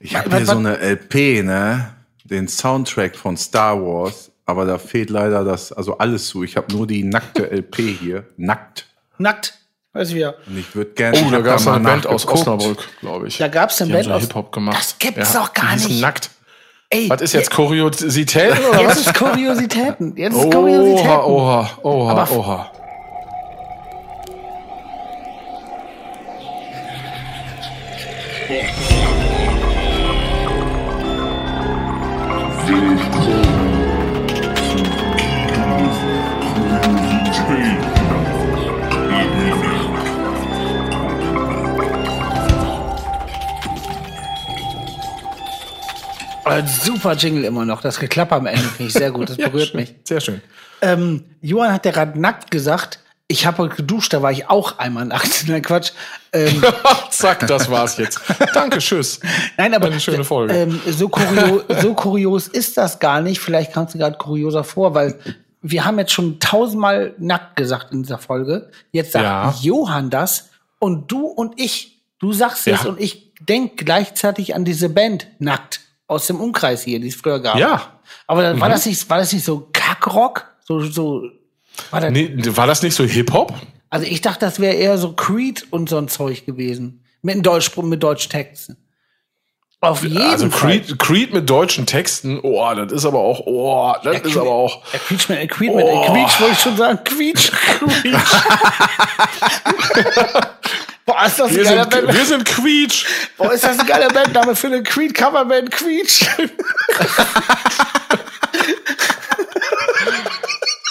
[0.00, 1.90] Ich habe hier so eine LP, ne?
[2.24, 6.42] Den Soundtrack von Star Wars, aber da fehlt leider das, also alles zu.
[6.42, 8.86] Ich habe nur die nackte LP hier, nackt.
[9.18, 9.54] Nackt.
[9.92, 10.36] Weiß ich wieder.
[10.46, 11.18] Und ich würde gerne.
[11.26, 12.26] Oh, da gab es mal eine Band aus.
[12.26, 13.36] Osnabrück, glaube ich.
[13.38, 14.22] Da gab's eine Die haben Band so aus.
[14.22, 14.78] Hip-Hop gemacht.
[14.78, 16.00] Das gibt's Ja, doch gar nicht.
[16.00, 16.30] nackt.
[16.90, 19.06] Ey, Was ist jetzt Kuriositäten oder Jetzt was?
[19.08, 20.16] ist Kuriositäten.
[20.16, 21.10] Jetzt ist Kuriositäten.
[21.10, 22.72] Oha, oha, oha, Aber- oha.
[46.66, 47.80] Super Jingle immer noch.
[47.80, 49.30] Das Geklapper am Ende finde ich sehr gut.
[49.30, 49.94] Das berührt schön, mich.
[50.04, 50.40] Sehr schön.
[50.80, 53.00] Ähm, Johann hat ja gerade nackt gesagt.
[53.30, 55.44] Ich habe heute geduscht, da war ich auch einmal nackt.
[55.48, 55.90] Nein, Quatsch.
[56.32, 56.62] Ähm,
[57.10, 58.20] Zack, das war's jetzt.
[58.54, 59.20] Danke, tschüss.
[59.58, 60.54] nein, aber Eine schöne Folge.
[60.54, 63.40] Ähm, so, kurio so kurios ist das gar nicht.
[63.40, 65.18] Vielleicht kamst du gerade kurioser vor, weil
[65.60, 68.70] wir haben jetzt schon tausendmal nackt gesagt in dieser Folge.
[68.92, 69.54] Jetzt sagt Ja.
[69.60, 71.98] Johann das und du und ich.
[72.20, 72.88] Du sagst es Ja.
[72.88, 77.38] und ich denk gleichzeitig an diese Band nackt aus dem Umkreis hier, die es früher
[77.38, 77.56] gab.
[77.56, 77.76] Ja.
[77.76, 77.80] Mhm.
[78.26, 80.46] Aber dann war das nicht, war das nicht so Kackrock?
[80.64, 81.22] So, so,
[81.90, 83.54] war das, Nee, war das nicht so Hip-Hop?
[83.90, 87.04] also ich dachte, das wäre eher so Creed und so ein Zeug gewesen.
[87.22, 88.76] Mit einem Deutsch, mit deutschen Texten.
[89.80, 90.80] Auf jeden Also Fall.
[90.80, 94.82] Creed, Creed mit deutschen Texten, oh, das ist aber auch, oh, das ist aber auch.
[94.92, 96.02] Ja, Quietsch mit, Creed mit, Oh.
[96.12, 96.98] Quietsch wollte ich schon sagen.
[97.04, 97.52] Quietsch,
[98.02, 98.34] Quietsch.
[101.08, 102.12] Boah, ist das ein Wir geiler sind, Band.
[102.18, 103.06] wir sind Quietsch.
[103.38, 106.26] Boah, ist das ein geiler Bandname für eine Creed-Coverband, Quietsch.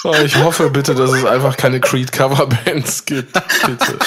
[0.03, 3.34] Oh, ich hoffe bitte, dass es einfach keine Creed-Coverbands gibt.
[3.34, 3.99] Bitte.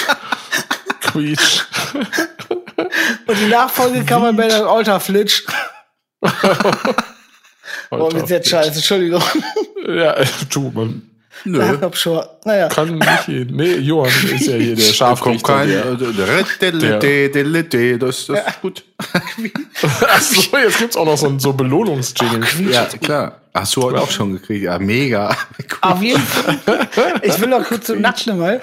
[1.01, 1.63] Quietsch.
[1.95, 5.45] Und die Nachfolge-Coverband ist Alter Flitsch.
[7.91, 9.23] Boah, ist jetzt scheiße, Entschuldigung.
[9.87, 10.17] Ja,
[10.51, 11.10] du, man
[11.45, 11.75] Nö.
[11.75, 12.69] Ich hab schon, naja.
[12.69, 13.57] kann nicht jeden.
[13.57, 15.53] Nee, Johann ist ja hier der Da kommt Scharfrichter.
[15.55, 15.69] kein.
[15.69, 15.97] Der, äh,
[17.99, 18.85] Das, das ist gut.
[20.09, 22.47] Achso, jetzt gibt's auch noch so, ein- so Belohnungsjingle.
[22.71, 23.37] Ja, klar.
[23.53, 24.63] Hast du heute auch schon gekriegt.
[24.63, 25.37] Ja, mega.
[25.81, 26.57] Auf jeden Fall.
[27.23, 28.61] Ich will noch kurz zum Nackten mal.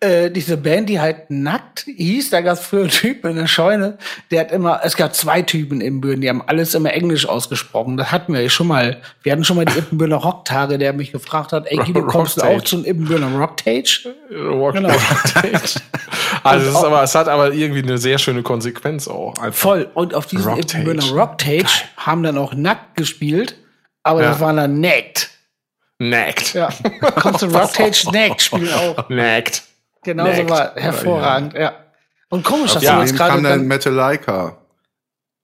[0.00, 3.46] Äh, diese Band, die halt nackt hieß, da gab es früher einen Typen in der
[3.46, 3.98] Scheune,
[4.30, 7.98] der hat immer, es gab zwei Typen in Büren, die haben alles immer Englisch ausgesprochen.
[7.98, 9.02] Das hatten wir ja schon mal.
[9.22, 12.42] Wir hatten schon mal die Ippenbürner Rocktage, der mich gefragt hat, ey Guido, kommst du
[12.42, 14.14] auch zum Ippenbürner Rocktage?
[14.34, 14.88] Rock, Genau.
[14.88, 15.80] Rocktage.
[16.42, 19.34] Also es, ist aber, es hat aber irgendwie eine sehr schöne Konsequenz auch.
[19.42, 19.52] Einfach.
[19.52, 19.79] Voll.
[19.86, 21.12] Und auf diesem Rocktage.
[21.12, 23.56] Rocktage haben dann auch nackt gespielt,
[24.02, 24.30] aber Ja.
[24.30, 25.30] das war dann nackt.
[25.98, 26.54] Nackt.
[26.54, 26.70] Ja.
[27.20, 29.08] Kommst du Rocktage nackt spielen auch.
[29.08, 29.62] Nackt.
[30.02, 31.72] Genau so war hervorragend, ja.
[32.30, 34.56] Und komisch, dass Ja, du jetzt gerade kam dann Metallica.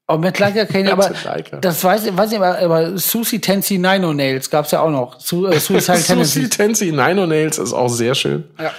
[0.08, 1.10] oh, Metallica kenne ich, aber
[1.60, 5.20] das weiß ich, weiß ich aber, aber Susie Tensi Nino Nails gab's ja auch noch.
[5.20, 6.48] Su, äh, Suicide Susie.
[6.48, 8.44] Tensi Nine Nails ist auch sehr schön.
[8.58, 8.72] Ja.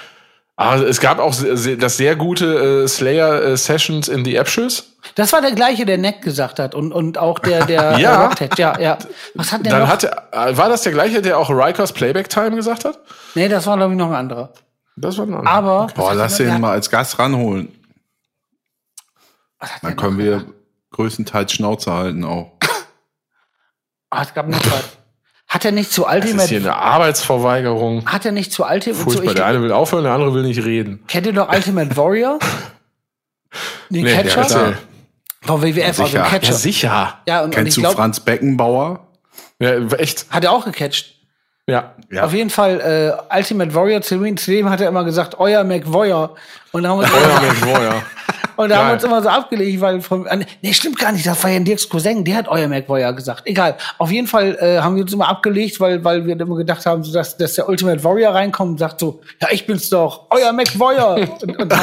[0.60, 4.92] Aber es gab auch das sehr gute äh, Slayer äh, Sessions in the Apshes.
[5.14, 8.24] Das war der gleiche, der Neck gesagt hat und, und auch der, der Ja.
[8.26, 8.60] Rocktage.
[8.60, 8.98] Ja, ja.
[9.36, 9.88] Was hat der Dann noch?
[9.90, 13.00] hatte, äh, war das der gleiche, der auch Rikers Playback Time gesagt hat?
[13.36, 14.52] nee, das war, glaube ich, noch ein anderer.
[14.96, 15.54] Das war ein anderer.
[15.54, 15.88] Aber.
[15.96, 17.70] Boah, lass den mal als Gast ranholen.
[19.60, 20.24] Was hat Dann können noch?
[20.24, 20.46] wir
[20.92, 22.54] größtenteils Schnauze halten auch.
[24.10, 24.97] Ah, es gab noch was.
[25.48, 28.06] Hat er nicht zu das ist hier Ultimate, eine Arbeitsverweigerung.
[28.06, 29.34] hat er nicht zu Ultimate, zu, Furchtbar.
[29.34, 31.04] Der eine will aufhören, der andere will nicht reden.
[31.08, 32.40] kennt ihr noch Ultimate Warrior?
[33.90, 34.42] Den Nee, Catcher?
[34.42, 34.78] erzähl.
[35.44, 36.24] Von WWF, also Sicher.
[36.26, 36.52] ein Catcher.
[36.52, 37.18] Ja, sicher.
[37.28, 39.08] Ja, und, und ich Kennst du glaube, Franz Beckenbauer?
[39.60, 40.26] Ja, echt.
[40.30, 41.14] hat er auch gecatcht.
[41.70, 41.96] Ja.
[42.12, 42.24] Ja.
[42.26, 45.64] Auf jeden Fall, äh, Ultimate Warrior, zu dem, zu dem hat er immer gesagt, euer
[45.64, 46.36] McWarrior.
[46.72, 48.04] Und dann haben wir uns Euer McWarrior.
[48.58, 48.94] Und da haben wir Geil.
[48.96, 50.28] uns immer so abgelegt, weil von,
[50.62, 53.44] nee, stimmt gar nicht, das war ja Dirks Cousin, der hat euer McVoyer gesagt.
[53.46, 53.78] Egal.
[53.98, 57.04] Auf jeden Fall äh, haben wir uns immer abgelegt, weil, weil wir immer gedacht haben,
[57.04, 60.52] so, dass, dass der Ultimate Warrior reinkommt und sagt so, ja, ich bin's doch, euer
[60.52, 61.16] McVoyer.
[61.42, 61.74] und, und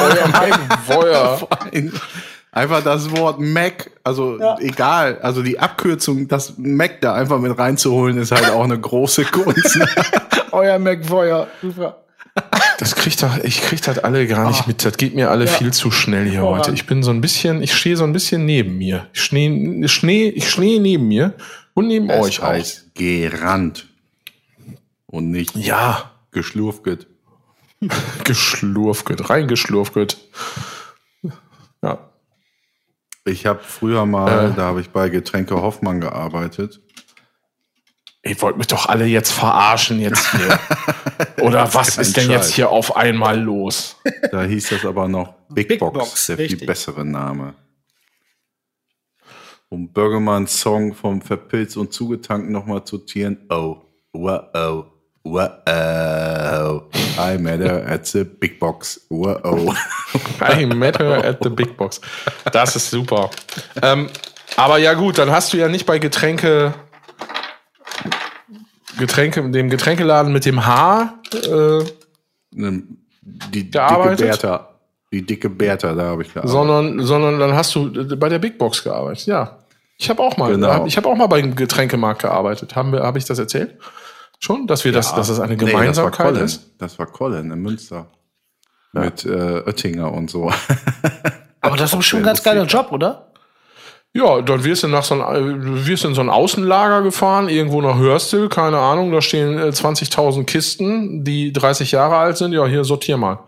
[0.85, 1.47] Feuer.
[2.51, 4.55] Einfach das Wort Mac, also Ja.
[4.59, 9.25] egal, also die Abkürzung, das Mac da einfach mit reinzuholen, ist halt auch eine große
[9.25, 9.77] Kunst.
[10.53, 11.47] euer McVoyer.
[11.61, 11.97] Super.
[12.77, 14.83] Das kriegt doch, ich krieg das alle gar nicht mit.
[14.83, 16.71] Das geht mir alle viel zu schnell hier heute.
[16.73, 19.07] Ich bin so ein bisschen, ich stehe so ein bisschen neben mir.
[19.13, 21.33] Ich stehe, Schnee, ich stehe neben mir
[21.73, 22.47] und neben Es euch auch.
[22.47, 23.87] heißt gerannt
[25.05, 27.07] und nicht Ja, geschlurfget.
[28.25, 30.17] geschlurfget, reingeschlurfget.
[31.81, 32.09] Ja.
[33.23, 34.53] Ich habe früher mal, Äh.
[34.55, 36.81] da habe ich bei Getränke Hoffmann gearbeitet.
[38.27, 40.59] Ihr wollt mich doch alle jetzt verarschen jetzt hier.
[41.45, 42.35] Oder was ist denn Scheiß.
[42.35, 43.97] jetzt hier auf einmal los?
[44.31, 46.59] Da hieß das aber noch Big, Big Box, Box, der richtig.
[46.59, 47.53] viel bessere Name.
[49.69, 53.45] Um Bürgermanns Song vom Verpilzt und Zugetankt nochmal zu zitieren.
[53.49, 53.77] Oh,
[54.13, 54.85] wow,
[55.23, 56.83] wow,
[57.19, 59.05] I met her at the Big Box.
[59.09, 59.75] Wow.
[60.41, 62.01] I met her at the Big Box.
[62.51, 63.29] Das ist super.
[63.83, 64.09] Ähm,
[64.57, 66.73] aber ja gut, dann hast du ja nicht bei Getränke,
[68.97, 71.13] Getränke, dem Getränkeladen mit dem H.
[71.33, 71.83] Äh,
[72.51, 72.83] Die
[73.51, 74.19] dicke Gearbeitet?
[74.19, 74.69] Bertha.
[75.11, 76.51] Die dicke Bertha, da habe ich gearbeitet.
[76.51, 79.25] sondern, sondern dann hast du äh, bei der Big Box gearbeitet.
[79.27, 79.59] Ja,
[79.97, 80.85] ich habe auch mal, Genau.
[80.85, 82.75] ich habe auch mal beim Getränkemarkt gearbeitet.
[82.75, 83.77] Haben wir, habe ich das erzählt?
[84.39, 86.43] Schon, dass wir das, dass es eine Nee, Gemeinsamkeit das war Colin.
[86.45, 86.71] ist.
[86.77, 88.07] Das war Colin in Münster.
[88.91, 90.51] Mit äh, Oettinger und so.
[91.61, 92.63] Aber das ist doch schon ein ganz geiler.
[92.65, 93.31] Job, oder?
[94.15, 97.81] Ja, dann wirst du nach so ein, äh, wirst in so ein Außenlager gefahren, irgendwo
[97.81, 102.53] nach Hörstel, keine Ahnung, da stehen äh, 20.000 Kisten, die 30 Jahre alt sind.
[102.53, 103.39] Ja, hier sortier mal.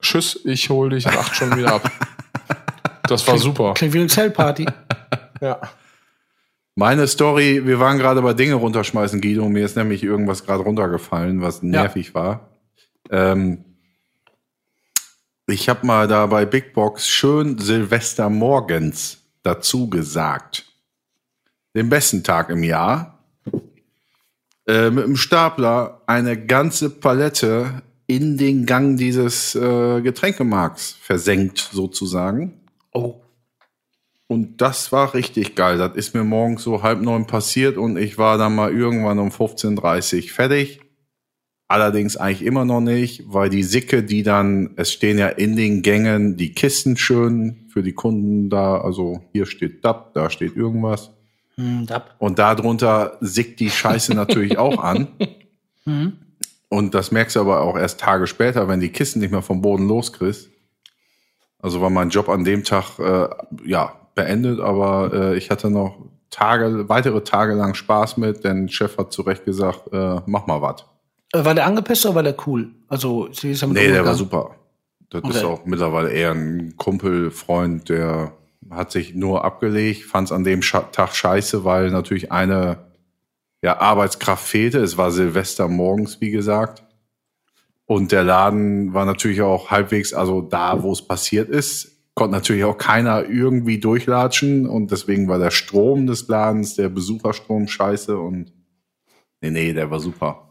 [0.00, 1.90] Tschüss, ich hol dich in acht Stunden wieder ab.
[3.06, 3.74] Das war super.
[3.74, 4.66] Klingt wie eine Zellparty.
[5.42, 5.58] Ja.
[6.74, 9.48] Meine Story, wir waren gerade bei Dinge runterschmeißen, Guido.
[9.48, 12.50] Mir ist nämlich irgendwas gerade runtergefallen, was nervig war.
[13.10, 13.64] Ähm,
[15.46, 20.66] ich habe mal da bei Big Box schön Silvester morgens dazu gesagt.
[21.74, 23.24] Den besten Tag im Jahr.
[24.66, 32.60] Äh, mit dem Stapler eine ganze Palette in den Gang dieses äh, Getränkemarkts versenkt, sozusagen.
[32.92, 33.20] Oh.
[34.26, 35.78] Und das war richtig geil.
[35.78, 39.28] Das ist mir morgens so halb neun passiert und ich war dann mal irgendwann um
[39.30, 40.80] 15.30 Uhr fertig.
[41.70, 45.82] Allerdings eigentlich immer noch nicht, weil die Sicke, die dann, es stehen ja in den
[45.82, 48.80] Gängen die Kisten schön für die Kunden da.
[48.80, 51.12] Also hier steht DAP, da steht irgendwas.
[51.54, 52.16] Hm, dab.
[52.18, 55.06] Und darunter sickt die Scheiße natürlich auch an.
[56.68, 59.62] Und das merkst du aber auch erst Tage später, wenn die Kisten nicht mehr vom
[59.62, 60.50] Boden loskriegst.
[61.60, 63.28] Also war mein Job an dem Tag äh,
[63.64, 65.98] ja beendet, aber äh, ich hatte noch
[66.30, 70.60] Tage, weitere Tage lang Spaß mit, denn Chef hat zu Recht gesagt, äh, mach mal
[70.62, 70.84] was.
[71.32, 72.70] Äh, War der angepisst oder war der cool?
[72.88, 74.56] Also, sie ist Nee, der war super.
[75.10, 75.44] Das ist Okay.
[75.44, 78.32] auch mittlerweile eher ein Kumpel, Freund, der
[78.70, 82.90] hat sich nur abgelegt, fand es an dem Tag scheiße, weil natürlich eine
[83.62, 84.78] ja, Arbeitskraft fehlte.
[84.78, 86.84] Es war Silvester morgens, wie gesagt.
[87.86, 92.62] Und der Laden war natürlich auch halbwegs, also da, wo es passiert ist, konnte natürlich
[92.62, 94.66] auch keiner irgendwie durchlatschen.
[94.68, 98.16] Und deswegen war der Strom des Ladens, der Besucherstrom scheiße.
[98.16, 98.52] Und
[99.40, 100.49] nee, nee, der war super.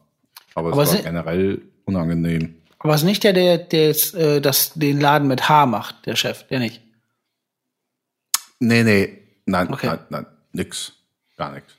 [0.56, 2.56] Aber es Aber war sie- generell unangenehm.
[2.80, 6.16] Aber ist nicht der, der, der ist, äh, das, den Laden mit H macht, der
[6.16, 6.82] Chef, der nicht.
[8.60, 9.88] Nee, nee, nein, Okay.
[9.88, 10.94] nein, nein, nix,
[11.38, 11.74] gar nichts.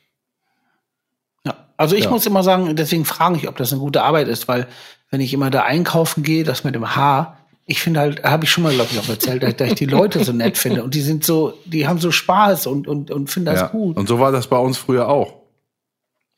[1.45, 1.55] Ja.
[1.77, 2.11] Also ich Ja.
[2.11, 4.67] muss immer sagen, deswegen frage ich, ob das eine gute Arbeit ist, weil
[5.11, 7.37] wenn ich immer da einkaufen gehe, das mit dem H,
[7.67, 9.87] ich finde halt, habe ich schon mal, glaube ich, auch erzählt, dass, dass ich die
[9.87, 13.31] Leute so nett finde und die sind so, die haben so Spaß und, und, und
[13.31, 13.67] finden das Ja.
[13.69, 13.97] gut.
[13.97, 15.35] Und so war das bei uns früher auch.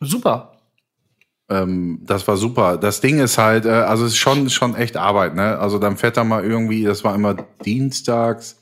[0.01, 0.52] Super.
[1.53, 2.79] Ähm, das war super.
[2.79, 5.59] Das Ding ist halt, äh, also es ist schon, schon echt Arbeit, ne?
[5.59, 7.35] Also dann fährt da mal irgendwie, das war immer
[7.65, 8.57] dienstags,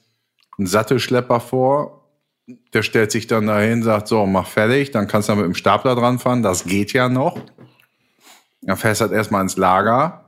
[0.58, 2.08] ein Sattelschlepper vor.
[2.74, 5.94] Der stellt sich dann dahin, sagt so, mach fertig, dann kannst du mit dem Stapler
[5.94, 7.38] dran fahren, das geht ja noch.
[8.62, 10.24] Dann fährst du halt erstmal ins Lager.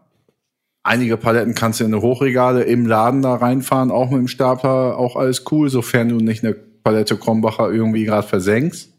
[0.84, 4.98] Einige Paletten kannst du in eine Hochregale im Laden da reinfahren, auch mit dem Stapler,
[4.98, 8.91] auch alles cool, sofern du nicht eine Palette Krombacher irgendwie gerade versenkst.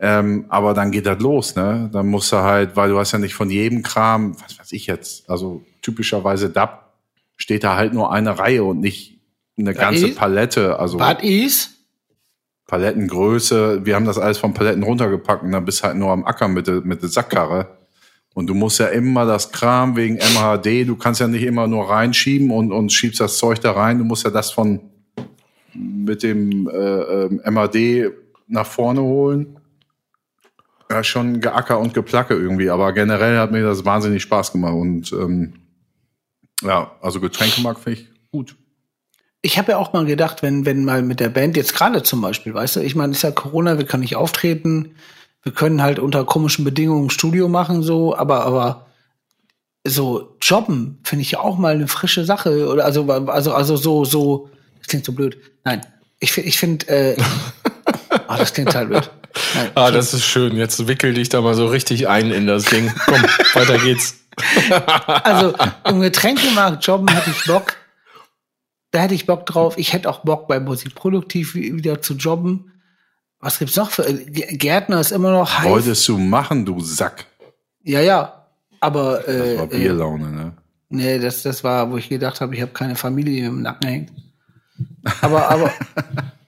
[0.00, 1.88] Ähm, aber dann geht das los, ne?
[1.92, 4.86] Dann musst du halt, weil du hast ja nicht von jedem Kram, was weiß ich
[4.86, 6.82] jetzt, also typischerweise DAP,
[7.36, 9.20] steht da halt nur eine Reihe und nicht
[9.56, 11.70] eine ganze ist- Palette, also Bad Is?
[12.66, 13.84] Palettengröße.
[13.84, 16.66] Wir haben das alles von Paletten runtergepackt und dann bist halt nur am Acker mit
[16.66, 17.68] der, mit der Sackkarre.
[18.34, 21.88] Und du musst ja immer das Kram wegen MHD, du kannst ja nicht immer nur
[21.88, 23.98] reinschieben und, und schiebst das Zeug da rein.
[23.98, 24.80] Du musst ja das von
[25.74, 28.12] mit dem äh, äh, MHD
[28.48, 29.60] nach vorne holen.
[30.90, 34.74] Ja, schon Geacker und Geplacke irgendwie, aber generell hat mir das wahnsinnig Spaß gemacht.
[34.74, 35.54] Und ähm,
[36.62, 38.56] ja, also Getränkemarkt finde ich gut.
[39.42, 42.20] Ich habe ja auch mal gedacht, wenn, wenn mal mit der Band, jetzt gerade zum
[42.20, 44.94] Beispiel, weißt du, ich meine, ist ja Corona, wir können nicht auftreten,
[45.42, 48.86] wir können halt unter komischen Bedingungen Studio machen, so, aber, aber
[49.86, 52.68] so jobben finde ich ja auch mal eine frische Sache.
[52.68, 55.36] Oder also, also, also so, so, das klingt so blöd.
[55.64, 55.82] Nein,
[56.20, 57.16] ich, ich finde, äh,
[58.26, 59.10] ah, das klingt halt blöd.
[59.54, 60.56] Nein, Ah, das ist schön.
[60.56, 62.92] Jetzt wickel dich da mal so richtig ein in das Ding.
[63.06, 63.22] Komm,
[63.54, 64.16] weiter geht's.
[65.06, 65.54] Also
[65.88, 67.76] im Getränkemarkt jobben hätte ich Bock.
[68.90, 69.76] Da hätte ich Bock drauf.
[69.76, 72.72] Ich hätte auch Bock bei Musikproduktiv wieder zu jobben.
[73.40, 75.68] Was gibt's noch für Gärtner ist immer noch heiß.
[75.68, 77.26] Wolltest du machen, du Sack.
[77.82, 78.46] Ja, ja.
[78.80, 80.52] Aber Das äh, war äh, Bierlaune, ne?
[80.88, 83.62] nee, das, das war, wo ich gedacht habe, ich habe keine Familie, die mir im
[83.62, 84.12] Nacken hängt.
[85.20, 85.72] Aber, aber,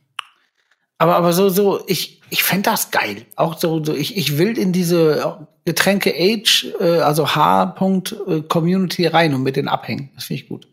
[0.98, 3.24] aber, aber so, so, ich, ich fänd das geil.
[3.36, 7.74] Auch so, so ich, ich will in diese Getränke Age, äh, also H.
[7.78, 10.10] -Punkt, äh, Community rein und mit den abhängen.
[10.14, 10.66] Das finde ich gut.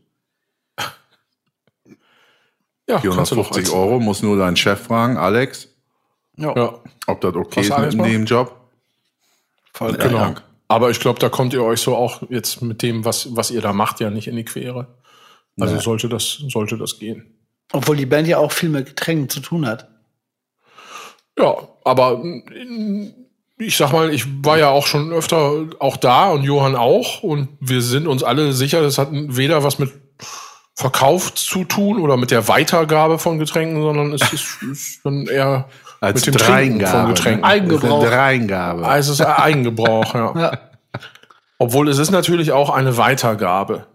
[2.90, 5.70] Ja, kannst du doch 450 als- Euro, muss nur deinen Chef fragen, Alex,
[6.36, 8.60] Ja, ob das okay Was ist mit dem Job.
[9.74, 10.18] Voll genau.
[10.20, 10.44] Dank.
[10.68, 13.62] Aber ich glaube, da kommt ihr euch so auch jetzt mit dem, was, was ihr
[13.62, 14.88] da macht, ja nicht in die Quere.
[15.60, 15.82] Also Nee.
[15.82, 17.38] sollte das, sollte das gehen.
[17.72, 19.88] Obwohl die Band ja auch viel mit Getränken zu tun hat.
[21.38, 23.14] Ja, aber mm,
[23.58, 27.50] ich sag mal, ich war ja auch schon öfter auch da und Johann auch und
[27.60, 29.92] wir sind uns alle sicher, das hat weder was mit
[30.76, 35.70] Verkauf zu tun oder mit der Weitergabe von Getränken, sondern es ist, ist dann eher
[36.02, 37.42] Als mit dem Trinken von Getränken.
[37.42, 37.48] ne?
[37.48, 38.02] Eigengebrauch.
[38.02, 38.88] Ist eine Dreingabe.
[38.88, 40.34] Ah, es ist Eigengebrauch, ja.
[40.36, 40.60] Ja,
[41.60, 43.86] Obwohl es ist natürlich auch eine Weitergabe.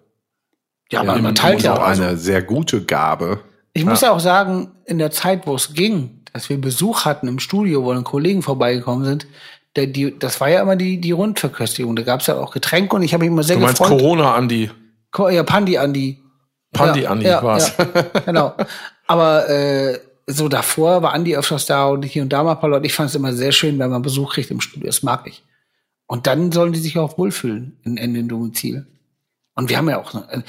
[0.93, 1.82] ja Ja, aber man und teilt ja auch auch.
[1.82, 3.40] Also, eine sehr gute Gabe.
[3.73, 7.27] ich muss ja auch sagen, in der Zeit, wo es ging, dass wir Besuch hatten
[7.27, 9.27] im Studio, wo dann Kollegen vorbeigekommen sind,
[9.74, 11.97] der, die, das war ja immer die, die Rundverköstigung.
[11.97, 13.98] Da gab es ja auch Getränke und ich habe mich immer sehr Du meinst gefreut.
[13.98, 14.70] Corona, Andi.
[15.16, 16.23] Ja, Pandi Andi.
[16.73, 17.73] Pandi ja, Andi ja, war's.
[17.77, 18.55] Ja, genau.
[19.09, 19.98] Aber äh,
[20.28, 22.86] so davor war Andi öfters da und hier und da mal ein paar Leute.
[22.86, 24.86] Ich fand es immer sehr schön, wenn man Besuch kriegt im Studio.
[24.86, 25.43] Das mag ich.
[26.06, 28.86] Und dann sollen die sich auch wohlfühlen in, in den Domizil.
[29.56, 30.43] Und wir haben ja auch äh,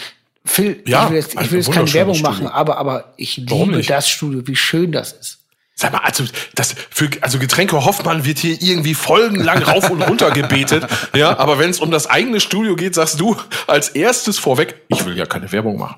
[0.46, 2.32] Phil, Ja, ich will jetzt, ich will jetzt keine Werbung Studio.
[2.32, 5.39] machen, aber, aber ich liebe das Studio, wie schön das ist.
[5.80, 6.26] Sag mal, also,
[6.56, 10.86] das, für, also Getränke Hoffmann wird hier irgendwie folgenlang rauf und runter gebetet.
[11.16, 15.06] Ja, aber wenn es um das eigene Studio geht, sagst du als erstes vorweg, ich
[15.06, 15.96] will ja keine Werbung machen.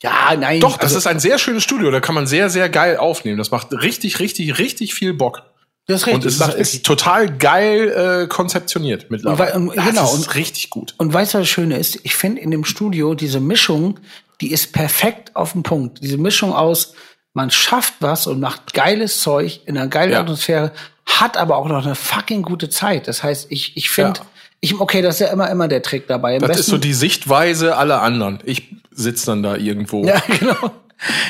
[0.00, 0.60] Ja, nein.
[0.60, 3.36] Doch, das also, ist ein sehr schönes Studio, da kann man sehr, sehr geil aufnehmen.
[3.36, 5.42] Das macht richtig, richtig, richtig viel Bock.
[5.86, 6.24] das ist richtig.
[6.24, 9.52] Und es ist, ist total geil äh, konzeptioniert mittlerweile.
[9.56, 10.94] Und und- das genau, ist und- richtig gut.
[10.96, 12.00] Und weißt du, was das Schöne ist?
[12.02, 14.00] Ich finde in dem Studio diese Mischung,
[14.40, 15.98] die ist perfekt auf den Punkt.
[16.02, 16.94] Diese Mischung aus,
[17.38, 20.20] man schafft was und macht geiles Zeug in einer geilen Ja.
[20.22, 20.72] Atmosphäre,
[21.06, 23.06] hat aber auch noch eine fucking gute Zeit.
[23.06, 24.26] Das heißt, ich, ich finde, Ja.
[24.60, 26.34] ich, okay, das ist ja immer, immer der Trick dabei.
[26.34, 28.40] Am Das besten, ist so die Sichtweise aller anderen.
[28.44, 30.04] Ich sitz dann da irgendwo.
[30.04, 30.72] Ja, genau.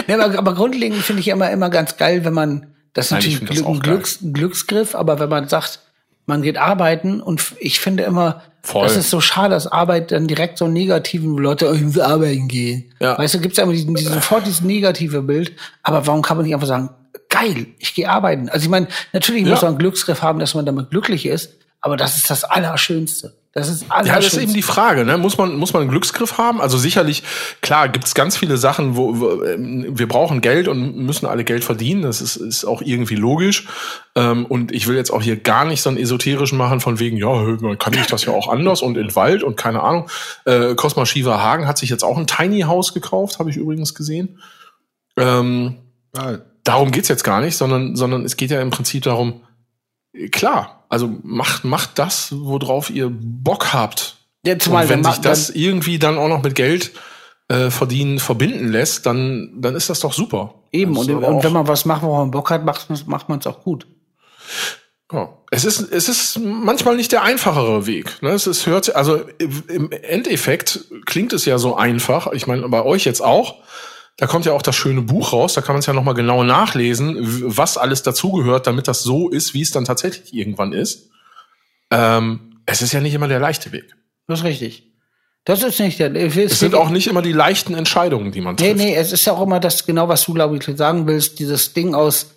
[0.07, 3.23] Ja, aber, aber grundlegend finde ich immer, immer ganz geil, wenn man, das ist Nein,
[3.27, 3.81] ich natürlich ein.
[3.81, 5.81] Glücks, Glücksgriff, aber wenn man sagt,
[6.25, 8.83] man geht arbeiten und ich finde immer, Voll.
[8.85, 12.93] das ist so schade, dass Arbeit dann direkt so negativen Leute, oh, muss arbeiten gehen.
[13.01, 13.17] Ja.
[13.17, 16.45] Weißt du, gibt's ja immer diesen, diesen, sofort dieses negative Bild, aber warum kann man
[16.45, 16.91] nicht einfach sagen,
[17.31, 18.51] geil, ich gehe arbeiten?
[18.51, 19.51] Also ich meine, natürlich Ja.
[19.53, 23.38] muss man einen Glücksgriff haben, dass man damit glücklich ist, aber das ist das Allerschönste.
[23.55, 25.17] Das ist das Ja, das ist eben die Frage, ne?
[25.17, 26.61] Muss man, muss man einen Glücksgriff haben?
[26.61, 27.23] Also sicherlich,
[27.63, 31.65] klar, gibt's ganz viele Sachen, wo, wo ähm, wir brauchen Geld und müssen alle Geld
[31.65, 32.03] verdienen.
[32.03, 33.67] Das ist, ist auch irgendwie logisch.
[34.15, 37.17] Ähm, und ich will jetzt auch hier gar nicht so einen esoterischen machen von wegen,
[37.17, 40.09] ja, man kann sich das ja auch anders und in Wald und keine Ahnung.
[40.45, 43.95] Äh, Cosma Shiva Hagen hat sich jetzt auch ein Tiny House gekauft, habe ich übrigens
[43.95, 44.41] gesehen.
[45.17, 45.77] Ähm,
[46.17, 49.48] Ja, darum geht's jetzt gar nicht, sondern, sondern es geht ja im Prinzip darum, äh,
[50.31, 54.17] klar, also macht, macht das, worauf ihr Bock habt.
[54.45, 56.93] Ja, zumal Und wenn sich man- das irgendwie dann auch noch mit Geld
[57.49, 60.55] äh, verdienen verbinden lässt, dann, dann ist das doch super.
[60.71, 63.47] Eben, und, und wenn man was macht, worauf man Bock hat, macht man macht man's
[63.47, 63.87] auch gut.
[65.11, 65.31] Ja.
[65.51, 68.21] Es ist, es ist manchmal nicht der einfachere Weg.
[68.23, 68.31] Ne?
[68.31, 69.23] Es ist, hört, also
[69.69, 72.31] im Endeffekt klingt es ja so einfach.
[72.33, 73.57] Ich meine, bei euch jetzt auch.
[74.19, 75.55] Da kommt ja auch das schöne Buch raus.
[75.55, 77.17] Da kann man es ja nochmal genau nachlesen,
[77.57, 81.09] was alles dazugehört, damit das so ist, wie es dann tatsächlich irgendwann ist.
[81.91, 83.95] Ähm, es ist ja nicht immer der leichte Weg.
[84.27, 84.93] Das ist richtig.
[85.45, 86.15] Das ist nicht der.
[86.15, 88.77] Es Es sind auch nicht immer die leichten Entscheidungen, die man Nee, trifft.
[88.77, 91.73] nee, es ist ja auch immer das, genau was du, glaube ich, sagen willst, dieses
[91.73, 92.35] Ding aus,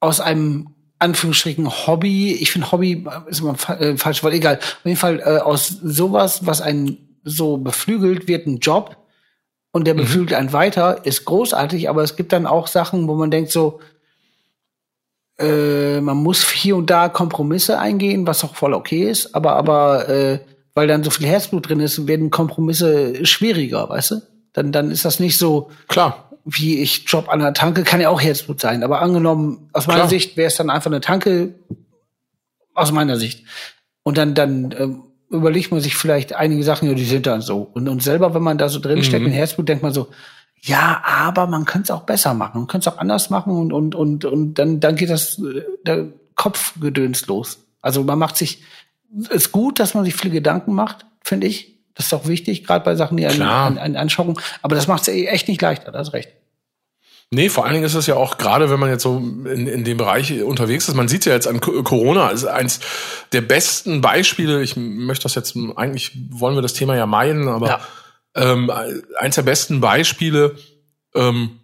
[0.00, 0.68] aus einem
[0.98, 4.58] Anführungsstrichen Hobby, ich finde Hobby ist immer fa äh, falsch Wort, egal.
[4.58, 8.96] Auf jeden Fall äh, aus sowas, was einen so beflügelt, wird ein Job
[9.76, 13.30] und der beflügelt einen weiter, ist großartig, aber es gibt dann auch Sachen, wo man
[13.30, 13.80] denkt so,
[15.38, 20.08] äh, man muss hier und da Kompromisse eingehen, was auch voll okay ist, aber aber
[20.08, 20.38] äh,
[20.72, 24.22] weil dann so viel Herzblut drin ist, werden Kompromisse schwieriger, weißt du?
[24.54, 26.30] Dann dann ist das nicht so Klar.
[26.46, 30.00] wie ich Job an der Tanke, kann ja auch Herzblut sein, aber angenommen aus meiner
[30.00, 30.08] Klar.
[30.08, 31.54] Sicht wäre es dann einfach eine Tanke
[32.72, 33.44] aus meiner Sicht
[34.04, 37.68] und dann dann ähm, überlegt man sich vielleicht einige Sachen, ja, die sind dann so
[37.74, 39.28] und und selber, wenn man da so drin steckt Mhm.
[39.28, 40.08] in Herzblut, denkt man so
[40.62, 43.72] ja, aber man könnte es auch besser machen, man könnte es auch anders machen und
[43.72, 47.58] und und und dann dann geht das äh, der Kopfgedöns los.
[47.82, 48.62] Also man macht sich
[49.30, 51.76] ist gut, dass man sich viele Gedanken macht, finde ich.
[51.94, 54.38] Das ist auch wichtig, gerade bei Sachen, die einen, einen, einen anschauen.
[54.60, 56.30] Aber das macht es echt nicht leichter, das ist recht.
[57.30, 59.82] Nee, vor allen Dingen ist es ja auch gerade, wenn man jetzt so in, in
[59.84, 62.78] dem Bereich unterwegs ist, man sieht ja jetzt an Co- Corona, ist eins
[63.32, 67.66] der besten Beispiele, ich möchte das jetzt, eigentlich wollen wir das Thema ja meiden, aber
[67.68, 67.80] Ja.
[68.36, 68.70] ähm,
[69.18, 70.54] eins der besten Beispiele,
[71.16, 71.58] ähm,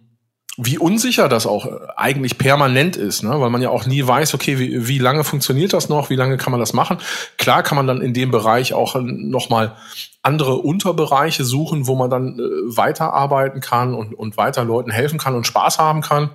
[0.57, 1.67] wie unsicher das auch
[1.97, 3.41] eigentlich permanent ist, ne?
[3.41, 6.37] weil man ja auch nie weiß, okay, wie, wie lange funktioniert das noch, wie lange
[6.37, 6.97] kann man das machen.
[7.37, 9.75] Klar kann man dann in dem Bereich auch nochmal
[10.21, 15.33] andere Unterbereiche suchen, wo man dann äh, weiterarbeiten kann und, und weiter Leuten helfen kann
[15.33, 16.29] und Spaß haben kann.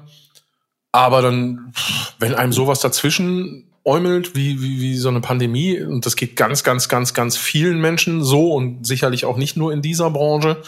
[0.91, 1.73] Aber dann,
[2.19, 6.65] wenn einem sowas dazwischen äumelt, wie, wie, wie so eine Pandemie, und das geht ganz,
[6.65, 10.61] ganz, ganz, ganz vielen Menschen so und sicherlich auch nicht nur in dieser Branche,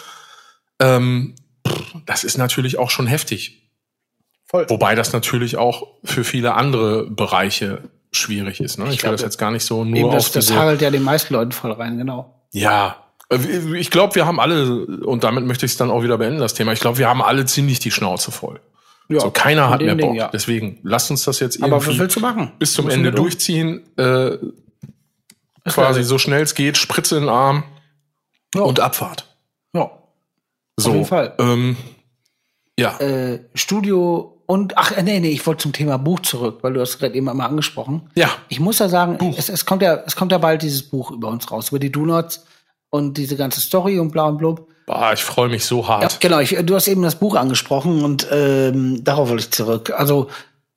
[0.78, 1.34] ähm,
[2.06, 3.70] das ist natürlich auch schon heftig.
[4.46, 4.68] Voll.
[4.68, 8.78] Wobei das natürlich auch für viele andere Bereiche schwierig ist.
[8.78, 8.86] Ne?
[8.86, 10.90] Ich, will glaube, das jetzt gar nicht so nur Eben auf das, das hagelt ja
[10.90, 12.42] den meisten Leuten voll rein, genau.
[12.52, 12.96] ja,
[13.74, 16.52] ich glaube, wir haben alle, und damit möchte ich es dann auch wieder beenden, das
[16.54, 18.58] Thema, ich glaube, wir haben alle ziemlich die Schnauze voll.
[19.08, 20.16] Ja, so, keiner hat mehr Ding, Bock.
[20.16, 20.28] ja.
[20.32, 22.52] Deswegen, lasst uns das jetzt Aber was irgendwie willst du machen?
[22.58, 23.34] bis zum Ende durch.
[23.34, 23.82] durchziehen.
[23.96, 24.38] Äh,
[25.68, 27.64] quasi so schnell es geht, Spritze in den Arm
[28.54, 28.62] Ja.
[28.62, 29.26] und Abfahrt.
[29.74, 29.90] Ja.
[30.80, 31.34] So, jeden Fall.
[31.38, 31.76] Ähm,
[32.78, 36.72] ja, Äh, Studio und ach äh, nee, nee, ich wollte zum Thema Buch zurück, weil
[36.72, 38.10] du hast gerade eben einmal angesprochen.
[38.14, 41.10] ja, Ich muss ja sagen, es, es kommt ja, es kommt ja bald dieses Buch
[41.10, 42.44] über uns raus, über die Donuts
[42.90, 44.66] und diese ganze Story und bla und blub.
[44.86, 46.20] Boah, ich freue mich so Ja, hart.
[46.20, 49.92] genau, ich, du hast eben das Buch angesprochen und ähm, darauf wollte ich zurück.
[49.96, 50.28] Also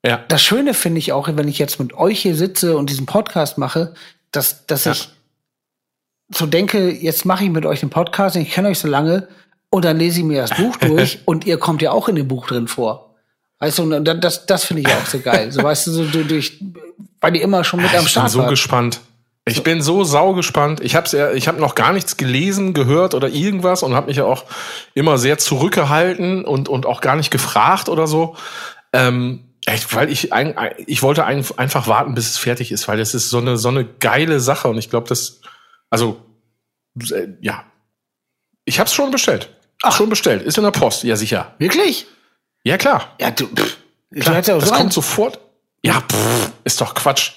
[0.06, 3.06] Ja, das Schöne finde ich auch, wenn ich jetzt mit euch hier sitze und diesen
[3.08, 3.94] Podcast mache,
[4.32, 4.92] dass, dass Ja.
[4.92, 5.10] ich
[6.32, 9.28] so denke, jetzt mache ich mit euch den Podcast, ich kenne euch so lange,
[9.74, 12.28] und dann lese ich mir das Buch durch und ihr kommt ja auch in dem
[12.28, 13.16] Buch drin vor.
[13.60, 15.52] Weißt du, und das, das finde ich auch so geil.
[15.52, 16.62] So weißt du, so du- durch,
[17.22, 19.00] weil die immer schon mit am ich bin Start so gespannt.
[19.46, 20.80] Ich bin so sau gespannt.
[20.82, 24.18] Ich habe ja, ich habe noch gar nichts gelesen, gehört oder irgendwas und habe mich
[24.18, 24.46] ja auch
[24.94, 28.36] immer sehr zurückgehalten und und auch gar nicht gefragt oder so.
[28.94, 30.56] Ähm, echt, weil ich ein-
[30.86, 33.70] ich wollte ein, einfach warten, bis es fertig ist, weil das ist so eine so
[33.70, 35.42] eine geile Sache und ich glaube, das
[35.90, 36.18] also
[37.12, 37.64] äh, ja,
[38.66, 39.50] ich habe es schon bestellt.
[39.84, 40.42] Ach, schon bestellt.
[40.42, 41.04] Ist in der Post.
[41.04, 41.54] Ja sicher.
[41.60, 42.08] Wirklich?
[42.64, 43.16] Ja klar.
[43.20, 43.78] Ja, du, pff,
[44.20, 45.40] Klar, ja das kommt sofort.
[45.84, 47.34] Ja, pff, ist doch Quatsch.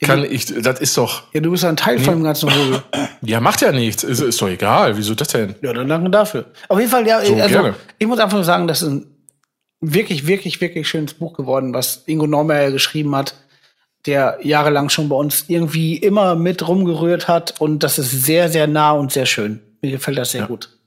[0.00, 2.82] Kann ich, das ist doch, ja, du bist ja ein Teil von dem ganzen Rudel.
[3.22, 4.04] ja, macht ja nichts.
[4.04, 4.96] Ist, ist doch egal.
[4.96, 5.56] Wieso das denn?
[5.60, 6.44] Ja, dann danke dafür.
[6.68, 7.74] Auf jeden Fall, ja, So, also, gerne.
[7.98, 9.06] ich muss einfach nur sagen, das ist ein
[9.80, 13.34] wirklich, wirklich, wirklich schönes Buch geworden, was Ingo Neumeyer geschrieben hat,
[14.06, 18.68] der jahrelang schon bei uns irgendwie immer mit rumgerührt hat und das ist sehr, sehr
[18.68, 19.60] nah und sehr schön.
[19.82, 20.77] Mir gefällt das sehr gut.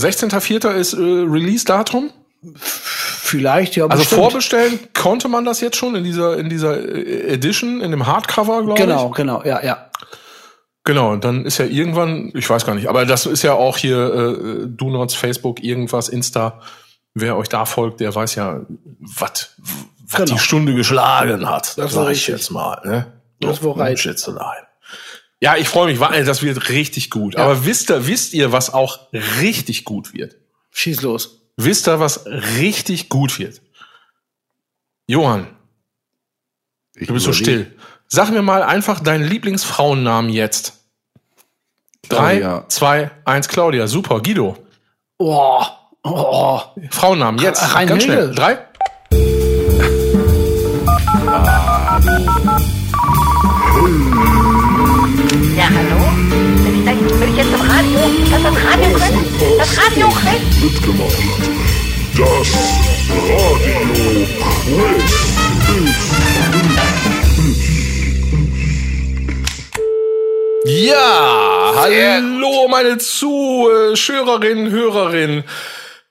[0.00, 0.70] 16.04.
[0.74, 2.10] ist äh, Release-Datum.
[2.56, 4.20] Vielleicht, ja, Also bestimmt.
[4.20, 8.62] vorbestellen konnte man das jetzt schon in dieser, in dieser äh, Edition, in dem Hardcover,
[8.64, 9.16] glaube Genau, ich.
[9.16, 9.90] genau, ja, ja.
[10.84, 13.76] Genau, und dann ist ja irgendwann, ich weiß gar nicht, aber das ist ja auch
[13.76, 16.60] hier äh, Do Nots, Facebook, irgendwas, Insta.
[17.12, 18.60] Wer euch da folgt, der weiß ja,
[18.98, 19.56] was
[20.12, 20.32] was Genau.
[20.32, 21.76] die Stunde geschlagen hat.
[21.78, 22.80] Das war ich jetzt mal.
[22.84, 23.12] Ne?
[23.40, 23.98] Das war right.
[25.42, 27.36] Ja, ich freue mich, weil das wird richtig gut.
[27.36, 29.08] Aber wisst ihr, wisst ihr, was auch
[29.40, 30.36] richtig gut wird?
[30.70, 31.40] Schieß los.
[31.56, 33.60] Wisst ihr, was richtig gut wird?
[35.06, 35.48] Johann,
[36.94, 37.74] Ich du bist so still.
[38.06, 40.84] Sag mir mal einfach deinen Lieblingsfrauennamen jetzt.
[42.08, 42.68] Drei, Claudia.
[42.68, 43.86] zwei, eins, Claudia.
[43.86, 44.20] Super.
[44.20, 44.56] Guido.
[45.18, 45.64] Oh,
[46.02, 46.60] oh.
[46.90, 47.62] Frauennamen jetzt.
[47.62, 48.16] Ach, Ganz schnell.
[48.16, 48.34] Reinhilde.
[48.34, 48.66] Drei.
[58.30, 59.58] Das Radio können?
[59.58, 60.62] Das Radio können?
[60.62, 61.18] mitgemacht.
[62.16, 62.48] Das
[63.26, 63.86] Radio
[64.54, 65.30] Quiz
[70.64, 75.44] Ja, hallo meine Zuschauerinnen, Hörerinnen.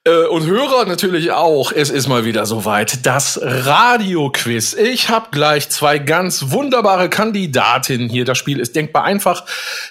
[0.05, 1.71] Äh, und Hörer natürlich auch.
[1.71, 3.05] Es ist mal wieder soweit.
[3.05, 4.73] Das Radio-Quiz.
[4.73, 8.25] Ich habe gleich zwei ganz wunderbare Kandidatinnen hier.
[8.25, 9.45] Das Spiel ist denkbar einfach.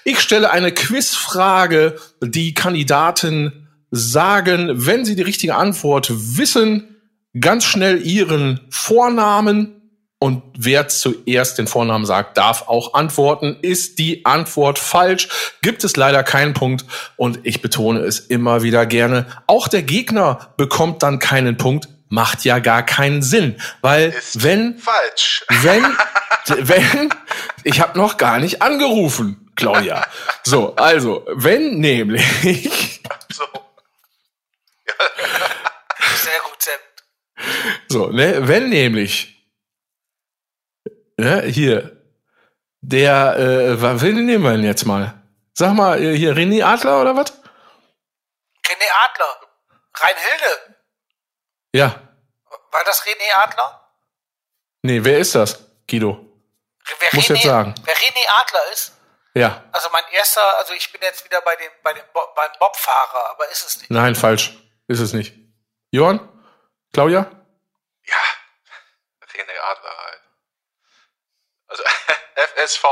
[0.04, 1.96] Ich stelle eine Quizfrage.
[2.22, 6.96] Die Kandidaten sagen, wenn sie die richtige Antwort wissen,
[7.38, 9.77] ganz schnell ihren Vornamen.
[10.20, 13.56] Und wer zuerst den Vornamen sagt, darf auch antworten.
[13.62, 15.28] Ist die Antwort falsch,
[15.62, 16.84] gibt es leider keinen Punkt.
[17.16, 19.26] Und ich betone es immer wieder gerne.
[19.46, 21.88] Auch der Gegner bekommt dann keinen Punkt.
[22.08, 23.60] Macht ja gar keinen Sinn.
[23.80, 25.44] Weil Ist wenn, falsch.
[25.62, 25.84] wenn,
[26.68, 27.10] wenn,
[27.64, 30.04] ich habe noch gar nicht angerufen, Claudia.
[30.42, 33.00] So, also, wenn nämlich,
[33.32, 33.44] So.
[36.16, 36.80] Sehr gut, Sepp.
[37.88, 39.37] so, ne, wenn nämlich,
[41.18, 42.02] ne, hier,
[42.80, 45.22] der, äh, wen nehmen wir denn jetzt mal?
[45.52, 47.32] Sag mal, äh, hier, René Adler oder was?
[48.64, 49.40] René Adler.
[49.94, 50.76] Reinhilde.
[51.74, 52.00] Ja.
[52.70, 53.92] War das René Adler?
[54.82, 55.58] Nee, wer ist das?
[55.88, 56.24] Guido.
[57.00, 57.74] Wer Muss jetzt sagen.
[57.84, 58.92] Wer René Adler ist?
[59.34, 59.64] Ja.
[59.72, 63.30] Also mein erster, also ich bin jetzt wieder bei dem, bei dem Bo beim Bobfahrer,
[63.30, 63.90] aber ist es nicht.
[63.90, 64.56] Nein, falsch.
[64.86, 65.34] Ist es nicht.
[65.90, 66.20] Johann?
[66.92, 67.30] Claudia?
[68.04, 68.16] Ja,
[69.32, 70.17] René Adler halt.
[72.38, 72.84] FSV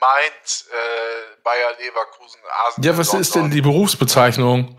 [0.00, 2.86] Mainz, äh, Bayer Leverkusen, Arsenal.
[2.86, 4.78] Ja, was ist denn die Berufsbezeichnung?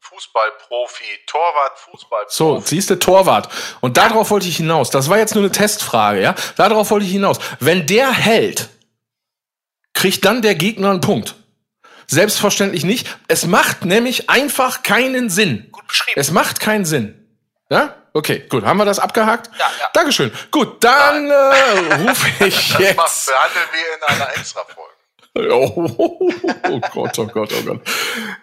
[0.00, 2.34] Fußballprofi, Torwart, Fußballprofi.
[2.34, 3.48] So, siehst du, Torwart.
[3.80, 4.90] Und darauf wollte ich hinaus.
[4.90, 6.34] Das war jetzt nur eine Testfrage, ja?
[6.56, 7.38] Darauf wollte ich hinaus.
[7.60, 8.68] Wenn der hält,
[9.94, 11.34] kriegt dann der Gegner einen Punkt.
[12.06, 13.06] Selbstverständlich nicht.
[13.28, 15.68] Es macht nämlich einfach keinen Sinn.
[15.72, 16.20] Gut beschrieben.
[16.20, 17.26] Es macht keinen Sinn.
[17.70, 18.01] Ja?
[18.14, 18.64] Okay, gut.
[18.64, 19.50] Haben wir das abgehakt?
[19.58, 19.86] Ja, ja.
[19.94, 20.30] Dankeschön.
[20.50, 22.96] Gut, dann äh, rufe ich Das jetzt.
[22.96, 24.90] macht, behandeln wir in einer Extra-Folge.
[25.34, 26.30] Oh,
[26.68, 27.80] oh Gott, oh Gott, oh Gott.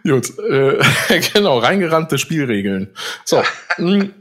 [0.03, 2.95] Gut, äh, genau, reingerannte Spielregeln.
[3.25, 3.43] So.
[3.77, 4.11] mm.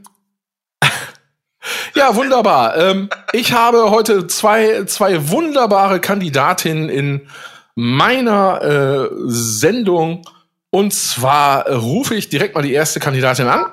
[1.95, 2.77] Ja, wunderbar.
[2.77, 7.29] Ähm, ich habe heute zwei, zwei wunderbare Kandidatinnen in
[7.75, 10.23] meiner äh, Sendung.
[10.71, 13.67] Und zwar äh, rufe ich direkt mal die erste Kandidatin an.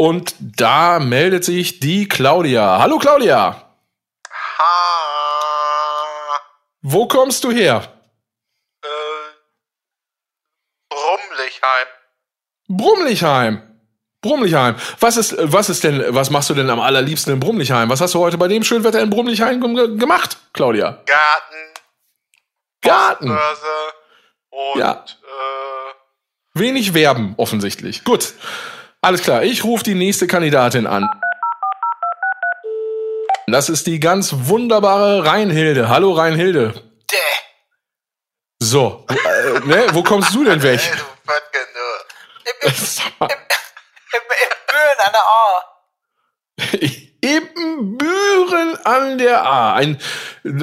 [0.00, 2.78] Und da meldet sich die Claudia.
[2.78, 3.64] Hallo Claudia,
[4.58, 4.64] Ha,
[6.82, 7.92] wo kommst du her?
[8.82, 8.86] äh,
[10.94, 11.86] Rumlichheim.
[12.68, 13.62] Brumlichheim.
[14.20, 14.76] Brumlichheim.
[15.00, 17.88] Was ist, was ist denn, was machst du denn am allerliebsten in Brumlichheim?
[17.90, 21.02] Was hast du heute bei dem schönen Wetter in Brumlichheim gem- gemacht, Claudia?
[21.06, 21.74] Garten,
[22.82, 23.30] Garten.
[24.50, 25.04] Und Ja.
[25.04, 25.94] äh,
[26.54, 28.02] Wenig Werben, offensichtlich.
[28.04, 28.34] Gut.
[29.00, 29.44] Alles klar.
[29.44, 31.08] Ich rufe die nächste Kandidatin an.
[33.46, 35.88] Das ist die ganz wunderbare Reinhilde.
[35.88, 36.74] Hallo Reinhilde.
[37.10, 37.16] Däh.
[38.58, 40.80] So, äh, ne, wo kommst du denn weg?
[42.44, 43.36] Im, im,
[44.10, 45.62] im, Böen an der A.
[47.20, 49.74] Ibbenbüren an der A.
[49.74, 49.98] Ein,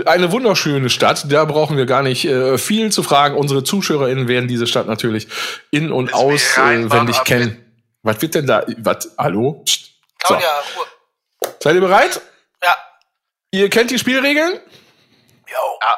[0.05, 1.31] eine wunderschöne Stadt.
[1.31, 3.35] Da brauchen wir gar nicht äh, viel zu fragen.
[3.35, 5.27] Unsere ZuschauerInnen werden diese Stadt natürlich
[5.71, 7.64] in- und auswendig warm kennen.
[8.05, 8.63] Was wird denn da?
[8.77, 9.11] Was?
[9.17, 9.63] Hallo?
[9.65, 9.85] Psst.
[10.21, 10.27] So.
[10.27, 11.51] Claudia, Ruhe.
[11.59, 12.21] Seid ihr bereit?
[12.63, 12.75] Ja.
[13.51, 14.59] Ihr kennt die Spielregeln?
[15.47, 15.57] Jo.
[15.81, 15.97] Ja,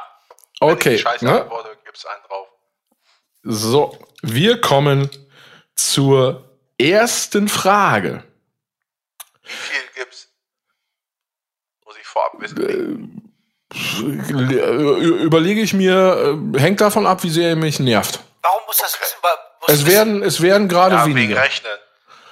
[0.62, 0.96] wenn Okay.
[0.96, 1.50] ich Scheiße Ne?
[1.86, 2.48] gibt's einen drauf.
[3.44, 5.10] So, wir kommen
[5.76, 8.24] zur ersten Frage.
[9.44, 10.30] Wie viel gibt's?
[11.86, 13.34] Muss ich vorab wissen.
[14.02, 18.22] Ü- Überlege ich mir, äh, hängt davon ab, wie sehr ihr mich nervt.
[18.42, 19.18] Warum muss das wissen?
[19.22, 19.32] Weil-
[19.62, 21.42] muss Es wissen- werden, es werden gerade ja, wegen weniger.
[21.42, 21.72] Rechnen.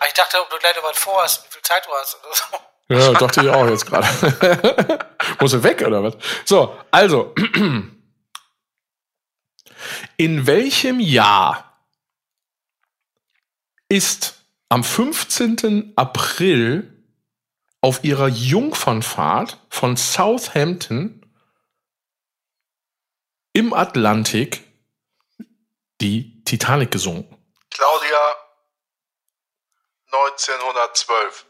[0.06, 2.36] Ah, Ich dachte, ob du gleich noch was vorhast, wie viel Zeit du hast oder
[2.36, 2.58] so.
[2.88, 5.10] Ja, dachte ich auch jetzt gerade.
[5.40, 6.14] Muss er weg oder was?
[6.46, 7.34] So, also.
[10.18, 11.82] In welchem Jahr
[13.90, 14.36] ist
[14.70, 15.94] am 15.
[15.96, 16.92] April
[17.82, 21.22] auf ihrer Jungfernfahrt von Southampton
[23.54, 24.64] im Atlantik
[26.02, 27.36] die Titanic gesunken?
[27.72, 28.25] Claudia
[30.36, 31.46] 1912.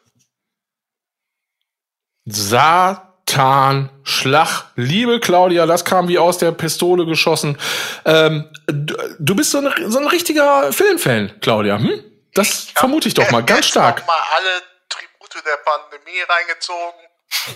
[2.26, 4.66] Satan Schlag.
[4.76, 7.58] Liebe Claudia, das kam wie aus der Pistole geschossen.
[8.06, 11.78] Ähm, du, du bist so ein, so ein richtiger Filmfan, Claudia.
[11.78, 12.04] Hm?
[12.34, 14.00] Das vermute ich doch mal ganz stark.
[14.00, 17.00] Noch mal alle Tribute der Pandemie reingezogen.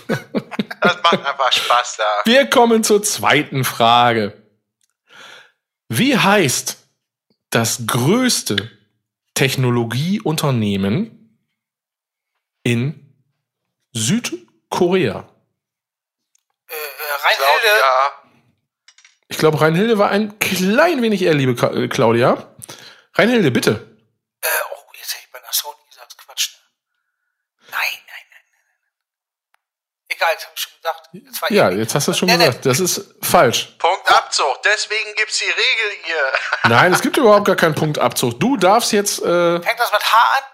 [0.80, 2.22] das macht einfach Spaß da.
[2.24, 4.36] Wir kommen zur zweiten Frage.
[5.88, 6.76] Wie heißt
[7.50, 8.70] das größte
[9.34, 11.19] Technologieunternehmen
[12.62, 13.14] in
[13.92, 15.28] Südkorea.
[16.68, 16.74] Äh,
[17.24, 17.82] Reinhilde.
[19.28, 22.54] Ich glaube, Reinhilde war ein klein wenig eher, liebe äh, Claudia.
[23.14, 23.70] Reinhilde, bitte.
[24.42, 26.50] Äh, oh, jetzt hätte ich bei Sony gesagt, Quatsch.
[26.52, 27.70] Ne?
[27.70, 29.60] Nein, nein, nein, nein.
[30.08, 30.72] Egal, jetzt habe ich schon
[31.22, 31.50] gesagt.
[31.50, 32.46] ja, jetzt hast du es schon gesagt.
[32.46, 32.66] Nicht.
[32.66, 33.76] Das ist falsch.
[33.78, 34.62] Punktabzug.
[34.64, 36.32] Deswegen gibt es die Regel hier.
[36.70, 38.38] nein, es gibt überhaupt gar keinen Punktabzug.
[38.38, 39.20] Du darfst jetzt.
[39.20, 40.44] Äh, Fängt das mit H an?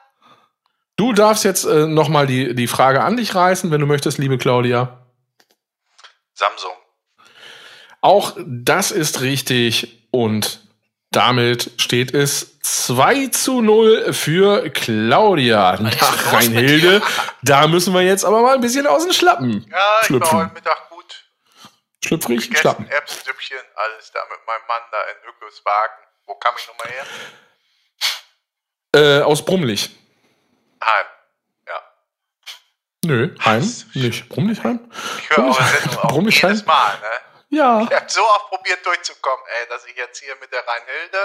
[0.97, 4.19] Du darfst jetzt äh, noch mal die die Frage an dich reißen, wenn du möchtest,
[4.19, 5.07] liebe Claudia.
[6.35, 6.73] Samsung.
[8.01, 10.61] Auch das ist richtig und
[11.11, 15.79] damit steht es 2 zu 0 für Claudia.
[15.81, 17.01] Nach mit Reinhilde,
[17.43, 20.39] da müssen wir jetzt aber mal ein bisschen aus den Schlappen Ja, ich war schlüpfen.
[20.39, 21.25] heute Mittag gut
[22.05, 22.61] Schlüpfrig, gegessen.
[22.61, 22.87] schlappen.
[22.89, 25.97] Erbsendüppchen, alles da mit meinem Mann da in Hückelswagen.
[26.27, 27.07] Wo kam ich nochmal her?
[29.21, 29.91] Äh, aus Brummlich.
[30.85, 31.07] Heim.
[31.69, 31.81] Ja.
[33.05, 33.63] Nö, Heim,
[33.95, 34.29] nicht.
[34.29, 34.81] Brummlichheim?
[35.21, 37.07] Ich höre eure Sendung auch jedes Mal, ne?
[37.49, 41.19] Ja, Ich habe so oft probiert durchzukommen, ey, dass ich jetzt hier mit der Rheinhilde.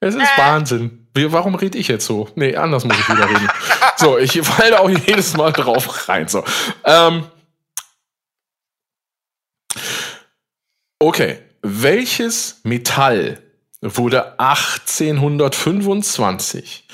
[0.00, 1.06] es ist Wahnsinn.
[1.14, 2.28] Wie, warum rede ich jetzt so?
[2.34, 3.48] Nee, anders muss ich wieder reden.
[3.96, 6.26] So, ich falle auch jedes Mal drauf rein.
[6.26, 6.44] So.
[6.84, 7.30] Ähm,
[10.98, 13.40] okay, welches Metall
[13.80, 16.88] wurde 1825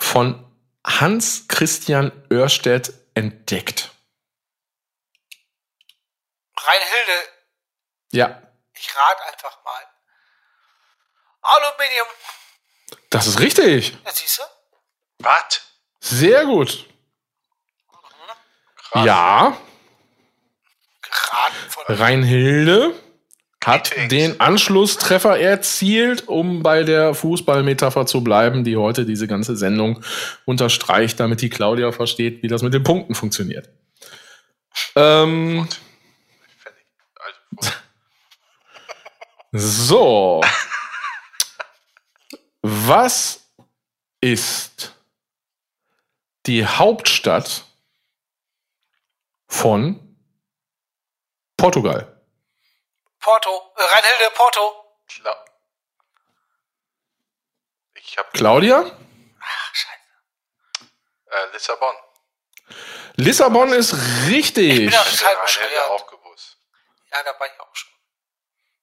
[0.00, 0.45] von
[0.86, 3.90] Hans Christian Oerstedt entdeckt?
[6.58, 7.28] Reinhilde,
[8.12, 8.42] Ja,
[8.72, 9.82] ich rate einfach mal.
[11.42, 12.06] Aluminium.
[13.10, 13.96] das ist richtig.
[14.04, 14.42] Ja, siehst du?
[15.18, 15.60] Was?
[16.00, 16.86] Sehr gut.
[18.94, 19.56] Ja,
[21.02, 23.02] Geraten von Reinhilde
[23.66, 30.04] hat den Anschlusstreffer erzielt, um bei der Fußballmetapher zu bleiben, die heute diese ganze Sendung
[30.44, 33.68] unterstreicht, damit die Claudia versteht, wie das mit den Punkten funktioniert.
[34.94, 35.66] Ähm,
[39.50, 40.40] so.
[42.62, 43.50] Was
[44.20, 44.94] ist
[46.46, 47.64] die Hauptstadt
[49.48, 49.98] von
[51.56, 52.15] Portugal?
[53.26, 53.72] Porto.
[53.76, 54.84] Äh, Reinhilde, Porto.
[55.08, 55.44] klar.
[57.94, 58.84] Ich habe Claudia?
[59.40, 60.90] Ach, scheiße.
[61.32, 61.94] äh, Lissabon.
[63.16, 63.94] Lissabon ist
[64.28, 64.68] richtig.
[64.70, 65.90] Ich bin ja Das total Rheinhilde bescheuert.
[65.90, 66.56] auch gewusst.
[67.12, 67.90] Ja, da war ich auch schon.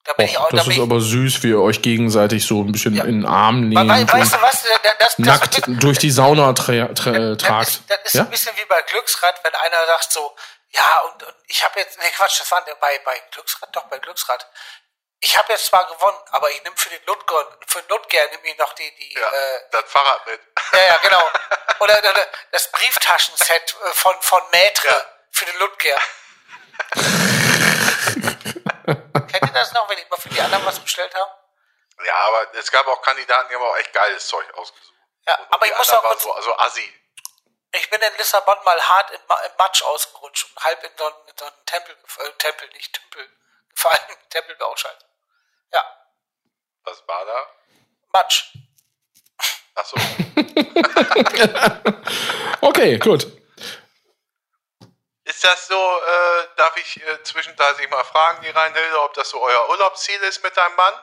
[0.06, 1.82] Da bin ich Och, auch, da das bin ist ich, aber süß, wie ihr euch
[1.82, 3.06] gegenseitig so ein bisschen Ja.
[3.06, 4.62] in den Arm nehmt weißt und du was?
[4.64, 7.70] Das, das, das, nackt das, durch die Sauna tra tra das, tragt.
[7.70, 8.24] ist, das ist Ja?
[8.24, 10.36] ein bisschen wie bei Glücksrad, wenn einer sagt so,
[10.76, 14.00] ja, und, und ich habe jetzt, nee, Quatsch, das war bei, bei Glücksrad, doch, bei
[14.00, 14.48] Glücksrad.
[15.20, 18.48] Ich habe jetzt zwar gewonnen, aber ich nehme für den Ludger, für den Ludger nehme
[18.50, 20.42] ich noch die, die, Ja, äh, das Fahrrad mit.
[20.74, 21.24] ja, ja, genau.
[21.80, 25.06] Oder, oder das Brieftaschenset äh, von, von Maitre Ja.
[25.32, 25.98] für den Ludger.
[29.32, 31.32] Kennt ihr das noch, wenn ich mal für die anderen was bestellt habe?
[32.06, 34.94] Ja, aber es gab auch Kandidaten, die haben auch echt geiles Zeug ausgesucht.
[35.28, 36.94] Ja, Und aber ich muss auch kurz- so, also Assi.
[37.76, 41.06] Ich bin in Lissabon mal hart im, Ma- im Matsch ausgerutscht und halb in so
[41.06, 43.28] einen, in so einen Tempel, gef- äh, Tempel, nicht Tümpel,
[43.74, 44.18] gefallen.
[44.30, 45.06] Tempel wäre auch scheiße.
[45.74, 45.84] Ja,
[46.84, 47.48] Was war da?
[48.14, 48.54] Matsch.
[49.76, 49.98] Achso.
[52.62, 53.28] Okay, gut.
[55.26, 59.42] Ist das so, äh, darf ich äh, zwischenzeitlich mal fragen, die Rheinhilde, ob das so
[59.42, 60.94] euer Urlaubsziel ist mit deinem Mann?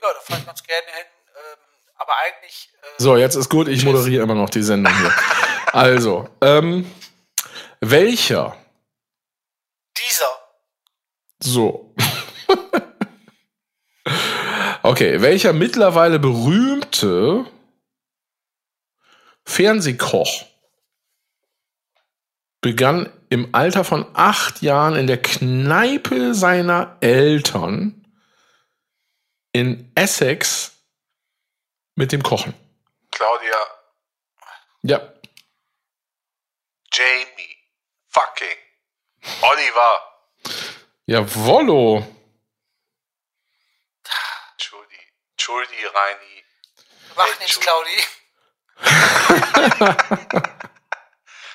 [0.00, 1.04] Ja, da fahre ich ganz gerne hin.
[1.36, 1.58] Ähm,
[1.96, 5.14] aber eigentlich, äh, So, jetzt ist gut, ich moderiere immer noch die Sendung hier.
[5.74, 6.88] Also, ähm,
[7.80, 8.56] welcher?
[9.98, 10.24] dieser.
[11.42, 11.92] So.
[14.84, 17.46] okay, welcher mittlerweile berühmte
[19.44, 20.44] Fernsehkoch
[22.60, 28.06] begann im Alter von acht Jahren in der Kneipe seiner Eltern
[29.50, 30.76] in Essex
[31.96, 32.54] mit dem Kochen?
[33.10, 33.56] Claudia,
[34.82, 35.13] Ja,
[36.94, 37.56] Jamie,
[38.08, 38.58] fucking,
[39.42, 40.00] Oliver,
[41.06, 42.06] jawollo.
[44.52, 45.00] Entschuldi,
[45.32, 46.44] Entschuldi, Reini.
[47.16, 48.04] Mach Ju- Claudi.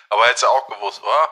[0.09, 1.29] Aber hättest du auch gewusst, oder?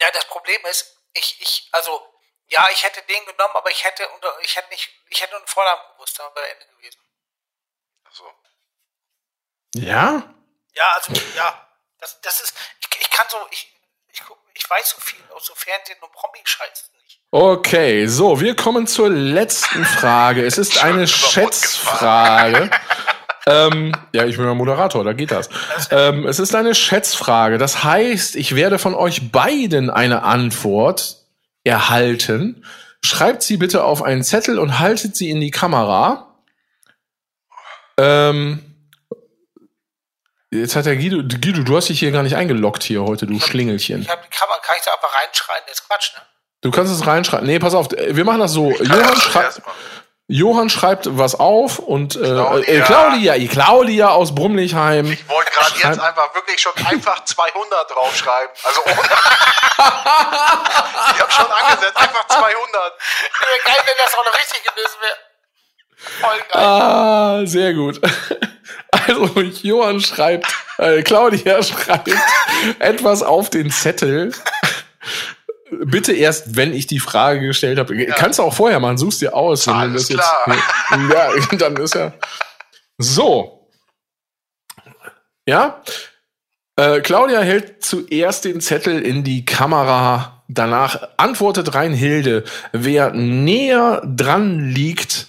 [0.00, 2.12] Ja, das Problem ist, ich, ich, also,
[2.48, 5.40] ja, ich hätte den genommen, aber ich hätte unter, ich hätte nicht, ich hätte nur
[5.40, 7.00] einen Vornamen gewusst, dann wäre Ende gewesen.
[8.04, 8.32] Achso.
[9.74, 10.34] Ja?
[10.72, 11.68] Ja, also, ja,
[11.98, 12.55] das, das ist,
[13.16, 13.72] kann so, ich,
[14.12, 14.20] ich,
[14.54, 17.20] ich weiß so viel aus so Fernsehen und Promi-Scheiß nicht.
[17.30, 20.44] Okay, so, wir kommen zur letzten Frage.
[20.44, 22.70] Es ist eine Schätzfrage.
[23.46, 25.48] ähm, ja, ich bin ja Moderator, da geht das.
[25.90, 27.56] Ähm, es ist eine Schätzfrage.
[27.56, 31.22] Das heißt, ich werde von euch beiden eine Antwort
[31.64, 32.66] erhalten.
[33.02, 36.34] Schreibt sie bitte auf einen Zettel und haltet sie in die Kamera.
[37.96, 38.65] Ähm,
[40.50, 43.40] Jetzt hat der Guido, Guido, du hast dich hier gar nicht eingeloggt hier heute, du
[43.40, 44.02] Schlingelchen.
[44.02, 45.62] Ich hab die Kamera, kann ich da einfach reinschreien?
[45.66, 46.22] Das ist Quatsch, ne?
[46.60, 47.46] Du kannst es reinschreiben.
[47.46, 48.70] Nee, pass auf, wir machen das so.
[48.70, 49.48] Johann, das schrei.
[50.28, 52.74] Johann schreibt was auf und äh, Claudia.
[52.74, 55.12] äh, Claudia, Claudia aus Brumlichheim.
[55.12, 58.50] Ich wollte gerade jetzt einfach wirklich schon einfach 200 draufschreiben.
[58.64, 58.96] Also ohne.
[59.76, 59.78] ich
[61.20, 62.42] habe schon angesetzt, einfach 200.
[62.42, 65.14] Wäre geil, wenn das auch noch richtig gewesen wäre.
[66.20, 66.62] Voll geil.
[66.62, 68.00] Ah, sehr gut.
[68.90, 70.46] Also Johann schreibt,
[70.78, 72.10] äh, Claudia schreibt
[72.78, 74.32] etwas auf den Zettel.
[75.70, 78.06] Bitte erst, wenn ich die Frage gestellt habe.
[78.06, 79.66] Kannst du auch vorher machen, suchst dir aus.
[79.68, 80.56] Alles klar.
[81.10, 82.12] ja, dann ist ja.
[82.98, 83.68] So.
[85.46, 85.82] Ja.
[86.76, 90.44] Äh, Claudia hält zuerst den Zettel in die Kamera.
[90.48, 92.44] Danach antwortet Reinhilde.
[92.72, 95.26] Wer näher dran liegt,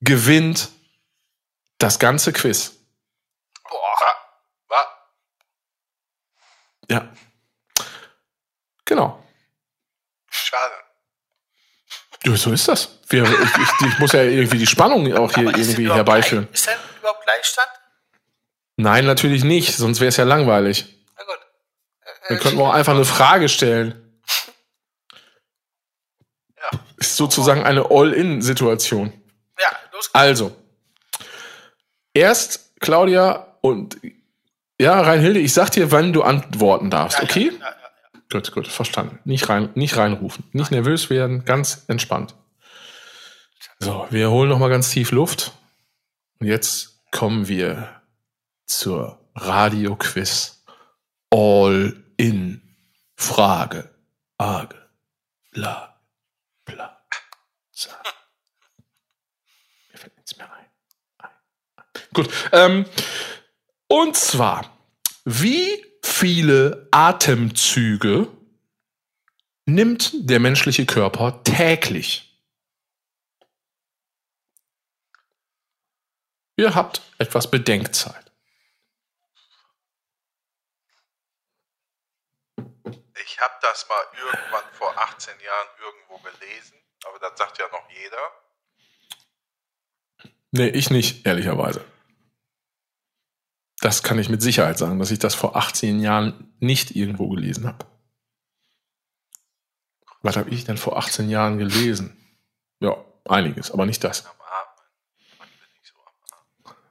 [0.00, 0.70] gewinnt
[1.78, 2.76] das ganze Quiz.
[6.88, 7.12] Ja.
[8.84, 9.22] Genau.
[10.30, 10.74] Schade.
[12.24, 12.98] Ja, so ist das.
[13.08, 16.48] Wir, ich, ich, ich muss ja irgendwie die Spannung auch hier Aber irgendwie herbeiführen.
[16.52, 17.68] Ist denn überhaupt Gleichstand?
[18.76, 20.86] Nein, natürlich nicht, sonst wäre es ja langweilig.
[21.16, 21.38] Na gut.
[22.28, 24.02] Wir könnten auch einfach eine Frage stellen.
[26.58, 26.80] Ja.
[26.96, 29.12] Ist sozusagen eine All-In-Situation.
[29.60, 29.78] Ja.
[30.12, 30.56] Also,
[32.14, 33.96] erst Claudia und
[34.80, 37.46] ja, Reinhilde, ich sag dir, wann du antworten darfst, okay?
[37.46, 38.20] Ja, ja, ja.
[38.30, 39.18] Gut, gut, verstanden.
[39.24, 42.34] Nicht rein, nicht reinrufen, nicht nervös werden, ganz entspannt.
[43.78, 45.52] So, wir holen noch mal ganz tief Luft.
[46.40, 48.00] Und jetzt kommen wir
[48.66, 50.64] zur Radio-Quiz
[51.30, 52.62] All in
[53.14, 53.90] Frage.
[54.38, 54.76] Age,
[55.52, 55.98] la,
[56.64, 57.00] bla,
[57.70, 57.90] sa.
[59.90, 60.66] Mir fällt nichts mehr ein.
[61.18, 61.30] ein,
[61.76, 61.84] ein.
[62.16, 62.86] Gut, ähm,
[63.88, 64.74] und zwar,
[65.26, 68.28] wie viele Atemzüge
[69.66, 72.42] nimmt der menschliche Körper täglich?
[76.56, 78.32] Ihr habt etwas Bedenkzeit.
[83.26, 87.86] Ich habe das mal irgendwann vor 18 Jahren irgendwo gelesen, aber das sagt ja noch
[87.90, 88.32] jeder.
[90.52, 91.84] Nee, ich nicht, ehrlicherweise.
[93.86, 97.68] Das kann ich mit Sicherheit sagen, dass ich das vor 18 Jahren nicht irgendwo gelesen
[97.68, 97.86] habe.
[100.22, 102.16] Was habe ich denn vor 18 Jahren gelesen?
[102.80, 102.96] Ja,
[103.26, 104.28] einiges, aber nicht das.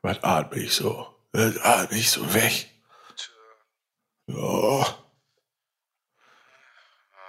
[0.03, 1.13] Was atme ich so?
[1.33, 2.71] Was atme ich so weg?
[4.27, 4.97] Ja.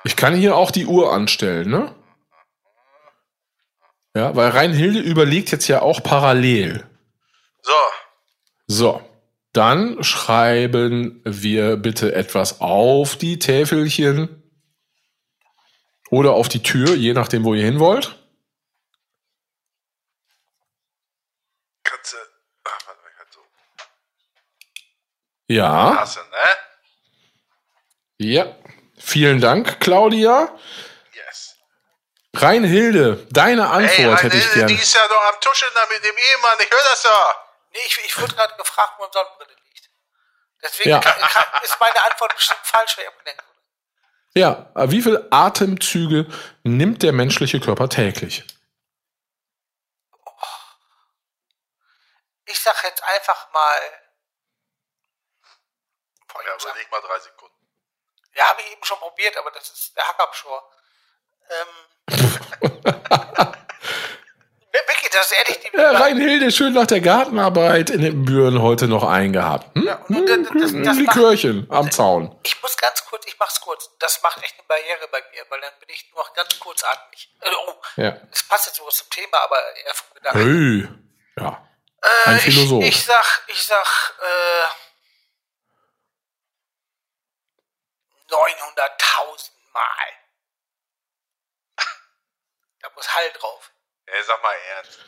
[0.04, 1.92] Ich kann hier auch die Uhr anstellen, ne?
[4.14, 6.88] Ja, weil Reinhilde überlegt jetzt ja auch parallel.
[7.62, 7.72] So,
[8.68, 9.15] So,
[9.56, 14.42] dann schreiben wir bitte etwas auf die Täfelchen
[16.10, 18.18] oder auf die Tür, je nachdem, wo ihr hin wollt.
[21.84, 22.16] du.
[22.64, 23.40] Ach, warte mal, halt so.
[25.48, 26.48] Ja, Hasse, ne?
[28.18, 28.56] ja.
[28.98, 30.48] Vielen Dank, Claudia.
[31.12, 31.56] Yes.
[32.34, 34.66] Reinhilde, deine Antwort Ey, hätte ich Reinhilde, gerne.
[34.74, 37.45] die ist ja doch am Tuscheln da mit dem Ehemann, ich höre das ja.
[37.76, 39.90] Nee, ich, ich wurde gerade gefragt, wo eine Sonnenbrille liegt.
[40.62, 41.00] Deswegen Ja.
[41.00, 43.60] kann, kann, ist meine Antwort bestimmt falsch, weil ich abgelenkt wurde.
[44.34, 46.26] Ja, wie viele Atemzüge
[46.62, 48.44] nimmt der menschliche Körper täglich?
[52.46, 53.80] Ich sag jetzt einfach mal.
[56.28, 57.54] Boah, ich Ja, nicht mal drei Sekunden.
[58.32, 60.72] Ja, habe ich eben schon probiert, aber das ist der Hackabschor.
[61.50, 61.68] Ähm.
[65.16, 65.58] Das ist ehrlich.
[65.60, 69.74] Die, Ja, Reinhilde, schön nach der Gartenarbeit in den Büren heute noch eingehabt.
[69.74, 69.84] Hm?
[69.86, 72.38] Ja, und das- das- Hm, das Likörchen am Zaun.
[72.42, 73.90] ich muss ganz kurz, ich mach's kurz.
[73.98, 77.30] Das macht echt eine Barriere bei mir, weil dann bin ich nur noch ganz kurzatmig.
[77.40, 78.10] Äh, oh, Ja.
[78.30, 80.88] das passt jetzt sogar zum Thema, aber eher vom Gedanken.
[81.36, 81.42] Hey.
[81.44, 81.68] Ja.
[82.02, 82.82] Äh, Ein Philosoph.
[82.82, 84.66] Ich, ich sag, ich sag, äh,
[88.28, 90.08] 900.000 Mal.
[92.80, 93.70] Da muss Hall drauf.
[94.06, 94.98] Ey, sag mal ernst.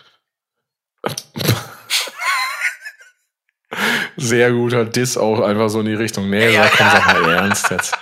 [4.16, 6.28] Sehr guter Diss auch einfach so in die Richtung.
[6.30, 7.96] Nee, Ja, sag, komm, sag mal ernst jetzt.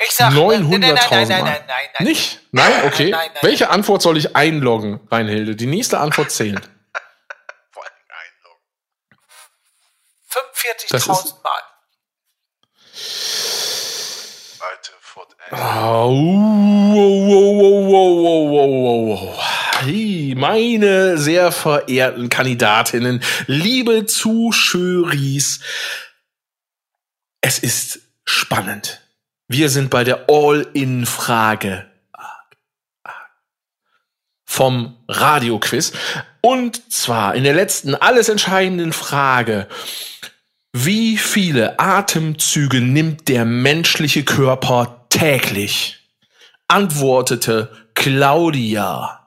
[0.00, 2.06] Ich sag, äh, 900.000 nein, nein, nein, nein, nein, nein, nein.
[2.06, 2.40] Nicht?
[2.52, 3.10] Nein, okay.
[3.10, 5.54] Nein, nein, Welche Antwort soll ich einloggen, Reinhilde?
[5.56, 6.68] Die nächste Antwort zählt.
[7.70, 8.60] Vor einloggen.
[10.28, 11.62] 45.000 Mal.
[14.60, 15.58] Alte Foot, ey.
[15.58, 19.43] Au, wow, wow, wow, wow, wow, wow, wow.
[19.84, 25.60] Hey, meine sehr verehrten Kandidatinnen, liebe Zuschöris,
[27.42, 29.02] Es ist spannend.
[29.46, 31.84] Wir sind bei der All-In-Frage
[34.46, 35.92] vom Radioquiz.
[36.40, 39.68] Und zwar in der letzten, alles entscheidenden Frage.
[40.72, 45.98] Wie viele Atemzüge nimmt der menschliche Körper täglich?
[46.68, 49.23] Antwortete Claudia.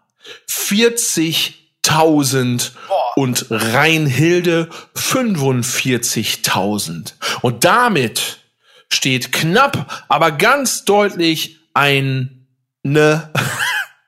[0.49, 2.71] 40.000
[3.15, 7.13] und Reinhilde 45.000.
[7.41, 8.39] Und damit
[8.89, 12.47] steht knapp, aber ganz deutlich ein
[12.83, 13.31] ne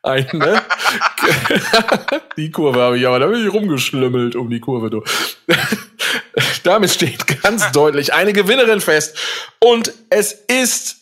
[0.03, 0.27] eine.
[2.37, 4.89] die Kurve habe ich aber, da bin ich rumgeschlümmelt um die Kurve.
[4.89, 5.03] Du.
[6.63, 9.17] Damit steht ganz deutlich eine Gewinnerin fest.
[9.59, 10.97] Und es ist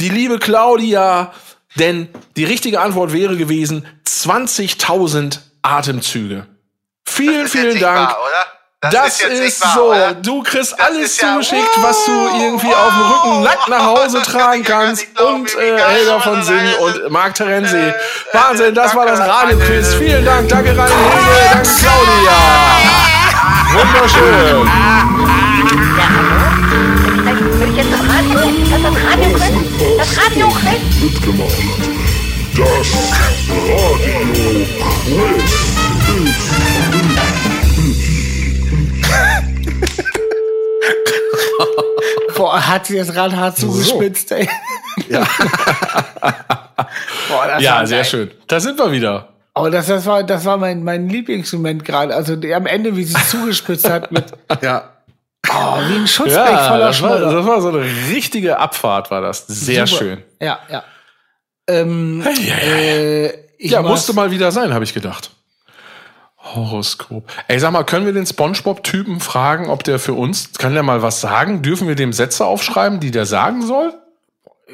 [0.00, 1.32] die liebe Claudia,
[1.76, 6.46] denn die richtige Antwort wäre gewesen 20.000 Atemzüge.
[7.04, 8.10] Vielen, ist vielen Dank.
[8.10, 8.90] wahr, oder?
[8.90, 9.84] Das, jetzt ist, nicht wahr, so.
[9.90, 10.14] oder?
[10.14, 13.84] Du kriegst Das alles ist ja- zugeschickt, was du irgendwie auf dem Rücken nackt nach
[13.86, 15.14] Hause Das tragen kannst.
[15.14, 16.46] glauben, Und äh, Helga das von ist.
[16.46, 17.76] Sinn und Marc Terenzi.
[17.76, 17.94] Äh,
[18.32, 19.94] Wahnsinn, das war das Radioquiz.
[19.94, 20.48] Vielen Dank.
[20.48, 20.94] Danke, Reinhilde.
[21.52, 22.38] Danke, Claudia.
[23.72, 24.66] Wunderschön.
[25.96, 26.40] Ja, hallo?
[27.60, 28.34] Will ich, jetzt im Radio?
[28.40, 29.31] Das ist
[30.02, 31.00] Das Radio-Quiz?
[31.00, 31.62] Mitgemacht.
[32.56, 32.88] Das
[33.46, 33.96] Radio
[35.04, 35.52] Quiz.
[42.36, 44.48] Boah, hat sie das Rad hart zugespitzt, ey.
[45.08, 45.20] Ja.
[47.28, 48.04] Boah, das Ja, sehr geil.
[48.04, 48.30] schön.
[48.48, 49.28] Da sind wir wieder.
[49.54, 52.14] Aber das, das war, das war mein, mein Lieblingsmoment gerade.
[52.14, 54.24] Also die, am Ende, wie sie es zugespitzt hat mit,
[54.62, 54.91] ja.
[55.50, 59.20] Oh, wie ein Schutzblech Ja, voller das war, das war so eine richtige Abfahrt, war
[59.20, 59.46] das.
[59.46, 59.98] Sehr Super.
[60.04, 60.22] schön.
[60.40, 60.84] Ja, ja.
[61.68, 65.30] Ähm, Hey, hey, äh, ich Ja, musste mal wieder sein, habe ich gedacht.
[66.38, 67.24] Horoskop.
[67.46, 71.00] Ey, sag mal, können wir den Spongebob-Typen fragen, ob der für uns, kann der mal
[71.02, 71.62] was sagen?
[71.62, 73.94] Dürfen wir dem Sätze aufschreiben, die der sagen soll?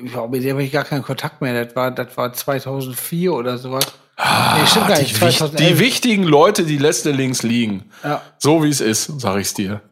[0.02, 1.64] Ich glaube, mit dem habe ich gar keinen Kontakt mehr.
[1.64, 3.84] Das war, das war 2004 oder sowas.
[4.18, 5.20] nee, stimmt gar Die, nicht.
[5.20, 5.56] wich- 2011.
[5.68, 7.90] die wichtigen Leute, die lässt du links liegen.
[8.02, 8.22] Ja.
[8.38, 9.82] So wie es ist, sag ich's dir.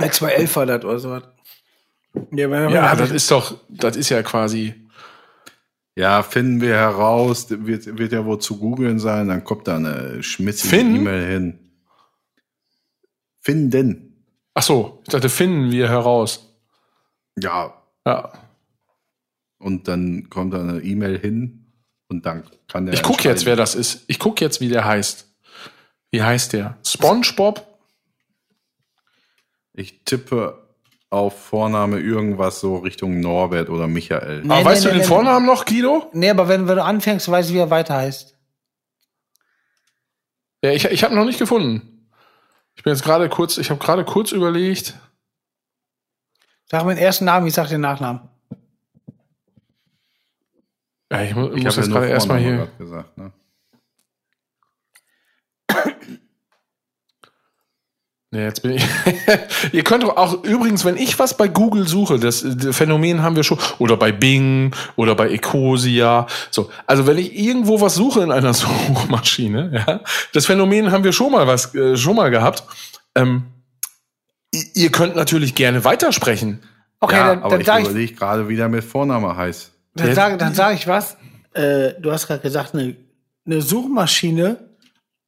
[0.00, 1.22] Ja, 2011 war das oder sowas.
[2.32, 4.74] Ja, Ja, hab das ist doch, das ist ja quasi.
[5.98, 10.22] Ja, finden wir heraus, wird, wird ja wohl zu googeln sein, dann kommt da eine
[10.22, 10.96] schmissige Finn?
[10.96, 11.58] E-Mail hin.
[13.40, 14.24] Finden.
[14.54, 16.54] Ach so, ich dachte, finden wir heraus.
[17.38, 18.32] Ja, Ja.
[19.58, 21.72] und dann kommt da eine E-Mail hin
[22.08, 22.94] und dann kann der.
[22.94, 24.04] Ich guck jetzt, wer das ist.
[24.08, 25.26] Ich guck jetzt, wie der heißt.
[26.10, 26.78] Wie heißt der?
[26.86, 27.75] SpongeBob?
[29.76, 30.66] Ich tippe
[31.10, 34.42] auf Vorname irgendwas so Richtung Norbert oder Michael.
[34.42, 35.06] Nee, Aber nee, weißt nee, du den nee.
[35.06, 36.10] Vornamen noch, Guido?
[36.12, 38.34] Nee, aber wenn, wenn du anfängst, weißt du, wie er weiter heißt.
[40.64, 42.08] Ja, ich, ich habe noch nicht gefunden.
[42.74, 44.94] Ich bin jetzt gerade kurz, ich habe gerade kurz überlegt.
[46.70, 48.22] Sag mir den ersten Namen, ich sag den Nachnamen.
[51.12, 52.68] Ja, ich, mu Ich muss habe jetzt ja gerade erstmal hier.
[52.78, 53.16] gesagt.
[53.16, 53.32] Ne?
[58.36, 58.84] Nee, jetzt bin ich.
[59.72, 63.58] Ihr könnt auch übrigens, wenn ich was bei Google suche, das, Phänomen haben wir schon,
[63.78, 66.26] oder bei Bing oder bei Ecosia.
[66.50, 70.00] So, also wenn ich irgendwo was suche in einer Suchmaschine, ja,
[70.34, 72.64] das Phänomen haben wir schon mal was, äh, schon mal gehabt.
[73.14, 73.44] Ähm,
[74.74, 76.62] ihr könnt natürlich gerne weitersprechen.
[77.00, 79.72] Okay, ja, dann, aber dann ich sag ich, überlege gerade, wie der mit Vorname heißt.
[79.94, 81.16] dann sag, dann sag ich was.
[81.54, 82.96] Äh, du hast gerade gesagt, eine,
[83.46, 84.58] eine Suchmaschine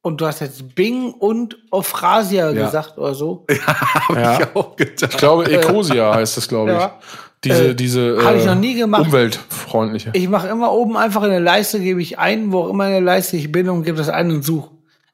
[0.01, 2.65] und du hast jetzt Bing und Euphrasia Ja.
[2.65, 3.45] gesagt oder so.
[3.49, 4.39] Habe Ja.
[4.41, 5.13] ich auch gedacht.
[5.13, 6.77] Ich glaube, Ecosia heißt das, glaube ich.
[6.77, 6.99] Ja.
[7.43, 9.05] Diese, Äh, diese hab ich noch nie gemacht.
[9.05, 10.11] umweltfreundliche.
[10.13, 12.91] Ich mache immer oben einfach in der Leiste, gebe ich ein, wo auch immer in
[12.91, 14.71] der Leiste ich bin und gebe das ein und suche.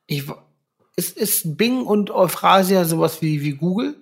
[0.08, 0.24] Ich,
[0.96, 3.96] ist, ist Bing und Euphrasia sowas wie, wie Google?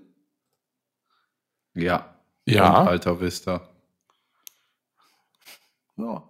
[1.73, 2.15] Ja.
[2.45, 2.81] Ja.
[2.81, 3.68] Und Alter Vista.
[5.97, 6.23] Ja.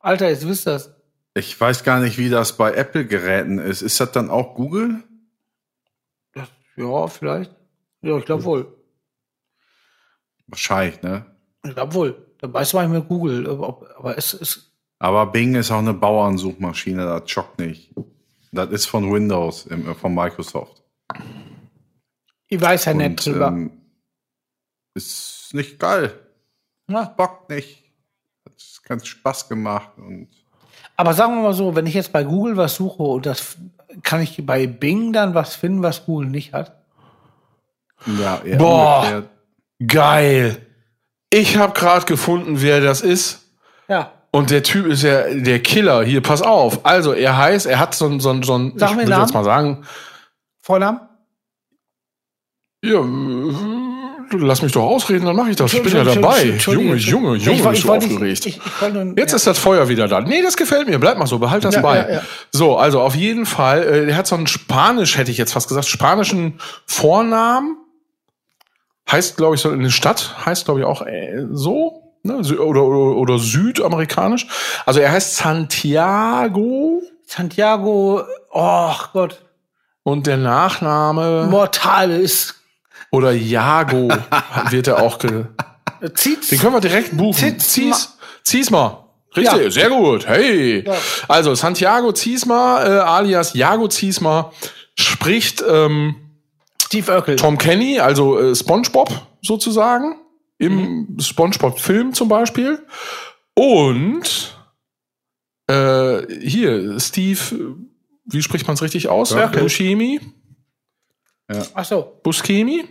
[0.00, 0.90] Alter, jetzt wisst ihr das.
[1.38, 3.82] Ich weiß gar nicht, wie das bei Apple-Geräten ist.
[3.82, 5.04] Ist das dann auch Google?
[6.76, 7.54] Ja, vielleicht.
[8.02, 8.76] Ja, ich glaube wohl.
[10.48, 11.26] Wahrscheinlich, ne?
[11.64, 12.26] Ich glaube wohl.
[12.38, 13.48] Da weiß man nicht mit Google.
[13.48, 14.72] Aber, aber es ist.
[14.98, 17.94] Aber Bing ist auch eine Bauernsuchmaschine, das schockt nicht.
[18.50, 20.82] Das ist von Windows, im, von Microsoft.
[22.48, 23.48] Ich weiß ja nicht drüber.
[23.48, 23.70] ähm,
[24.94, 26.18] ist nicht geil.
[26.88, 27.04] Ja.
[27.04, 27.84] Bock nicht.
[28.44, 30.28] Hat ganz Spaß gemacht und
[30.98, 33.56] Aber sagen wir mal so, wenn ich jetzt bei Google was suche und das
[34.02, 36.76] kann ich bei Bing dann was finden, was Google nicht hat.
[38.04, 38.98] ja, eher Boah.
[38.98, 39.22] ungefähr.
[39.86, 40.66] Geil.
[41.32, 43.48] Ich habe gerade gefunden, wer das ist.
[43.86, 44.12] Ja.
[44.32, 46.02] Und der Typ ist ja der Killer.
[46.02, 46.84] Hier, pass auf.
[46.84, 49.34] Also, er heißt, er hat so ein, so ein, so ein Sag ich würde jetzt
[49.34, 49.84] mal sagen,
[50.58, 51.00] Vornamen?
[52.84, 53.00] Ja,
[54.32, 55.72] lass mich doch ausreden, dann mache ich das.
[55.72, 56.44] Ich bin ja dabei.
[56.44, 58.46] Junge, Junge, Ich Junge, ich nicht- aufgeregt.
[58.46, 58.60] Ich, ich
[59.16, 59.36] Jetzt ja.
[59.36, 60.20] ist das Feuer wieder da.
[60.20, 60.98] Nee, das gefällt mir.
[60.98, 62.12] Bleib mal so, behalt das Ja, bei.
[62.12, 62.22] ja.
[62.50, 65.68] So, also auf jeden Fall, äh, der hat so einen Spanisch, hätte ich jetzt fast
[65.68, 67.76] gesagt, spanischen Vornamen.
[69.10, 72.02] Heißt, glaube ich, so in der Stadt, heißt, glaube ich, auch äh, so.
[72.24, 72.36] Ne?
[72.58, 74.46] Oder, oder, oder südamerikanisch.
[74.84, 79.42] Also er heißt Santiago Santiago, oh Gott,
[80.02, 82.54] und der Nachname Mortalis.
[83.10, 84.08] Oder Jago
[84.70, 85.44] wird er auch ge
[86.14, 86.48] Zieht's.
[86.48, 87.58] Den können wir direkt buchen.
[87.58, 89.04] Zieh's mal.
[89.36, 89.70] Richtig, Ja.
[89.70, 90.26] sehr gut.
[90.26, 90.84] Hey.
[90.86, 90.94] Ja.
[91.28, 94.52] Also Santiago Ziesma, äh, alias Jago Ziesma,
[94.96, 96.14] spricht ähm,
[96.82, 97.36] Steve Urkel.
[97.36, 99.10] Tom Kenny, also äh, SpongeBob
[99.42, 100.16] sozusagen,
[100.58, 101.20] im Mhm.
[101.20, 102.84] SpongeBob-Film zum Beispiel.
[103.54, 104.56] Und
[105.68, 107.76] äh, hier, Steve,
[108.24, 109.32] wie spricht man es richtig aus?
[109.32, 109.62] Urkel.
[109.62, 110.20] Buscemi?
[111.74, 112.84] Ach so, Buscemi?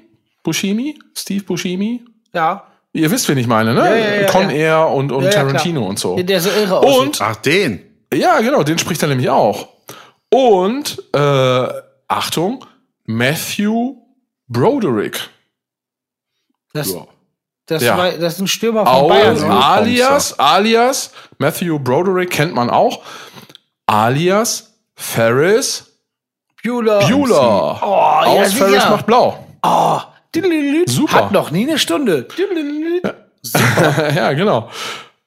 [0.47, 0.97] Buscemi?
[1.13, 2.05] Steve Buscemi?
[2.33, 2.63] ja.
[2.93, 3.81] Ihr wisst, wen ich meine, ne?
[3.81, 4.55] Ja, ja, ja, Con ja.
[4.55, 5.89] Air und, und Ja, ja, Tarantino klar.
[5.89, 6.15] und so.
[6.15, 6.99] Der, der so irre aussieht.
[7.01, 7.83] Und, Ach, den.
[8.11, 9.67] ja, genau, den spricht er nämlich auch.
[10.33, 11.67] Und, äh,
[12.07, 12.65] Achtung,
[13.05, 13.97] Matthew
[14.47, 15.19] Broderick.
[16.73, 17.01] Das, Ja.
[17.67, 17.97] das, Ja.
[17.97, 19.37] war, das ist ein Stürmer von Auch, Bayern.
[19.37, 19.63] ne?
[19.65, 23.03] alias, alias, Matthew Broderick kennt man auch,
[23.85, 25.85] alias Ferris
[26.63, 27.07] Bueller.
[27.07, 27.79] Bueller.
[27.83, 28.89] Oh, ja, Aus Ferris sicher.
[28.89, 29.45] macht blau.
[29.61, 29.99] Oh.
[30.89, 31.13] Super.
[31.13, 32.27] Hat noch nie eine Stunde.
[32.37, 33.03] Diddlililid.
[34.15, 34.69] ja, genau.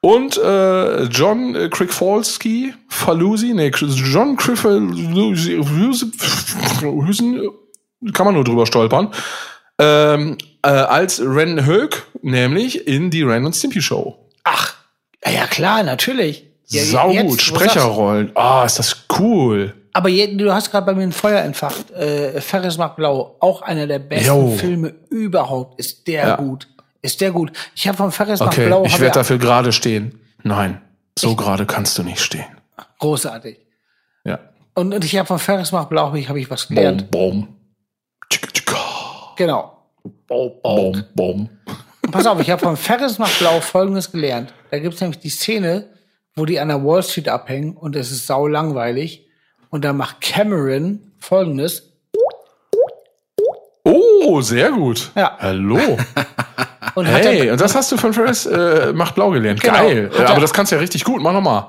[0.01, 4.79] Und äh, John äh, Kricfalski, Falusi, nee, John Kricfalsi,
[8.13, 9.13] kann man nur drüber stolpern,
[9.77, 14.17] ähm, äh, als Ren Höck, nämlich in die Ren und Stimpy Show.
[14.43, 14.73] Ach,
[15.23, 16.47] ja, klar, natürlich.
[16.67, 18.31] Ja, Sau gut, Sprecherrollen.
[18.33, 19.75] Ah, ist das cool.
[19.93, 21.91] Aber je, du hast gerade bei mir ein Feuer entfacht.
[21.91, 24.51] Äh, Ferris macht blau, auch einer der besten Jo.
[24.51, 25.79] Filme überhaupt.
[25.79, 26.35] Ist der Ja.
[26.37, 26.67] gut?
[27.01, 27.51] Ist der gut?
[27.75, 30.19] Ich habe von Ferris macht Okay, blau ich werde dafür gerade stehen.
[30.43, 30.81] Nein,
[31.17, 32.45] so gerade kannst du nicht stehen.
[32.99, 33.57] großartig.
[34.23, 34.39] Ja.
[34.75, 37.09] Und, und ich habe von Ferris macht blau habe ich, hab ich was gelernt.
[37.11, 37.47] bom.
[38.29, 38.77] Tschicka, tschicka.
[39.35, 39.77] Genau.
[40.27, 41.49] Bom, bom.
[42.03, 44.53] Und pass auf, ich habe von Ferris macht blau Folgendes gelernt.
[44.69, 45.89] Da gibt es nämlich die Szene,
[46.35, 49.27] wo die an der Wall Street abhängen und es ist sau langweilig.
[49.71, 51.83] Und da macht Cameron Folgendes.
[53.83, 55.11] Oh, sehr gut.
[55.15, 55.35] Ja.
[55.39, 55.79] Hallo.
[56.95, 59.61] Und Hey, dann, und das hast du von Ferris äh, macht blau gelernt.
[59.61, 59.73] Genau.
[59.75, 60.09] Geil.
[60.11, 61.21] Hat er- Aber das kannst du ja richtig gut.
[61.21, 61.67] Mach nochmal.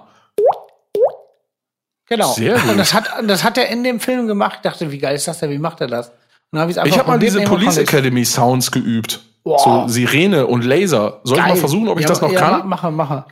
[2.09, 2.33] genau.
[2.33, 2.71] sehr gut.
[2.73, 4.57] Und das hat, das hat er in dem Film gemacht.
[4.57, 5.51] Ich dachte, wie geil ist das denn?
[5.51, 6.09] Wie macht er das?
[6.09, 7.79] Und dann hab Ich habe mal diese Police.
[7.79, 9.21] Academy Sounds geübt.
[9.45, 9.61] Wow.
[9.63, 11.21] So Sirene und Laser.
[11.23, 11.53] Soll ich Geil.
[11.55, 12.69] mal versuchen, ob ich Ja, das noch ja, kann?
[12.69, 13.25] Mache, mache.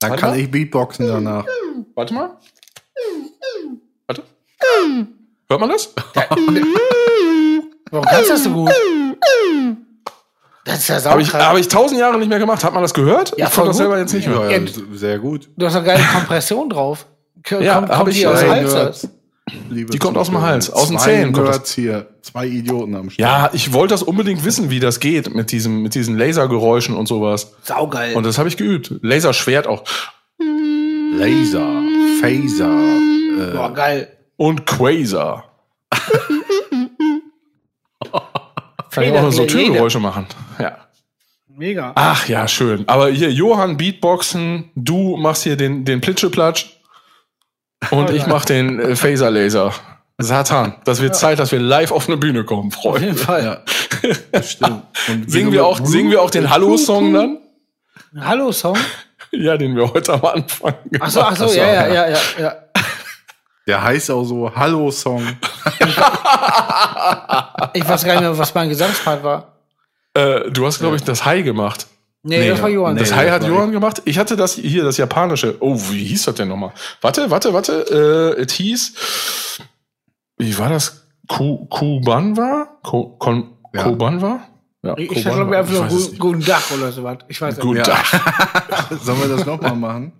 [0.00, 0.38] Dann Warte kann mal.
[0.38, 1.46] ich Beatboxen danach.
[1.94, 2.36] Warte mal.
[5.48, 5.92] Hört man das?
[7.90, 8.70] Warum kannst du das so gut?
[10.64, 12.62] Das ist ja sau Habe ich, hab ich tausend Jahre nicht mehr gemacht.
[12.64, 13.34] Hat man das gehört?
[13.36, 14.50] Ja, ich konnte das selber jetzt nicht mehr.
[14.50, 14.60] Ja,
[14.92, 15.50] sehr gut.
[15.56, 17.06] Du hast eine geile Kompression drauf.
[17.42, 18.72] K Ja, kommt, kommt ich, die aus äh, dem Hals?
[18.72, 19.08] Nerds.
[19.70, 20.40] Liebe Die kommt aus dem.
[20.40, 21.72] Hals, aus den Zähnen kommt das.
[21.72, 23.18] Hier, zwei Idioten am Start.
[23.18, 27.06] Ja, ich wollte das unbedingt wissen, wie das geht mit diesem, mit diesen Lasergeräuschen und
[27.06, 27.52] sowas.
[27.64, 28.14] Saugeil.
[28.14, 28.94] Und das habe ich geübt.
[29.02, 29.82] Laserschwert auch.
[30.38, 31.82] Laser,
[32.20, 32.70] Phaser,
[33.52, 34.08] Boah, geil.
[34.42, 35.44] Und Quasar.
[38.90, 39.46] Kann ich auch noch so.
[39.46, 40.26] Türgeräusche machen.
[40.58, 40.78] Ja.
[41.46, 41.92] Mega.
[41.94, 42.88] Ach ja, schön.
[42.88, 46.72] Aber hier, Johann Beatboxen, du machst hier den, den Plitscheplatsch
[47.92, 49.74] und ich mach den äh, Phaser-Laser.
[50.18, 53.06] Satan, das wird Zeit, dass wir live auf eine Bühne kommen, Auf Freunde.
[53.06, 53.62] jeden Fall.
[54.42, 54.82] Stimmt.
[55.06, 57.38] Und Singen wir auch, singen wir auch den Hallo-Song dann?
[58.18, 58.76] Hallo-Song.
[59.34, 61.94] Ja, den wir heute am Anfang Ach so, ach so, Ach so, ja, ja, ja.
[61.94, 62.54] ja, ja, ja.
[63.66, 65.22] Der heißt auch so Hallo-Song.
[67.74, 69.56] Ich weiß gar nicht mehr, was mein Gesangspart war.
[70.14, 71.86] Äh, du hast, glaube ich, das Hai gemacht.
[72.22, 72.96] Nee, Nee, das war Johann.
[72.96, 74.02] Das Nee, Hai das hat Johann gemacht.
[74.04, 75.56] Ich hatte das hier, das japanische.
[75.60, 76.72] Oh, wie hieß das denn nochmal?
[77.00, 78.34] Warte, warte, warte.
[78.38, 79.58] Äh, es hieß.
[80.38, 81.04] Wie war das?
[81.28, 82.68] Ku, Kubanwa?
[82.82, 83.84] Ko, kon, Ja.
[83.84, 84.40] Kubanwa?
[84.84, 86.18] Ja, Ich hatte, glaube ich, einfach nur guten, nicht.
[86.18, 87.18] guten Dach oder so was.
[87.28, 87.86] Ich weiß es Guten nicht.
[87.88, 87.94] Ja.
[88.02, 88.88] Tag.
[89.02, 90.12] Sollen wir das nochmal machen?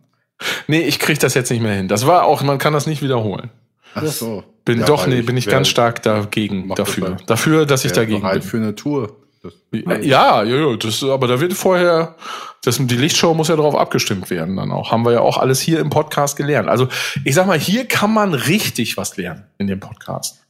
[0.66, 1.88] Nee, ich krieg das jetzt nicht mehr hin.
[1.88, 3.50] Das war auch, man kann das nicht wiederholen.
[3.94, 4.42] Ach so.
[4.64, 7.10] Bin Ja, doch, nee, bin ich ganz stark dagegen, Mach das dafür.
[7.10, 7.16] mal.
[7.26, 8.42] Dafür, dass ich dagegen bin.
[8.42, 9.16] für eine Tour.
[9.42, 12.14] Das, Ja, ja, ja, das, aber da wird vorher,
[12.62, 14.92] das, die Lichtshow muss ja darauf abgestimmt werden dann auch.
[14.92, 16.68] Haben wir ja auch alles hier im Podcast gelernt.
[16.68, 16.86] Also
[17.24, 20.44] ich sag mal, hier kann man richtig was lernen in dem Podcast.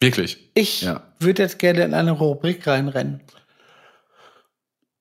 [0.00, 0.50] Wirklich.
[0.54, 1.02] Ich Ja.
[1.18, 3.20] würde jetzt gerne in eine Rubrik reinrennen.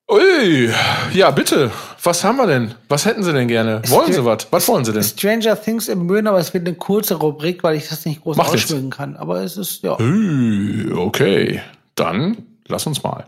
[0.09, 0.69] Ui,
[1.13, 1.71] ja, bitte.
[2.01, 2.73] Was haben wir denn?
[2.87, 3.81] Was hätten Sie denn gerne?
[3.87, 4.47] Wollen Sie was?
[4.49, 5.03] Was wollen Sie denn?
[5.03, 8.37] Stranger Things im Möhnen, aber es wird eine kurze Rubrik, weil ich das nicht groß
[8.37, 9.15] Macht ausschmücken kann.
[9.15, 9.99] Aber es ist, ja.
[9.99, 11.61] Ui, okay.
[11.95, 12.37] Dann
[12.69, 13.25] Lass uns mal.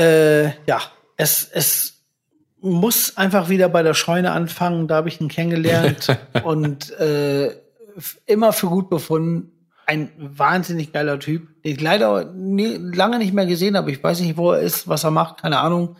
[0.00, 0.80] Äh, ja,
[1.16, 1.94] es, es
[2.60, 4.88] muss einfach wieder bei der Scheune anfangen.
[4.88, 6.08] Da habe ich ihn kennengelernt
[6.44, 7.50] und äh,
[8.26, 9.52] immer für gut befunden.
[9.86, 13.90] Ein wahnsinnig geiler Typ, den ich leider nie, lange nicht mehr gesehen habe.
[13.90, 15.96] Ich weiß nicht, wo er ist, was er macht, keine Ahnung.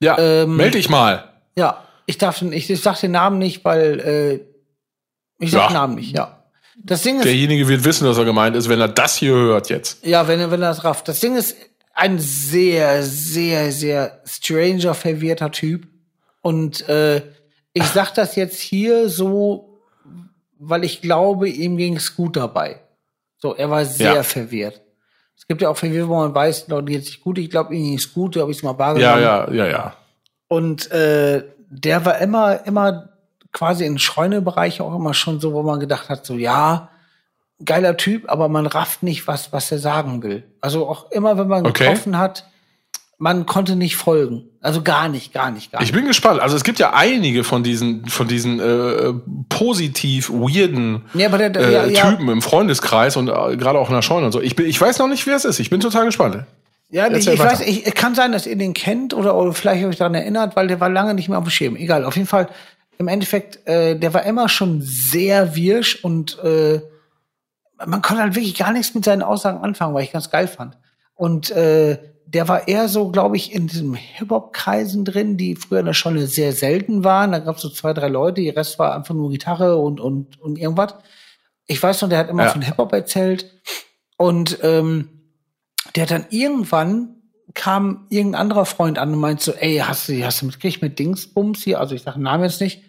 [0.00, 1.30] Ja, Ähm, meld dich mal.
[1.56, 4.34] Ja, ich darf, den- ich, ich sag den Namen nicht, weil äh,
[5.42, 5.66] ich sag Ja.
[5.68, 6.14] den Namen nicht.
[6.14, 6.42] Ja,
[6.76, 9.70] das Ding ist, Derjenige wird wissen, dass er gemeint ist, wenn er das hier hört
[9.70, 10.04] jetzt.
[10.04, 11.08] Ja, wenn, er- wenn er das rafft.
[11.08, 11.56] Das Ding ist
[11.94, 15.86] ein sehr, sehr, sehr stranger, verwirrter Typ.
[16.40, 17.22] Und äh,
[17.72, 19.80] ich sag das jetzt hier so,
[20.58, 22.80] weil ich glaube, ihm ging es gut dabei.
[23.38, 24.22] So, er war sehr Ja.
[24.22, 24.80] verwirrt.
[25.36, 27.38] Es gibt ja auch Verwirrung, wo man weiß, Leute geht sich gut.
[27.38, 29.22] Ich glaube, ihm ging es gut, habe ich es mal Ja, wahrgenommen.
[29.22, 29.96] ja, ja, ja.
[30.48, 33.08] Und äh, der war immer, immer
[33.52, 36.90] quasi im Scheunebereich auch immer schon so, wo man gedacht hat, so ja,
[37.64, 40.44] geiler Typ, aber man rafft nicht, was, was er sagen will.
[40.60, 41.84] Also auch immer, wenn man Okay.
[41.86, 42.46] getroffen hat,
[43.18, 44.44] man konnte nicht folgen.
[44.60, 45.94] Also gar nicht, gar nicht, gar Ich nicht.
[45.96, 46.40] bin gespannt.
[46.40, 49.12] Also es gibt ja einige von diesen, von diesen äh,
[49.48, 53.88] positiv weirden Ja, aber der, äh, ja, ja, Typen im Freundeskreis und äh, gerade auch
[53.88, 54.40] in der Scheune und so.
[54.40, 55.60] Ich, bin, ich weiß noch nicht, wer es ist.
[55.60, 56.44] Ich bin total gespannt.
[56.90, 59.96] ja, ich, ich weiß, ich, kann sein, dass ihr den kennt oder, oder vielleicht euch
[59.96, 61.76] daran erinnert, weil der war lange nicht mehr auf dem Schirm.
[61.76, 62.48] Egal, auf jeden Fall,
[62.98, 66.80] im Endeffekt, äh, der war immer schon sehr wirsch und äh,
[67.84, 70.78] man konnte halt wirklich gar nichts mit seinen Aussagen anfangen, weil ich ganz geil fand.
[71.14, 75.86] Und äh, der war eher so, glaube ich, in diesen Hip-Hop-Kreisen drin, die früher in
[75.86, 77.32] der Scheune sehr selten waren.
[77.32, 80.40] Da gab es so zwei, drei Leute, die Rest war einfach nur Gitarre und, und,
[80.40, 80.94] und irgendwas.
[81.66, 82.50] Ich weiß noch, der hat immer Ja.
[82.50, 83.50] von Hip-Hop erzählt.
[84.16, 85.08] Und ähm,
[85.94, 87.16] der hat dann irgendwann
[87.54, 90.98] kam irgendein anderer Freund an und meinte so, ey, hast du, hast du mitgekriegt mit
[90.98, 91.80] Dingsbums hier?
[91.80, 92.82] Also ich sage den Namen jetzt nicht.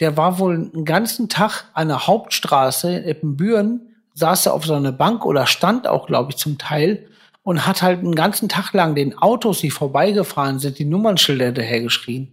[0.00, 3.85] Der war wohl einen ganzen Tag an der Hauptstraße in Eppenbüren,
[4.18, 7.06] saß er auf so einer Bank oder stand auch, glaube ich, zum Teil
[7.42, 11.80] und hat halt einen ganzen Tag lang den Autos, die vorbeigefahren sind, die Nummernschilder hinterher
[11.82, 12.32] geschrien.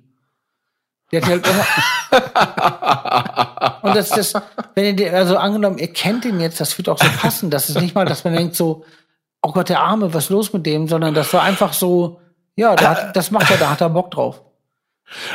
[1.12, 1.66] Der hat halt immer
[3.84, 4.34] und das, das,
[4.76, 7.50] wenn ihr, den- also angenommen, ihr kennt ihn jetzt, das wird auch so passen.
[7.50, 8.86] Das ist nicht mal, dass man denkt so,
[9.42, 12.20] oh Gott, der Arme, was ist los mit dem, sondern das war einfach so,
[12.56, 14.42] ja, hat, das macht er, da hat er Bock drauf.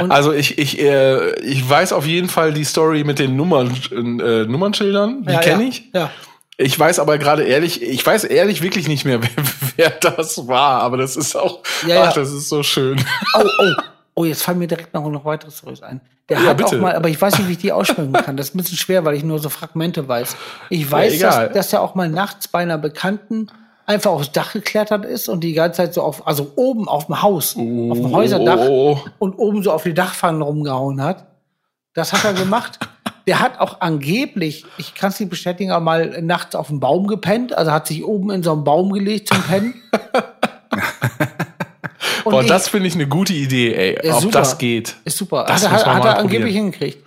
[0.01, 3.71] Und- Also ich, ich, äh, ich weiß auf jeden Fall die Story mit den Nummern,
[3.93, 5.25] äh, Nummernschildern.
[5.25, 5.91] Die Ja, kenne ja, ich.
[5.93, 6.11] Ja.
[6.61, 9.31] Ich weiß aber gerade ehrlich, ich weiß ehrlich wirklich nicht mehr, wer,
[9.77, 10.83] wer das war.
[10.83, 12.21] Aber das ist auch, Ja, ach, ja.
[12.21, 13.01] das ist so schön.
[13.37, 13.83] Oh, oh,
[14.17, 16.01] oh, jetzt fallen mir direkt noch, noch weitere Storys ein.
[16.29, 16.77] Der Ja, hat bitte.
[16.77, 18.37] auch mal, aber ich weiß nicht, wie ich die aussprechen kann.
[18.37, 20.37] Das ist ein bisschen schwer, weil ich nur so Fragmente weiß.
[20.69, 21.47] Ich weiß, egal.
[21.47, 23.47] dass, dass er auch mal nachts bei einer Bekannten
[23.87, 27.23] einfach aufs Dach geklettert ist und die ganze Zeit so auf, also oben auf dem
[27.23, 27.63] Haus, auf
[27.99, 31.25] dem Häuserdach Oh, und oben so auf die Dachpfannen rumgehauen hat.
[31.95, 32.79] Das hat er gemacht.
[33.29, 37.07] Der hat auch angeblich, ich kann es nicht bestätigen, aber mal nachts auf dem Baum
[37.07, 37.53] gepennt.
[37.57, 39.75] Also hat sich oben in so einen Baum gelegt zum Pennen.
[42.25, 44.11] Und Boah, ich- das finde ich eine gute Idee, ey.
[44.13, 44.39] Ob super.
[44.41, 44.97] das geht.
[45.05, 45.45] Ist super.
[45.47, 47.05] Das hat er, man hat mal er angeblich hingekriegt.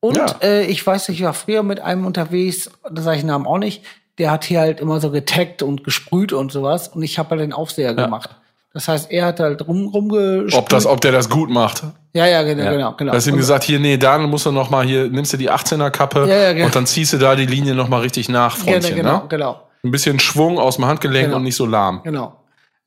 [0.00, 0.26] Und Ja.
[0.42, 3.58] äh, ich weiß, ich war früher mit einem unterwegs, da sage ich den Namen auch
[3.58, 3.82] nicht,
[4.18, 6.88] der hat hier halt immer so getaggt und gesprüht und sowas.
[6.88, 8.30] Und ich habe halt den Aufseher gemacht.
[8.74, 10.54] Das heißt, er hat halt rum, rumgesprüht.
[10.54, 11.82] Ob, das, ob der das gut macht.
[12.14, 12.92] ja, ja, genau, genau.
[12.96, 13.12] genau.
[13.12, 15.50] Du hast ihm gesagt, hier, nee, dann musst du noch mal hier, nimmst du die
[15.50, 16.66] 18er-Kappe Ja, ja, genau.
[16.66, 18.96] und dann ziehst du da die Linie noch mal richtig nach, Freundchen.
[18.96, 19.24] genau, ne?
[19.28, 19.60] genau.
[19.84, 21.36] Ein bisschen Schwung aus dem Handgelenk Genau.
[21.36, 22.00] und nicht so lahm.
[22.04, 22.36] Genau.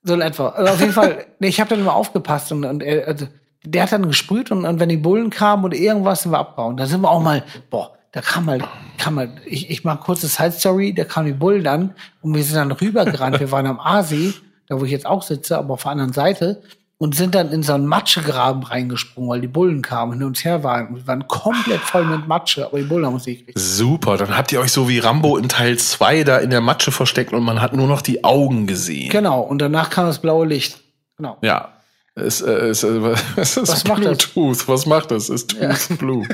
[0.04, 0.50] So in etwa.
[0.50, 3.28] Also auf jeden Fall, nee, ich habe dann immer aufgepasst und, und er, also,
[3.64, 6.78] der hat dann gesprüht und, und wenn die Bullen kamen oder irgendwas, sind wir abgehauen.
[6.78, 8.60] Da sind wir auch mal, boah, da kam mal,
[8.98, 12.44] kam mal, ich, ich mach kurze Side Story, da kamen die Bullen an und wir
[12.44, 13.40] sind dann rübergerannt.
[13.40, 14.34] wir waren am Aasee,
[14.68, 16.62] da wo ich jetzt auch sitze, aber auf der anderen Seite
[16.98, 20.46] und sind dann in so einen Matschegraben reingesprungen, weil die Bullen kamen und hin und
[20.46, 20.88] her waren.
[20.88, 23.60] Und wir waren komplett voll mit Matsche, aber die Bullen haben uns nicht gekriegt.
[23.60, 26.92] Super, dann habt ihr euch so wie Rambo in Teil 2 da in der Matsche
[26.92, 29.10] versteckt und man hat nur noch die Augen gesehen.
[29.10, 30.80] Genau, und danach kam das blaue Licht.
[31.18, 31.38] Genau.
[31.42, 31.70] Ja.
[32.18, 32.88] Es, äh, es, äh,
[33.36, 34.30] es ist Was macht das?
[34.30, 34.68] Bluetooth.
[34.70, 35.24] Was macht das?
[35.24, 36.26] Es ist Tooth Blue.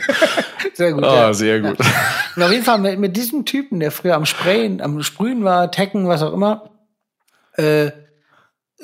[0.76, 1.04] Sehr gut.
[1.04, 1.34] Ah, ja.
[1.34, 1.78] sehr gut.
[2.36, 5.72] Und auf jeden Fall mit, mit diesem Typen, der früher am Sprayen, am Sprühen war,
[5.72, 6.70] Tecken, was auch immer,
[7.58, 7.92] äh,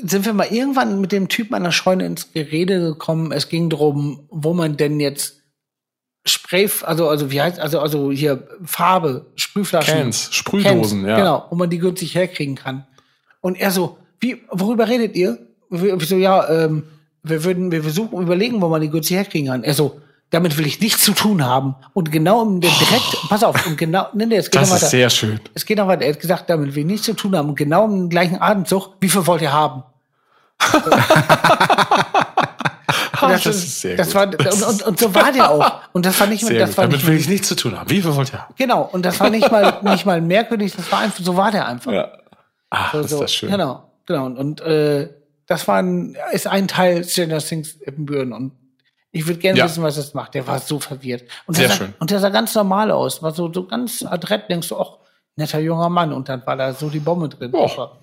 [0.03, 3.31] sind wir mal irgendwann mit dem Typen an der Scheune ins Gerede gekommen.
[3.31, 5.37] Es ging darum, wo man denn jetzt
[6.25, 9.95] Spray, also, also wie heißt, also, also hier Farbe, Sprühflaschen.
[9.95, 11.17] Cans, Sprühdosen, Cans, ja.
[11.17, 12.85] Genau, wo man die günstig herkriegen kann.
[13.39, 15.37] Und er so, wie, worüber redet ihr?
[15.69, 16.83] Ich so, ja, ähm,
[17.23, 19.63] wir würden, wir versuchen, überlegen, wo man die günstig herkriegen kann.
[19.63, 21.75] Er so, damit will ich nichts zu tun haben.
[21.93, 24.81] Und genau im direkt, pass auf, und genau, nee, nee, es geht Das noch ist
[24.83, 24.89] weiter.
[24.91, 25.39] sehr schön.
[25.53, 26.03] Es geht noch weiter.
[26.03, 27.49] Er hat gesagt, damit will ich nichts zu tun haben.
[27.49, 29.83] Und genau im gleichen Atemzug, wie viel wollt ihr haben?
[33.19, 34.15] Und das ist sehr das gut.
[34.15, 35.81] war, und, und, und so war der auch.
[35.91, 36.77] Und das war nicht mal, Sehr das gut.
[36.77, 37.89] war Damit nicht will ich nichts zu tun haben.
[37.89, 38.53] Wie viel wollt ihr haben?
[38.55, 38.83] genau.
[38.91, 41.91] Und das war nicht mal, nicht mal merkwürdig, das war einfach, so war der einfach.
[41.91, 42.11] Ja.
[42.69, 43.49] Ach, So, ist das schön.
[43.49, 44.25] Genau, genau.
[44.27, 45.09] Und, und äh,
[45.47, 48.33] das war ein, ist ein Teil Stranger Things im Büren.
[48.33, 48.51] Und
[49.17, 49.65] ich würde gerne Ja.
[49.65, 50.33] wissen, was das macht.
[50.35, 51.23] Der war so verwirrt.
[51.45, 51.93] Und Sehr der sah, schön.
[51.99, 53.21] Und der sah ganz normal aus.
[53.23, 54.97] War so, so ganz adrett, denkst du, ach,
[55.35, 56.13] netter junger Mann.
[56.13, 57.53] Und dann war da so die Bombe drin.
[57.53, 57.97] Och.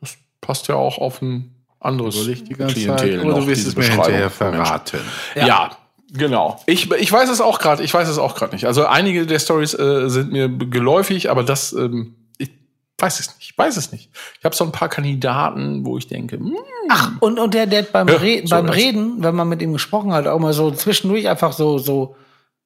[0.00, 2.98] Das passt ja auch auf ein anderes Soll ich die ganze Zeit?
[3.00, 5.00] Klientel Oder du wirst es mir hinterher verraten.
[5.34, 5.70] Ja.
[6.12, 6.60] genau.
[6.66, 7.82] Ich, ich weiß es auch gerade.
[7.82, 8.66] Ich weiß es auch gerade nicht.
[8.66, 12.14] Also einige der Stories äh, sind mir geläufig, aber das ähm,
[12.98, 13.50] weiß es nicht.
[13.50, 14.10] Ich weiß es nicht.
[14.38, 16.56] Ich habe so ein paar Kandidaten, wo ich denke, hm,
[16.88, 18.68] Ach, und, und der, der hat beim, Ja, Re so beim.
[18.68, 22.16] Reden, wenn man mit ihm gesprochen hat, auch mal so zwischendurch einfach so, so,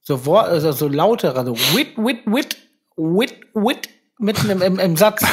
[0.02, 2.57] so, Wort, also so lautere, so wit, wit, wit,
[2.97, 3.89] wit, wit,
[4.19, 5.24] mitten im, im, im Satz.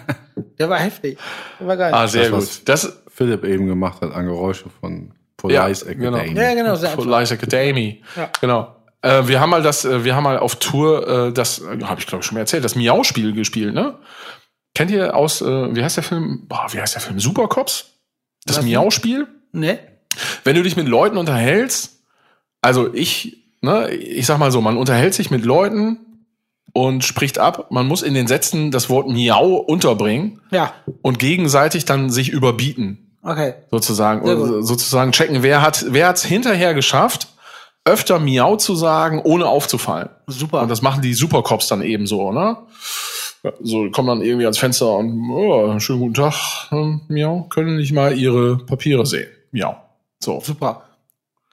[0.58, 1.18] der war heftig.
[1.58, 1.92] Der war geil.
[1.94, 2.68] ah, sehr Das, was gut.
[2.68, 6.16] Das Philipp eben gemacht hat an Geräusche von Police genau.
[6.16, 6.40] Academy.
[6.40, 6.74] ja, genau.
[6.76, 6.90] Sehr.
[6.90, 8.02] Police Academy.
[8.16, 8.30] Ja.
[8.40, 8.76] Genau.
[9.02, 12.06] Äh, wir haben mal das, äh, wir haben mal auf Tour, äh, das habe ich
[12.06, 13.98] glaube ich schon mal erzählt, das Miau-Spiel gespielt, ne?
[14.74, 16.46] Kennt ihr aus, äh, wie heißt der Film?
[16.48, 17.20] Boah, wie heißt der Film?
[17.20, 17.92] Supercops?
[18.44, 18.62] Das?
[18.62, 19.28] Miau-Spiel?
[19.52, 19.78] Ne?
[20.42, 22.00] Wenn du dich mit Leuten unterhältst,
[22.60, 25.98] also ich, ne, ich sag mal so, man unterhält sich mit Leuten
[26.72, 31.84] und spricht ab, man muss in den Sätzen das Wort Miau unterbringen Ja, und gegenseitig
[31.84, 33.54] dann sich überbieten okay.
[33.70, 37.28] sozusagen oder sozusagen checken, wer hat wer hat's hinterher geschafft,
[37.84, 40.08] öfter Miau zu sagen, ohne aufzufallen.
[40.26, 40.62] Super.
[40.62, 42.56] Und das machen die Supercops dann eben so, ne?
[43.60, 47.92] So kommen dann irgendwie ans Fenster und oh, schönen guten Tag, ähm, Miau, können nicht
[47.92, 49.28] mal ihre Papiere sehen.
[49.52, 49.76] Miau.
[50.22, 50.40] So.
[50.40, 50.82] Super.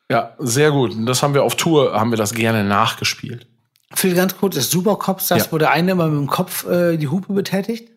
[0.09, 0.91] Ja, sehr gut.
[0.93, 3.47] Und das haben wir auf Tour, haben wir das gerne nachgespielt.
[3.93, 5.51] Phil, ganz kurz, ist Supercops das, Ja.
[5.51, 7.90] wo der eine immer mit dem Kopf äh, die Hupe betätigt?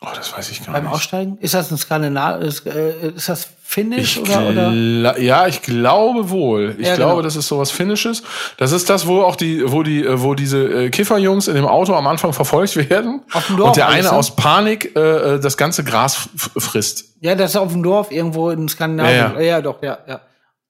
[0.00, 0.92] Oh, das weiß ich gar Beim nicht.
[0.92, 1.38] Aussteigen?
[1.40, 2.42] Ist das ein Skandinav?
[2.42, 5.18] Ist, äh, ist das Finnish Ich oder, oder?
[5.18, 6.76] Ja, ich glaube wohl.
[6.78, 7.22] Ich Ja, glaube, genau.
[7.22, 8.22] das ist sowas Finnisches.
[8.58, 11.64] Das ist das, wo auch die, wo die, äh, wo diese äh, Kifferjungs in dem
[11.66, 13.22] Auto am Anfang verfolgt werden.
[13.32, 14.12] Auf dem Dorf und der eine ne?
[14.12, 15.00] aus Panik äh,
[15.36, 17.06] äh, das ganze Gras frisst.
[17.20, 19.16] Ja, das ist auf dem Dorf irgendwo in Skandinavien.
[19.16, 19.60] Ja, Ja, ja.
[19.62, 20.20] doch, ja, ja.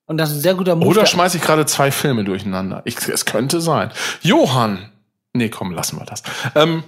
[0.05, 0.87] Und das ist ein sehr guter Move.
[0.87, 2.83] Oder Der- schmeiße ich gerade zwei Filme durcheinander?
[2.85, 3.91] Ich, es könnte sein.
[4.21, 4.91] Johann.
[5.33, 6.23] Nee, komm, lassen wir das.
[6.55, 6.83] Ähm,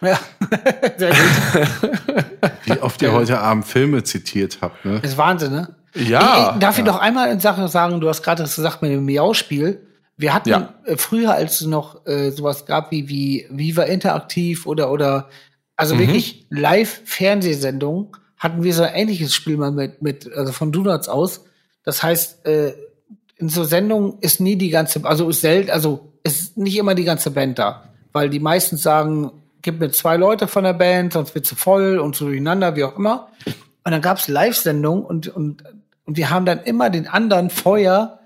[0.00, 0.18] ja.
[0.96, 2.28] sehr gut.
[2.64, 5.00] Wie oft ihr heute Abend Filme zitiert habt, ne?
[5.02, 5.74] Das ist Wahnsinn, ne?
[5.94, 6.48] ja.
[6.50, 8.00] Ich, ich, darf ich noch einmal eine Sache sagen?
[8.00, 9.80] Du hast gerade das gesagt mit dem Miau-Spiel.
[10.16, 10.74] Wir hatten Ja.
[10.84, 15.28] äh, früher, als es noch äh, sowas gab wie, wie Viva Interaktiv oder, oder
[15.76, 16.00] also Mhm.
[16.00, 21.44] wirklich Live-Fernsehsendungen, hatten wir so ein ähnliches Spiel mal mit, mit also von Donuts aus.
[21.84, 22.74] Das heißt, äh,
[23.36, 27.04] in so Sendungen ist nie die ganze, also ist selten, also ist nicht immer die
[27.04, 27.84] ganze Band da.
[28.12, 29.30] Weil die meisten sagen,
[29.62, 32.84] gib mir zwei Leute von der Band, sonst wird zu voll und so durcheinander, wie
[32.84, 33.28] auch immer.
[33.84, 35.64] Und dann gab's Live-Sendungen und, und,
[36.04, 38.20] und wir haben dann immer den anderen vorher,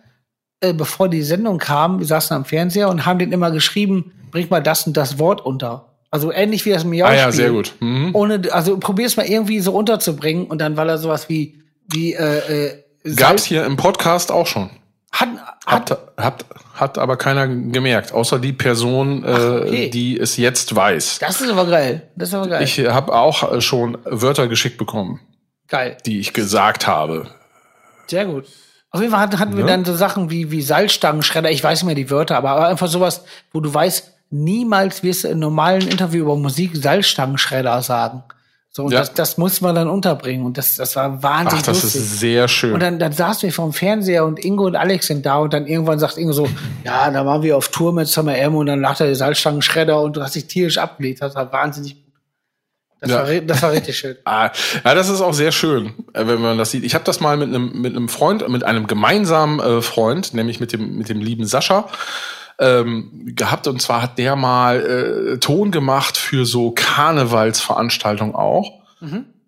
[0.61, 4.49] äh, bevor die Sendung kam, wir saßen am Fernseher und haben den immer geschrieben, bring
[4.49, 5.89] mal das und das Wort unter.
[6.11, 7.75] Also ähnlich wie das miau ah ja, sehr gut.
[7.81, 8.11] Mhm.
[8.13, 12.75] Ohne, also probier's mal irgendwie so unterzubringen und dann war da sowas wie, wie, äh,
[13.05, 14.71] äh, Gab's hier im Podcast auch schon.
[15.13, 15.29] Hat,
[15.67, 16.45] hat, Hat, hat,
[16.75, 19.91] hat aber keiner gemerkt, außer die Person, äh, okay.
[19.91, 21.19] die es jetzt weiß.
[21.21, 22.09] das ist aber geil.
[22.17, 22.63] Das ist aber geil.
[22.63, 25.21] Ich habe auch äh, schon Wörter geschickt bekommen,
[25.69, 25.99] geil.
[26.07, 27.29] die ich gesagt habe.
[28.07, 28.47] Sehr gut.
[28.91, 29.71] Auf jeden Fall hatten, wir Ne?
[29.71, 33.25] dann so Sachen wie, wie Salzstangenschredder, ich weiß nicht mehr die Wörter, aber, einfach sowas,
[33.53, 38.25] wo du weißt, niemals wirst du in normalen Interview über Musik Salzstangenschredder sagen.
[38.75, 39.01] So, und Ja.
[39.01, 40.47] das, das muss man dann unterbringen.
[40.47, 42.01] Und das, das war wahnsinnig Ach, das lustig.
[42.01, 42.73] ist sehr schön.
[42.73, 45.67] und dann, dann saßen wir vorm Fernseher und Ingo und Alex sind da und dann
[45.67, 46.49] irgendwann sagt Ingo so,
[46.83, 50.01] ja, da waren wir auf Tour mit Summer M und dann lag da der Salzstangenschredder
[50.01, 51.21] und du hast dich tierisch abgelegt.
[51.21, 52.03] Das war wahnsinnig gut.
[53.01, 53.17] Das, Ja.
[53.29, 54.17] war, das war richtig schön.
[54.25, 54.51] Ah,
[54.85, 56.85] ja, das ist auch sehr schön, äh, wenn man das sieht.
[56.85, 60.61] Ich habe das mal mit einem mit einem Freund, mit einem gemeinsamen äh, Freund, nämlich
[60.61, 61.89] mit dem mit dem lieben Sascha
[62.59, 63.67] ähm, gehabt.
[63.67, 68.83] Und zwar hat der mal äh, Ton gemacht für so Karnevalsveranstaltungen auch.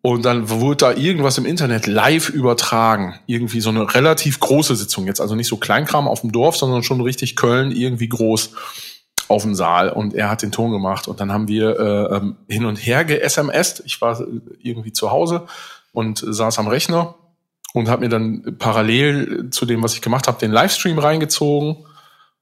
[0.06, 3.14] Und dann wurde da irgendwas im Internet live übertragen.
[3.26, 5.20] Irgendwie so eine relativ große Sitzung jetzt.
[5.20, 8.50] Also nicht so Kleinkram auf dem Dorf, sondern schon richtig Köln irgendwie groß
[9.28, 9.88] auf dem Saal.
[9.88, 11.08] Und er hat den Ton gemacht.
[11.08, 13.82] Und dann haben wir äh, ähm, hin und her ge-SMSt.
[13.86, 14.24] Ich war äh,
[14.60, 15.46] irgendwie zu Hause
[15.92, 17.14] und saß am Rechner
[17.72, 21.86] und habe mir dann parallel zu dem, was ich gemacht habe, den Livestream reingezogen.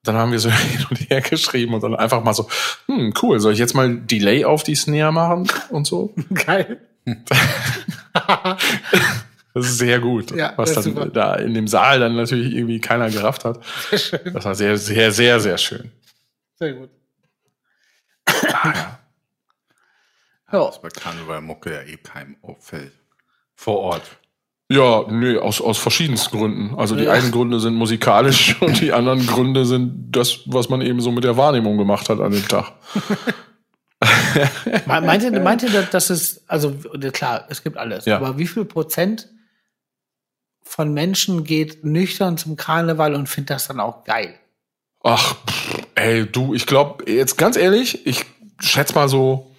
[0.04, 2.48] Dann haben wir so hin und her geschrieben und dann einfach mal so,
[2.86, 6.14] hm, cool, soll ich jetzt mal Delay auf die Snare machen und so?
[6.34, 6.80] Geil.
[9.54, 10.30] Das ist sehr gut.
[10.34, 11.06] Ja, was dann super.
[11.06, 13.60] da in dem Saal dann natürlich irgendwie keiner gerafft hat.
[13.90, 15.92] Das war sehr, sehr, sehr, sehr schön.
[16.58, 16.88] Sehr gut.
[18.26, 18.98] Ah,
[20.50, 20.64] Ja.
[20.66, 22.92] Das bei Karneval Mucke ja eh keinem auffällt.
[23.54, 24.02] Vor Ort.
[24.72, 26.74] Ja, nee, aus, aus verschiedensten Gründen.
[26.76, 27.12] Also die Ja.
[27.12, 31.24] einen Gründe sind musikalisch und die anderen Gründe sind das, was man eben so mit
[31.24, 32.72] der Wahrnehmung gemacht hat an dem Tag.
[34.86, 36.74] Me- Meint ihr, meint ihr, dass es, also
[37.12, 38.16] klar, es gibt alles, Ja.
[38.16, 39.28] aber wie viel Prozent
[40.64, 44.34] von Menschen geht nüchtern zum Karneval und findet das dann auch geil?
[45.04, 48.24] Ach, pff, ey, du, ich glaube, jetzt ganz ehrlich, ich
[48.60, 49.50] schätze mal so,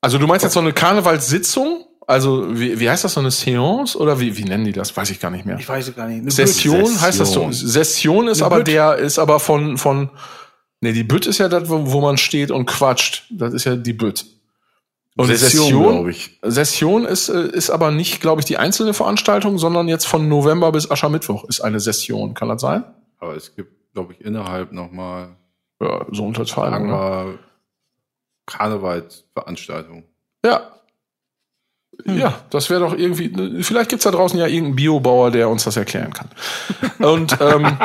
[0.00, 1.83] also du meinst jetzt so eine Karnevalssitzung?
[2.06, 3.96] Also, wie, wie heißt das, so eine Seance?
[3.98, 4.94] Oder wie, wie nennen die das?
[4.96, 5.58] Weiß ich gar nicht mehr.
[5.58, 6.20] Ich weiß es gar nicht.
[6.20, 7.00] Eine Session, Session.
[7.00, 7.50] heißt das so.
[7.50, 8.66] Session ist Eine aber Bütt.
[8.68, 10.10] der, ist aber von, von,
[10.80, 13.24] nee, die Bütt ist ja das, wo, wo man steht und quatscht.
[13.30, 14.26] Das ist ja die Bütt.
[15.16, 16.38] Und Session, Session, glaub ich.
[16.42, 20.72] Session ist, äh, ist aber nicht, glaube ich, die einzelne Veranstaltung, sondern jetzt von November
[20.72, 22.34] bis Aschermittwoch ist eine Session.
[22.34, 22.84] Kann das sein?
[23.18, 25.28] Aber es gibt, glaube ich, innerhalb nochmal
[25.80, 26.88] Ja, so Unterteilung.
[26.88, 26.94] Ne?
[26.94, 27.38] andere
[28.46, 30.04] Karnevalsveranstaltungen.
[32.06, 32.14] Ja.
[32.14, 35.76] Ja, das wäre doch irgendwie, vielleicht gibt's da draußen ja irgendeinen Biobauer, der uns das
[35.76, 36.28] erklären kann.
[36.98, 37.66] Und ähm,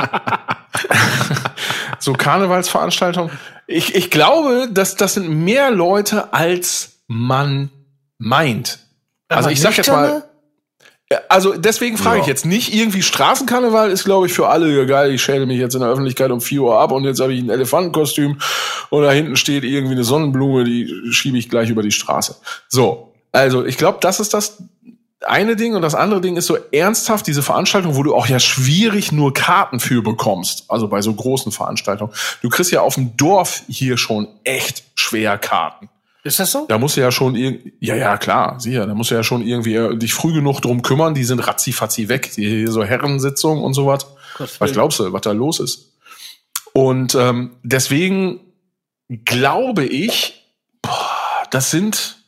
[1.99, 3.31] so Karnevalsveranstaltungen.
[3.67, 7.69] Ich, ich glaube, dass das sind mehr Leute, als man
[8.17, 8.79] meint.
[9.27, 10.23] Also Aber ich sag jetzt mal,
[11.27, 12.21] Also deswegen frage Ja.
[12.23, 15.11] ich jetzt nicht irgendwie Straßenkarneval ist, glaube ich, für alle ja, geil.
[15.13, 17.41] Ich schäle mich jetzt in der Öffentlichkeit um 4 Uhr ab und jetzt habe ich
[17.41, 18.39] ein Elefantenkostüm
[18.89, 22.35] und da hinten steht irgendwie eine Sonnenblume, die schiebe ich gleich über die Straße.
[22.67, 24.57] So, also ich glaube, das ist das
[25.25, 28.39] eine Ding und das andere Ding ist so ernsthaft diese Veranstaltung, wo du auch ja
[28.39, 30.65] schwierig nur Karten für bekommst.
[30.69, 32.13] Also bei so großen Veranstaltungen.
[32.41, 35.89] Du kriegst ja auf dem Dorf hier schon echt schwer Karten.
[36.23, 36.65] Ist das so?
[36.67, 39.41] Da musst du ja schon irgendwie, ja, ja, klar, sicher, da musst du ja schon
[39.41, 43.73] irgendwie äh, dich früh genug drum kümmern, die sind ratzi-fatzi weg, die so Herrensitzungen und
[43.73, 44.05] sowas.
[44.59, 45.93] Was glaubst du, was da los ist?
[46.73, 48.41] Und ähm, deswegen
[49.25, 50.45] glaube ich,
[50.81, 52.18] boah, das sind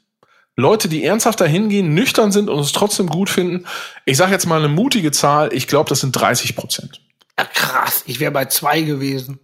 [0.58, 3.66] Leute, die ernsthaft dahin gehen, nüchtern sind und es trotzdem gut finden.
[4.06, 7.02] Ich sage jetzt mal eine mutige Zahl, ich glaube, das sind 30 Prozent.
[7.38, 9.40] Ja, krass, ich wäre bei zwei gewesen.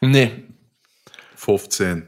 [0.00, 0.44] Nee,
[1.36, 2.06] 15.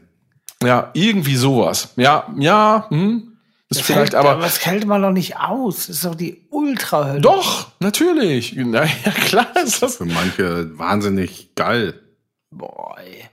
[0.63, 1.93] ja, irgendwie sowas.
[1.95, 3.37] Ja, ja, hm,
[3.69, 4.41] ist Das vielleicht hält, aber...
[4.41, 5.87] das hält man doch nicht aus.
[5.87, 7.21] Das ist doch die Ultrahölle.
[7.21, 8.53] Doch, natürlich.
[8.57, 9.95] Na ja, klar ist das.
[9.95, 11.99] Für manche wahnsinnig geil.
[12.49, 13.30] Boah, ey.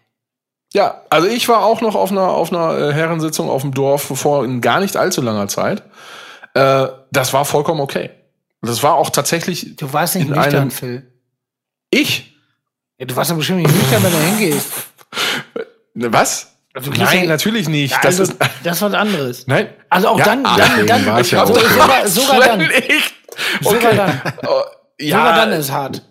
[0.75, 4.03] Ja, also ich war auch noch auf einer, auf einer äh, Herrensitzung auf dem Dorf
[4.15, 5.83] vor in gar nicht allzu langer Zeit.
[6.55, 8.11] Äh, das war vollkommen okay.
[8.61, 11.11] Das war auch tatsächlich Du warst nicht nüchtern, einem- Phil.
[11.91, 12.35] ich.
[12.99, 14.69] Ja, du warst doch bestimmt nicht nüchtern, wenn du hingehst.
[15.95, 16.55] Ne, Was?
[16.75, 17.91] Also, Nein, ja- natürlich nicht.
[17.93, 19.47] Ja, das also, ist, das ist was anderes.
[19.49, 19.71] nein.
[19.89, 21.59] Also auch Ja, dann, ah, dann, dann, war ich ja so, auch.
[21.61, 22.61] sogar, sogar dann,
[23.63, 23.97] sogar Okay.
[23.97, 24.61] dann, Oh,
[25.01, 26.03] ja, sogar dann ist hart.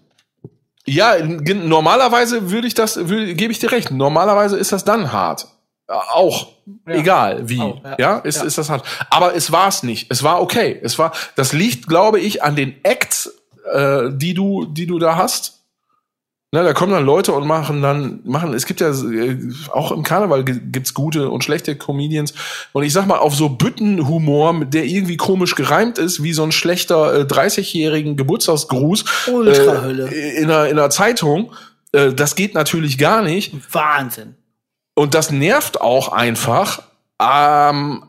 [0.88, 3.92] Ja, normalerweise würde ich das, würde, gebe ich dir recht.
[3.92, 5.48] Normalerweise ist das dann hart.
[5.88, 6.48] Äh, Auch.
[6.86, 7.60] Egal wie.
[7.62, 7.96] Auch, ja.
[7.98, 8.18] ja.
[8.20, 8.44] ist, Ja.
[8.44, 8.86] ist das hart.
[9.10, 10.12] Aber es war es nicht.
[10.12, 10.80] Es war okay.
[10.82, 13.34] Es war, das liegt, glaube ich, an den Acts,
[13.72, 15.57] äh, die du, die du da hast.
[16.54, 19.38] Ne, da kommen dann Leute und machen dann, machen, es gibt ja, äh,
[19.74, 22.34] auch im Karneval gi- gibt's gute und schlechte Comedians.
[22.72, 26.54] Und ich sag mal, auf so Büttenhumor, der irgendwie komisch gereimt ist, wie so ein
[26.54, 30.08] schlechter äh, 30-jährigen Geburtstagsgruß Ultrahölle.
[30.10, 31.52] äh, in, einer, in einer Zeitung,
[31.92, 33.54] äh, das geht natürlich gar nicht.
[33.74, 34.36] Wahnsinn.
[34.96, 36.82] Und das nervt auch einfach.
[37.22, 38.04] Ähm,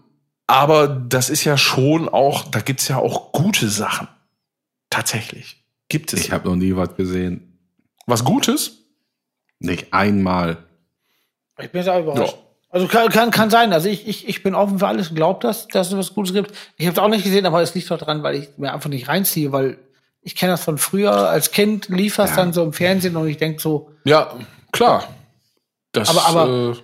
[0.46, 4.06] aber das ist ja schon auch, da gibt's ja auch gute Sachen.
[4.90, 5.64] Tatsächlich.
[5.88, 6.20] Gibt es.
[6.20, 7.47] Ich habe noch nie was gesehen.
[8.08, 8.84] Was Gutes?
[9.60, 10.56] Nicht einmal.
[11.60, 12.36] Ich bin jetzt auch überrascht.
[12.70, 13.72] Also kann, kann, kann sein.
[13.72, 16.32] Also ich, ich, ich bin offen für alles und glaube, dass, dass es was Gutes
[16.34, 16.52] gibt.
[16.76, 18.88] Ich habe es auch nicht gesehen, aber es liegt doch dran, weil ich mir einfach
[18.90, 19.78] nicht reinziehe, weil
[20.22, 21.12] ich kenne das von früher.
[21.28, 24.34] Als Kind lief das dann so im Fernsehen und ich denk so, Ja,
[24.72, 25.04] klar.
[25.92, 26.82] Das, Aber- aber- äh,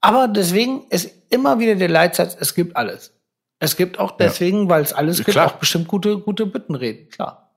[0.00, 3.12] aber deswegen ist immer wieder der Leitsatz, es gibt alles.
[3.58, 5.46] Es gibt auch deswegen, weil es alles gibt, Klar.
[5.46, 7.50] auch bestimmt gute, gute Büttenreden, klar.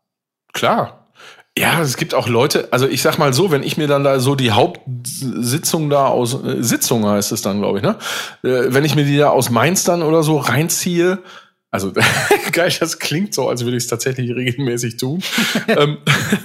[0.53, 1.06] Klar.
[1.57, 4.19] Ja, es gibt auch Leute, also ich sag mal so, wenn ich mir dann da
[4.19, 7.97] so die Hauptsitzung da aus, äh, Sitzung heißt es dann, glaube ich, ne?
[8.43, 11.19] Äh, wenn ich mir die da aus Mainz dann oder so reinziehe,
[11.71, 11.91] also
[12.51, 15.23] geil, das klingt so, als würde ich es tatsächlich regelmäßig tun.
[15.67, 15.97] ähm,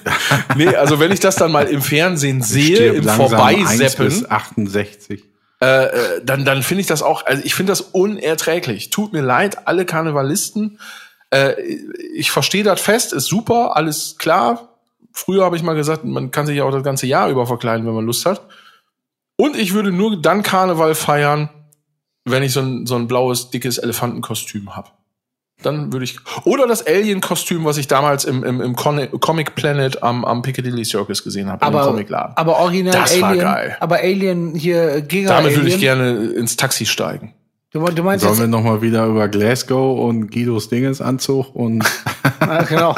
[0.56, 4.30] nee, also wenn ich das dann mal im Fernsehen sehe, im langsam 1 Vorbeiseppen, bis
[4.30, 5.24] 68.
[5.60, 8.88] äh, äh, dann, dann finde ich das auch, also ich finde das unerträglich.
[8.88, 10.78] Tut mir leid, alle Karnevalisten.
[11.30, 11.60] Äh,
[12.14, 14.71] ich verstehe das fest, ist super, alles klar.
[15.12, 17.86] Früher habe ich mal gesagt, man kann sich ja auch das ganze Jahr über verkleiden,
[17.86, 18.42] wenn man Lust hat.
[19.36, 21.48] Und ich würde nur dann Karneval feiern,
[22.24, 24.88] wenn ich so ein, so ein blaues, dickes Elefantenkostüm habe.
[25.62, 26.18] Dann würde ich.
[26.44, 31.22] Oder das Alien-Kostüm, was ich damals im, im, im Comic Planet am, am Piccadilly Circus
[31.22, 32.36] gesehen habe, im Aber, Comicladen.
[32.36, 33.44] aber original Das war Alien.
[33.44, 33.76] geil.
[33.80, 37.34] Aber Alien hier Giga Damit würde ich gerne ins Taxi steigen.
[37.72, 41.84] Du, du meinst Sollen jetzt, wir noch mal wieder über Glasgow und Guidos Dingensanzug und
[42.40, 42.94] Ah, genau.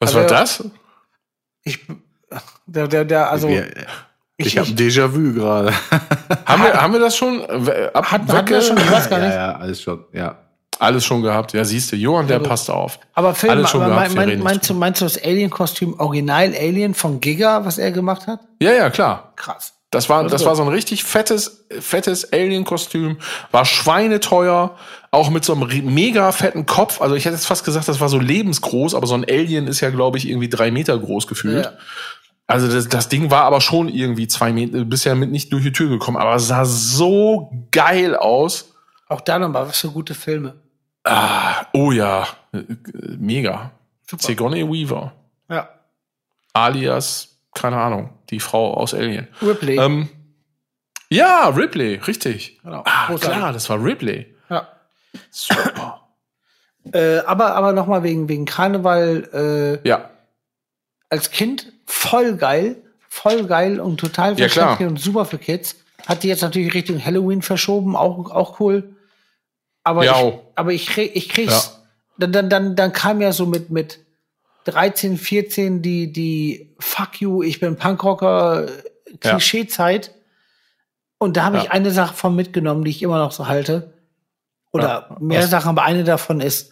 [0.00, 0.64] Was Also- war das?
[1.62, 1.78] Ich,
[2.66, 3.68] der, der, der, also, Wir-
[4.36, 5.72] ich, ich habe Déjà-vu gerade.
[6.46, 7.40] Haben wir, haben wir das schon?
[7.42, 9.34] äh, Ab, hat, hatten wir schon, ich weiß gar Ja, nicht.
[9.34, 10.04] ja, alles schon.
[10.12, 10.38] Ja.
[10.78, 11.52] Alles schon gehabt.
[11.52, 12.98] Ja, siehst du, Johann, der passt auf.
[13.12, 15.22] Aber Phil, Alles schon aber gehabt, mein, wir reden mein, meinst, du, meinst du das
[15.22, 18.40] Alien-Kostüm Original Alien von Giga, was er gemacht hat?
[18.62, 19.34] Ja, ja, klar.
[19.36, 19.74] Krass.
[19.90, 23.18] Das war, Das das war so ein richtig fettes, fettes Alien-Kostüm,
[23.50, 24.74] war schweineteuer,
[25.12, 27.00] auch mit so einem mega fetten Kopf.
[27.00, 29.80] Also ich hätte jetzt fast gesagt, das war so lebensgroß, aber so ein Alien ist
[29.80, 31.64] ja, glaube ich, irgendwie drei Meter groß gefühlt.
[31.64, 31.72] Ja.
[32.46, 35.72] Also das, das Ding war aber schon irgendwie zwei Meter, bisher mit nicht durch die
[35.72, 38.74] Tür gekommen, aber sah so geil aus.
[39.08, 40.54] Auch da nochmal, was für gute Filme.
[41.04, 42.76] Ah, oh ja, äh, äh,
[43.18, 43.72] mega.
[44.08, 44.22] Super.
[44.24, 45.12] Sigourney Weaver,
[45.48, 45.68] Ja.
[46.52, 49.28] alias, keine Ahnung, die Frau aus Alien.
[49.40, 49.76] Ripley.
[49.78, 50.08] Ähm,
[51.08, 52.60] ja, Ripley, richtig.
[52.62, 52.82] Genau.
[52.84, 54.34] Ah, klar, das war Ripley.
[55.12, 55.20] Ja.
[55.30, 56.08] Super.
[56.92, 60.10] Äh, aber aber nochmal wegen, wegen Karneval, äh, ja,
[61.10, 62.76] als Kind voll geil,
[63.08, 65.76] voll geil und total Ja, verständlich und super für Kids.
[66.06, 68.94] Hat die jetzt natürlich Richtung Halloween verschoben, auch, auch cool.
[69.84, 71.78] Aber Ja, ich, aber ich, krieg, ich krieg's.
[72.16, 73.98] Dann, dann, dann, dann kam ja so mit, mit
[74.64, 78.70] 13, 14 die, die Fuck you, ich bin Punkrocker äh,
[79.22, 79.30] Ja.
[79.32, 80.14] Klischeezeit.
[81.18, 81.70] Und da habe ich Ja.
[81.72, 83.92] eine Sache von mitgenommen, die ich immer noch so halte.
[84.72, 85.16] Oder Ja.
[85.20, 85.46] mehr?
[85.46, 86.70] Sachen, aber eine davon ist,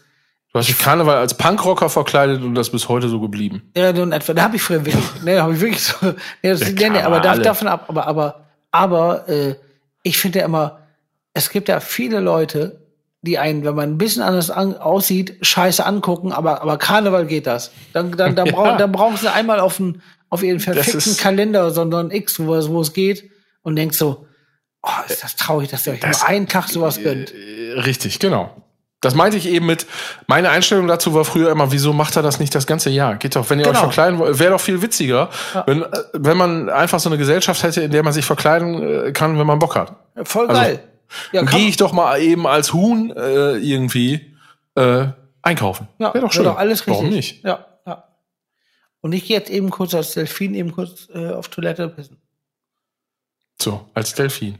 [0.53, 3.71] du hast dich Karneval als Punkrocker verkleidet und das bis heute so geblieben.
[3.77, 4.35] Ja, nun etwa.
[4.35, 5.95] Da habe ich früher wirklich, ne, habe ich wirklich so.
[6.07, 7.43] Ne, das, klar, nee, aber da, alle.
[7.43, 9.55] davon ab, aber, aber, aber, äh,
[10.03, 10.79] ich finde ja immer,
[11.35, 12.81] es gibt ja viele Leute,
[13.23, 17.47] die einen, wenn man ein bisschen anders an, aussieht, scheiße angucken, aber, aber Karneval geht
[17.49, 17.73] das.
[17.93, 18.53] Dann, dann, dann, Ja.
[18.55, 22.69] brauchen, dann brauchen sie einmal auf, einen, auf ihren verfickten Kalender, sondern X, wo es,
[22.69, 23.29] wo es geht,
[23.63, 24.28] und denkst so,
[24.83, 27.33] oh, ist das traurig, dass ihr euch Das- nur einen Tag sowas gönnt.
[27.35, 28.55] Äh, Richtig, genau.
[29.01, 29.87] Das meinte ich eben mit,
[30.27, 33.15] meine Einstellung dazu war früher immer, wieso macht er das nicht das ganze Jahr?
[33.15, 33.83] Geht doch, wenn ihr euch Genau.
[33.85, 35.31] verkleiden wollt, wäre doch viel witziger,
[35.67, 39.13] wenn, äh, wenn man einfach so eine Gesellschaft hätte, in der man sich verkleiden äh,
[39.13, 39.95] kann, wenn man Bock hat.
[40.25, 40.83] Voll Also, geil.
[41.31, 44.35] Ja, kann- Gehe ich doch mal eben als Huhn äh, irgendwie
[44.75, 45.07] äh,
[45.43, 45.87] einkaufen.
[45.99, 46.45] Ja, wäre doch schön.
[46.45, 46.93] Doch alles richtig.
[46.95, 47.45] Warum nicht?
[47.45, 48.05] Ja, ja.
[49.01, 52.21] Und ich gehe jetzt eben kurz als Delfin eben kurz äh, auf Toilette pissen.
[53.63, 54.59] So, als Delfin.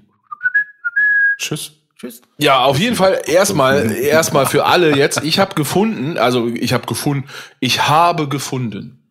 [1.39, 1.73] Tschüss.
[1.99, 2.21] Tschüss.
[2.39, 5.23] Ja, auf jeden Fall erstmal erstmal für alle jetzt.
[5.25, 7.29] Ich habe gefunden, also ich habe gefunden,
[7.61, 9.11] ich habe gefunden.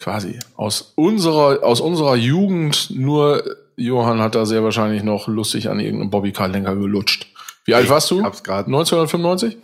[0.00, 2.90] quasi aus unserer aus unserer Jugend.
[2.90, 3.44] Nur
[3.76, 7.28] Johann hat da sehr wahrscheinlich noch lustig an irgendeinem Bobbycar-Lenker gelutscht.
[7.64, 8.22] Wie alt Ich warst du?
[8.22, 9.56] hab's grad- 1995?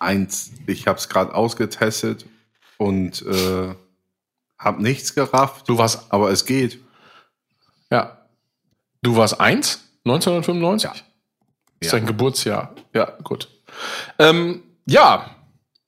[0.00, 2.24] Eins, ich habe es gerade ausgetestet
[2.78, 3.74] und äh,
[4.58, 6.78] habe nichts gerafft, Du warst aber es geht.
[7.90, 8.26] Ja.
[9.02, 9.80] Du warst eins?
[10.04, 10.90] 1995?
[10.90, 10.96] Ja.
[11.80, 11.98] Ist Ja.
[11.98, 12.74] dein Geburtsjahr.
[12.94, 13.48] Ja, gut.
[14.18, 15.30] Ähm, ja.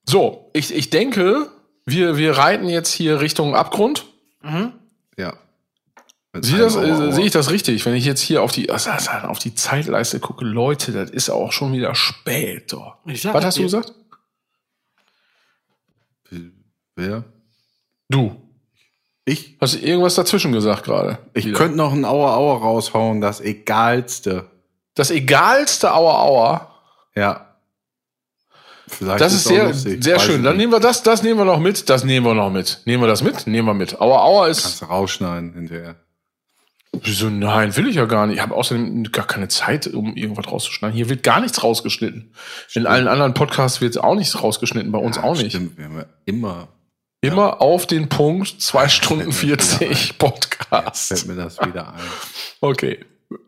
[0.07, 1.49] So, ich, ich denke,
[1.85, 4.05] wir, wir reiten jetzt hier Richtung Abgrund.
[5.17, 5.33] Ja.
[6.41, 7.85] Sieh das, äh, sehe ich das richtig?
[7.85, 11.73] Wenn ich jetzt hier auf die, auf die Zeitleiste gucke, Leute, das ist auch schon
[11.73, 12.71] wieder spät.
[12.71, 13.93] Sag Was hast du gesagt?
[16.95, 17.23] Wer?
[18.09, 18.41] Du.
[19.25, 19.57] Ich?
[19.59, 21.17] Hast du irgendwas dazwischen gesagt gerade?
[21.33, 21.57] Ich Wieder.
[21.57, 24.45] könnte noch ein Auer Auer raushauen, das egalste.
[24.93, 26.71] Das egalste Auer Auer.
[27.15, 27.55] Ja.
[28.87, 30.43] Vielleicht Das ist auch sehr, lustig, sehr weiß schön.
[30.43, 31.89] Dann nehmen wir das, das nehmen wir noch mit.
[31.89, 32.81] Das nehmen wir noch mit.
[32.85, 33.47] Nehmen wir das mit?
[33.47, 33.99] Nehmen wir mit.
[33.99, 34.61] Auer Auer ist.
[34.61, 35.95] Kannst du rausschneiden hinterher.
[37.03, 37.29] Wieso?
[37.29, 38.37] Nein, will ich ja gar nicht.
[38.37, 40.95] Ich habe außerdem gar keine Zeit, um irgendwas rauszuschneiden.
[40.95, 42.31] Hier wird gar nichts rausgeschnitten.
[42.73, 45.51] In allen anderen Podcasts wird auch nichts rausgeschnitten, bei uns Ja, auch nicht.
[45.51, 46.69] Stimmt, wir haben ja immer
[47.25, 51.07] Immer auf den Punkt, zwei Stunden fällt mir wieder 40 Podcast.
[51.07, 51.99] fällt mir das wieder ein.
[52.61, 52.99] Okay,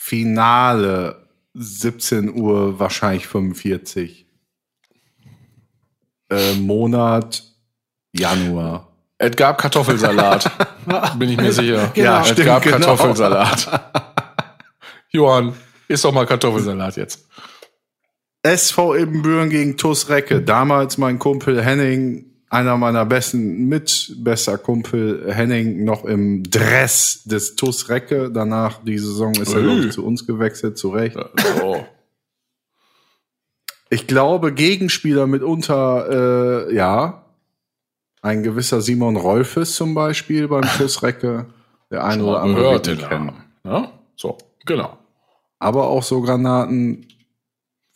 [0.06, 4.26] Finale, 17 Uhr, wahrscheinlich 45.
[6.28, 7.43] Äh, Monat,
[8.12, 8.93] Januar.
[9.16, 10.51] Es gab Kartoffelsalat.
[11.18, 11.90] Bin ich mir sicher.
[11.94, 12.20] Genau.
[12.20, 12.76] es gab genau.
[12.76, 13.81] Kartoffelsalat.
[15.09, 15.55] Johann,
[15.89, 17.26] isst doch mal Kartoffelsalat jetzt.
[18.43, 20.43] SV Ibbenbüren gegen TuS Recke.
[20.43, 27.56] Damals mein Kumpel Henning, einer meiner besten, mit bester Kumpel Henning, noch im Dress des
[27.56, 28.30] TuS Recke.
[28.30, 29.64] Danach, die Saison ist er Ui.
[29.64, 31.16] glaub ich, zu uns gewechselt, zu Recht.
[31.58, 31.84] So.
[33.90, 37.24] Ich glaube, Gegenspieler mitunter, äh, ja,
[38.22, 41.46] ein gewisser Simon Rolfes zum Beispiel beim TuS Recke.
[41.90, 43.32] Der eine oder andere wird den ihn kennen.
[43.64, 43.92] Ja?
[44.16, 44.98] So, genau.
[45.58, 47.06] aber auch so Granaten,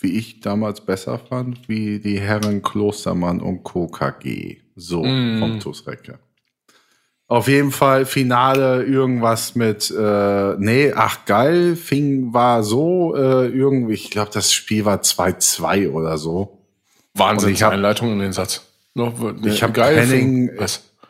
[0.00, 3.88] wie ich damals besser fand, wie die Herren Klostermann und Co.
[3.88, 4.58] KG.
[4.76, 5.38] So, Mm.
[5.40, 6.18] vom TuS Recke.
[7.26, 13.92] Auf jeden Fall Finale irgendwas mit, äh, nee, ach geil, fing, war so, äh, irgendwie,
[13.94, 16.58] ich glaube, das Spiel war 2-2 oder so.
[17.14, 18.62] Wahnsinn, ich hab- Einleitung in den Satz.
[18.94, 19.12] Noch,
[19.44, 19.98] Ich habe geil.
[19.98, 20.50] Henning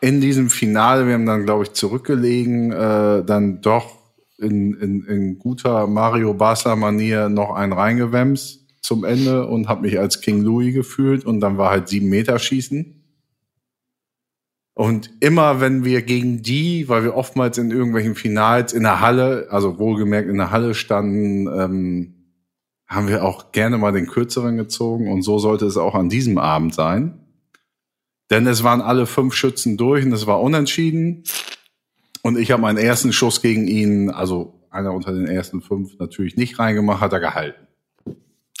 [0.01, 3.97] in diesem Finale, wir haben dann, glaube ich, zurückgelegen, äh, dann doch
[4.39, 10.21] in, in, in guter Mario Basler-Manier noch einen reingewemst zum Ende und habe mich als
[10.21, 12.95] King Louis gefühlt und dann war halt sieben Meter schießen.
[14.73, 19.47] Und immer wenn wir gegen die, weil wir oftmals in irgendwelchen Finals in der Halle,
[19.49, 22.15] also wohlgemerkt in der Halle standen, ähm,
[22.87, 26.37] haben wir auch gerne mal den kürzeren gezogen und so sollte es auch an diesem
[26.37, 27.19] Abend sein.
[28.29, 31.23] Denn es waren alle fünf Schützen durch und es war unentschieden.
[32.21, 36.37] Und ich habe meinen ersten Schuss gegen ihn, also einer unter den ersten fünf, natürlich
[36.37, 37.68] nicht reingemacht, hat er gehalten.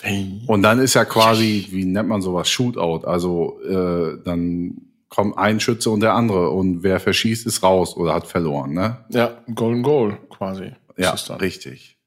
[0.01, 0.41] Hey.
[0.47, 3.05] Und dann ist ja quasi, wie nennt man sowas, Shootout.
[3.05, 8.13] Also äh, dann kommt ein Schütze und der andere und wer verschießt, ist raus oder
[8.13, 8.73] hat verloren.
[8.73, 8.97] Ne?
[9.09, 10.71] Ja, Golden Goal quasi.
[10.97, 11.39] Ja, ist es dann.
[11.39, 11.97] richtig.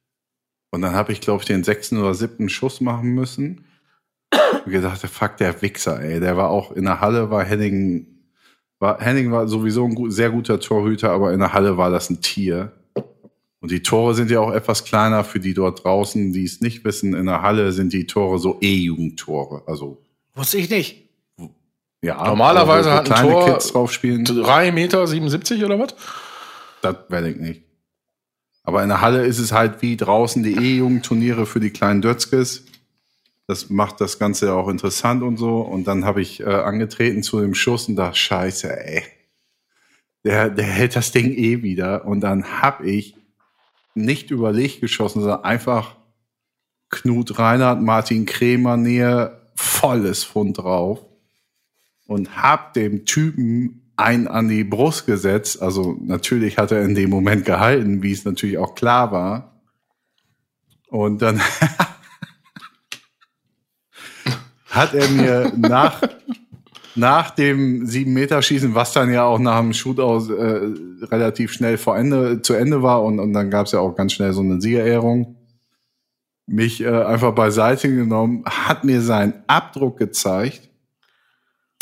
[0.70, 3.66] Und dann habe ich, glaube ich, den sechsten oder siebten Schuss machen müssen.
[4.64, 6.20] Und gedacht, fuck, der Wichser, ey.
[6.20, 8.06] Der war auch in der Halle, war Henning,
[8.78, 12.09] war, Henning war sowieso ein gut, sehr guter Torhüter, aber in der Halle war das
[12.09, 12.73] ein Tier.
[13.62, 16.84] Und die Tore sind ja auch etwas kleiner für die dort draußen, die es nicht
[16.84, 17.14] wissen.
[17.14, 19.62] In der Halle sind die Tore so E-Jugendtore.
[19.66, 20.02] Also,
[20.34, 21.09] Wusste ich nicht.
[22.02, 22.26] ja.
[22.26, 24.24] Normalerweise wo hat ein kleine Tor- Kids drauf spielen.
[24.24, 25.94] 3 Meter 77 oder was?
[26.82, 27.62] Das werde ich nicht.
[28.64, 32.64] Aber in der Halle ist es halt wie draußen die E-Jugendturniere für die kleinen Dötzkes.
[33.47, 35.60] Das macht das Ganze auch interessant und so.
[35.60, 39.02] Und dann habe ich äh, angetreten zu dem Schuss und dachte, scheiße, ey.
[40.24, 42.05] Der, der hält das Ding eh wieder.
[42.06, 43.16] Und dann habe ich
[43.94, 45.97] nicht überlegt geschossen, sondern einfach
[46.90, 51.05] Knut Reinhardt, Martin Kremer näher, volles Pfund drauf.
[52.06, 55.62] Und hab dem Typen einen an die Brust gesetzt.
[55.62, 59.62] Also natürlich hat er in dem Moment gehalten, wie es natürlich auch klar war.
[60.89, 61.40] Und dann
[64.69, 66.02] hat er mir nach,
[66.94, 71.78] nach dem sieben Meter Schießen, was dann ja auch nach dem Shootout äh, relativ schnell
[71.78, 74.40] vor Ende, zu Ende war und, und dann gab es ja auch ganz schnell so
[74.40, 75.36] eine Siegerehrung,
[76.47, 80.69] mich äh, einfach beiseite genommen, hat mir seinen Abdruck gezeigt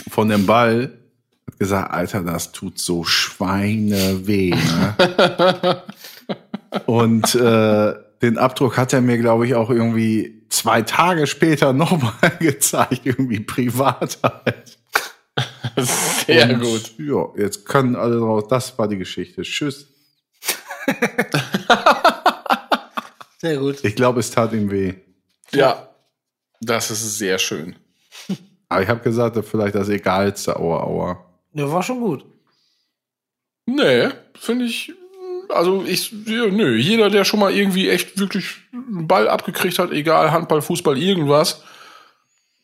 [0.08, 0.92] von dem Ball,
[1.46, 4.50] hat gesagt, Alter, das tut so Schweine weh.
[4.50, 5.82] Ne?
[6.86, 12.36] und äh, den Abdruck hat er mir, glaube ich, auch irgendwie zwei Tage später nochmal
[12.38, 14.78] gezeigt, irgendwie privat halt.
[16.26, 16.92] Sehr Und, gut.
[16.98, 18.46] Ja, jetzt können alle draus.
[18.48, 19.42] Das war die Geschichte.
[19.42, 19.86] Tschüss.
[23.38, 23.82] Sehr gut.
[23.84, 24.94] Ich glaube, es tat ihm weh.
[25.52, 25.88] Ja,
[26.60, 27.74] das ist sehr schön.
[28.68, 31.24] Aber ich habe gesagt, vielleicht das egalste Aua Aua.
[31.52, 32.24] Der war schon gut.
[33.64, 34.92] Nee, finde ich.
[35.52, 40.32] Also ich, nö, jeder, der schon mal irgendwie echt wirklich einen Ball abgekriegt hat, egal,
[40.32, 41.62] Handball, Fußball, irgendwas,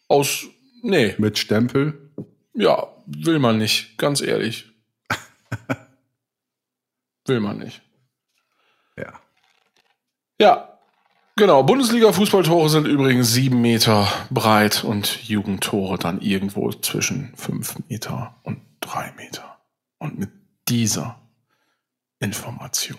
[0.08, 0.46] aus,
[0.82, 2.10] nee, Mit Stempel.
[2.54, 4.66] ja, will man nicht, ganz ehrlich.
[7.26, 7.82] will man nicht.
[8.96, 9.12] Ja.
[10.40, 10.78] Ja,
[11.36, 11.62] genau.
[11.62, 19.12] Bundesliga-Fußballtore sind übrigens sieben Meter breit und Jugendtore dann irgendwo zwischen fünf Meter und drei
[19.16, 19.58] Meter.
[19.98, 20.30] Und mit
[20.68, 21.20] dieser
[22.20, 22.98] Information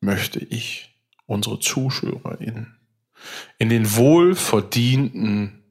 [0.00, 0.94] möchte ich
[1.26, 2.78] unsere ZuschauerInnen
[3.58, 5.62] in den wohlverdienten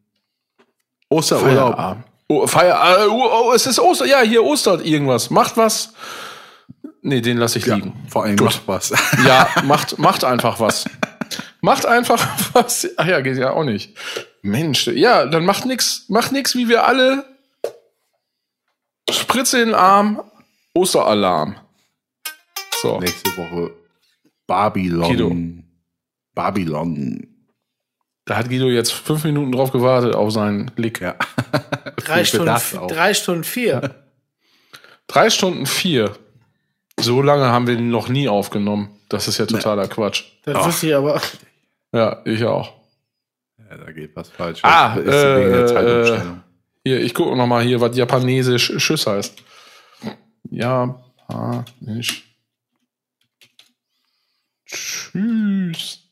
[1.09, 1.97] Osterurlaub.
[2.27, 4.05] Oh, Feier, äh, oh, oh, es ist Oster.
[4.05, 5.29] Ja, hier Ostert irgendwas.
[5.29, 5.93] Macht was.
[7.01, 7.93] Nee, den lasse ich Ja, liegen.
[8.09, 8.47] vor allem Gut.
[8.47, 8.93] macht was.
[9.25, 10.83] Ja, macht, macht einfach was.
[11.61, 12.89] Macht einfach was.
[12.97, 13.97] Ach ja, geht ja auch nicht.
[14.41, 17.23] Mensch, ja, dann macht nix, macht nix, wie wir alle.
[19.09, 20.21] Spritze in den Arm,
[20.73, 21.55] Osteralarm.
[22.81, 22.99] So.
[22.99, 23.71] Nächste Woche
[24.45, 25.07] Babylon.
[25.09, 25.35] Guido.
[26.33, 27.27] Babylon.
[28.25, 31.01] Da hat Guido jetzt fünf Minuten drauf gewartet auf seinen Blick.
[31.01, 31.15] Ja.
[31.97, 32.55] Drei Stunden,
[32.87, 33.95] drei Stunden vier.
[35.07, 36.15] Drei Stunden vier.
[36.99, 38.89] So lange haben wir ihn noch nie aufgenommen.
[39.09, 40.23] Das ist ja totaler Quatsch.
[40.43, 41.21] Das wusste ich aber.
[41.93, 42.73] Ja, ich auch.
[43.57, 44.59] ja, da geht was falsch.
[44.63, 46.43] Ah, Das ist wegen der äh, Zeitumstellung.
[46.85, 49.41] Hier, ich gucke noch mal hier, was japanesisch Schiss heißt.
[50.49, 52.26] Japanisch.
[54.67, 56.07] Tschüss.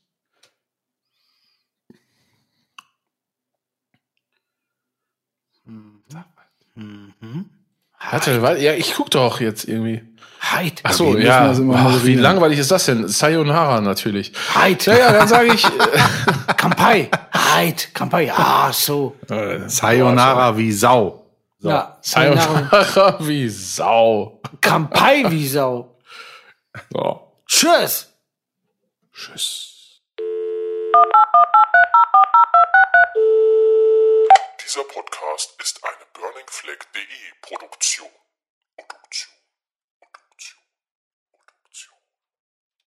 [8.11, 10.01] Warte, warte, ja, ich guck doch jetzt irgendwie.
[10.41, 10.81] Heid.
[10.83, 11.51] Ach so, ja.
[11.51, 13.07] immer Ach, wie langweilig ist das denn?
[13.07, 14.31] Sayonara natürlich.
[14.53, 14.85] Heid.
[14.85, 15.65] Ja, ja, dann sage ich.
[16.57, 17.09] Kampai.
[17.33, 17.89] Heid.
[17.93, 18.31] Kampai.
[18.31, 19.15] Ah, so.
[19.29, 21.25] äh, Sayonara wie Sau.
[21.57, 21.69] So.
[21.69, 21.97] Ja.
[22.01, 22.69] Sayonara.
[22.69, 24.39] Sayonara wie Sau.
[24.61, 25.97] Kampai wie Sau.
[26.91, 27.21] So.
[27.47, 28.14] Tschüss.
[29.17, 30.01] Tschüss.
[34.61, 37.01] Dieser Podcast ist eine burningfleck.de
[37.41, 38.09] Produktion.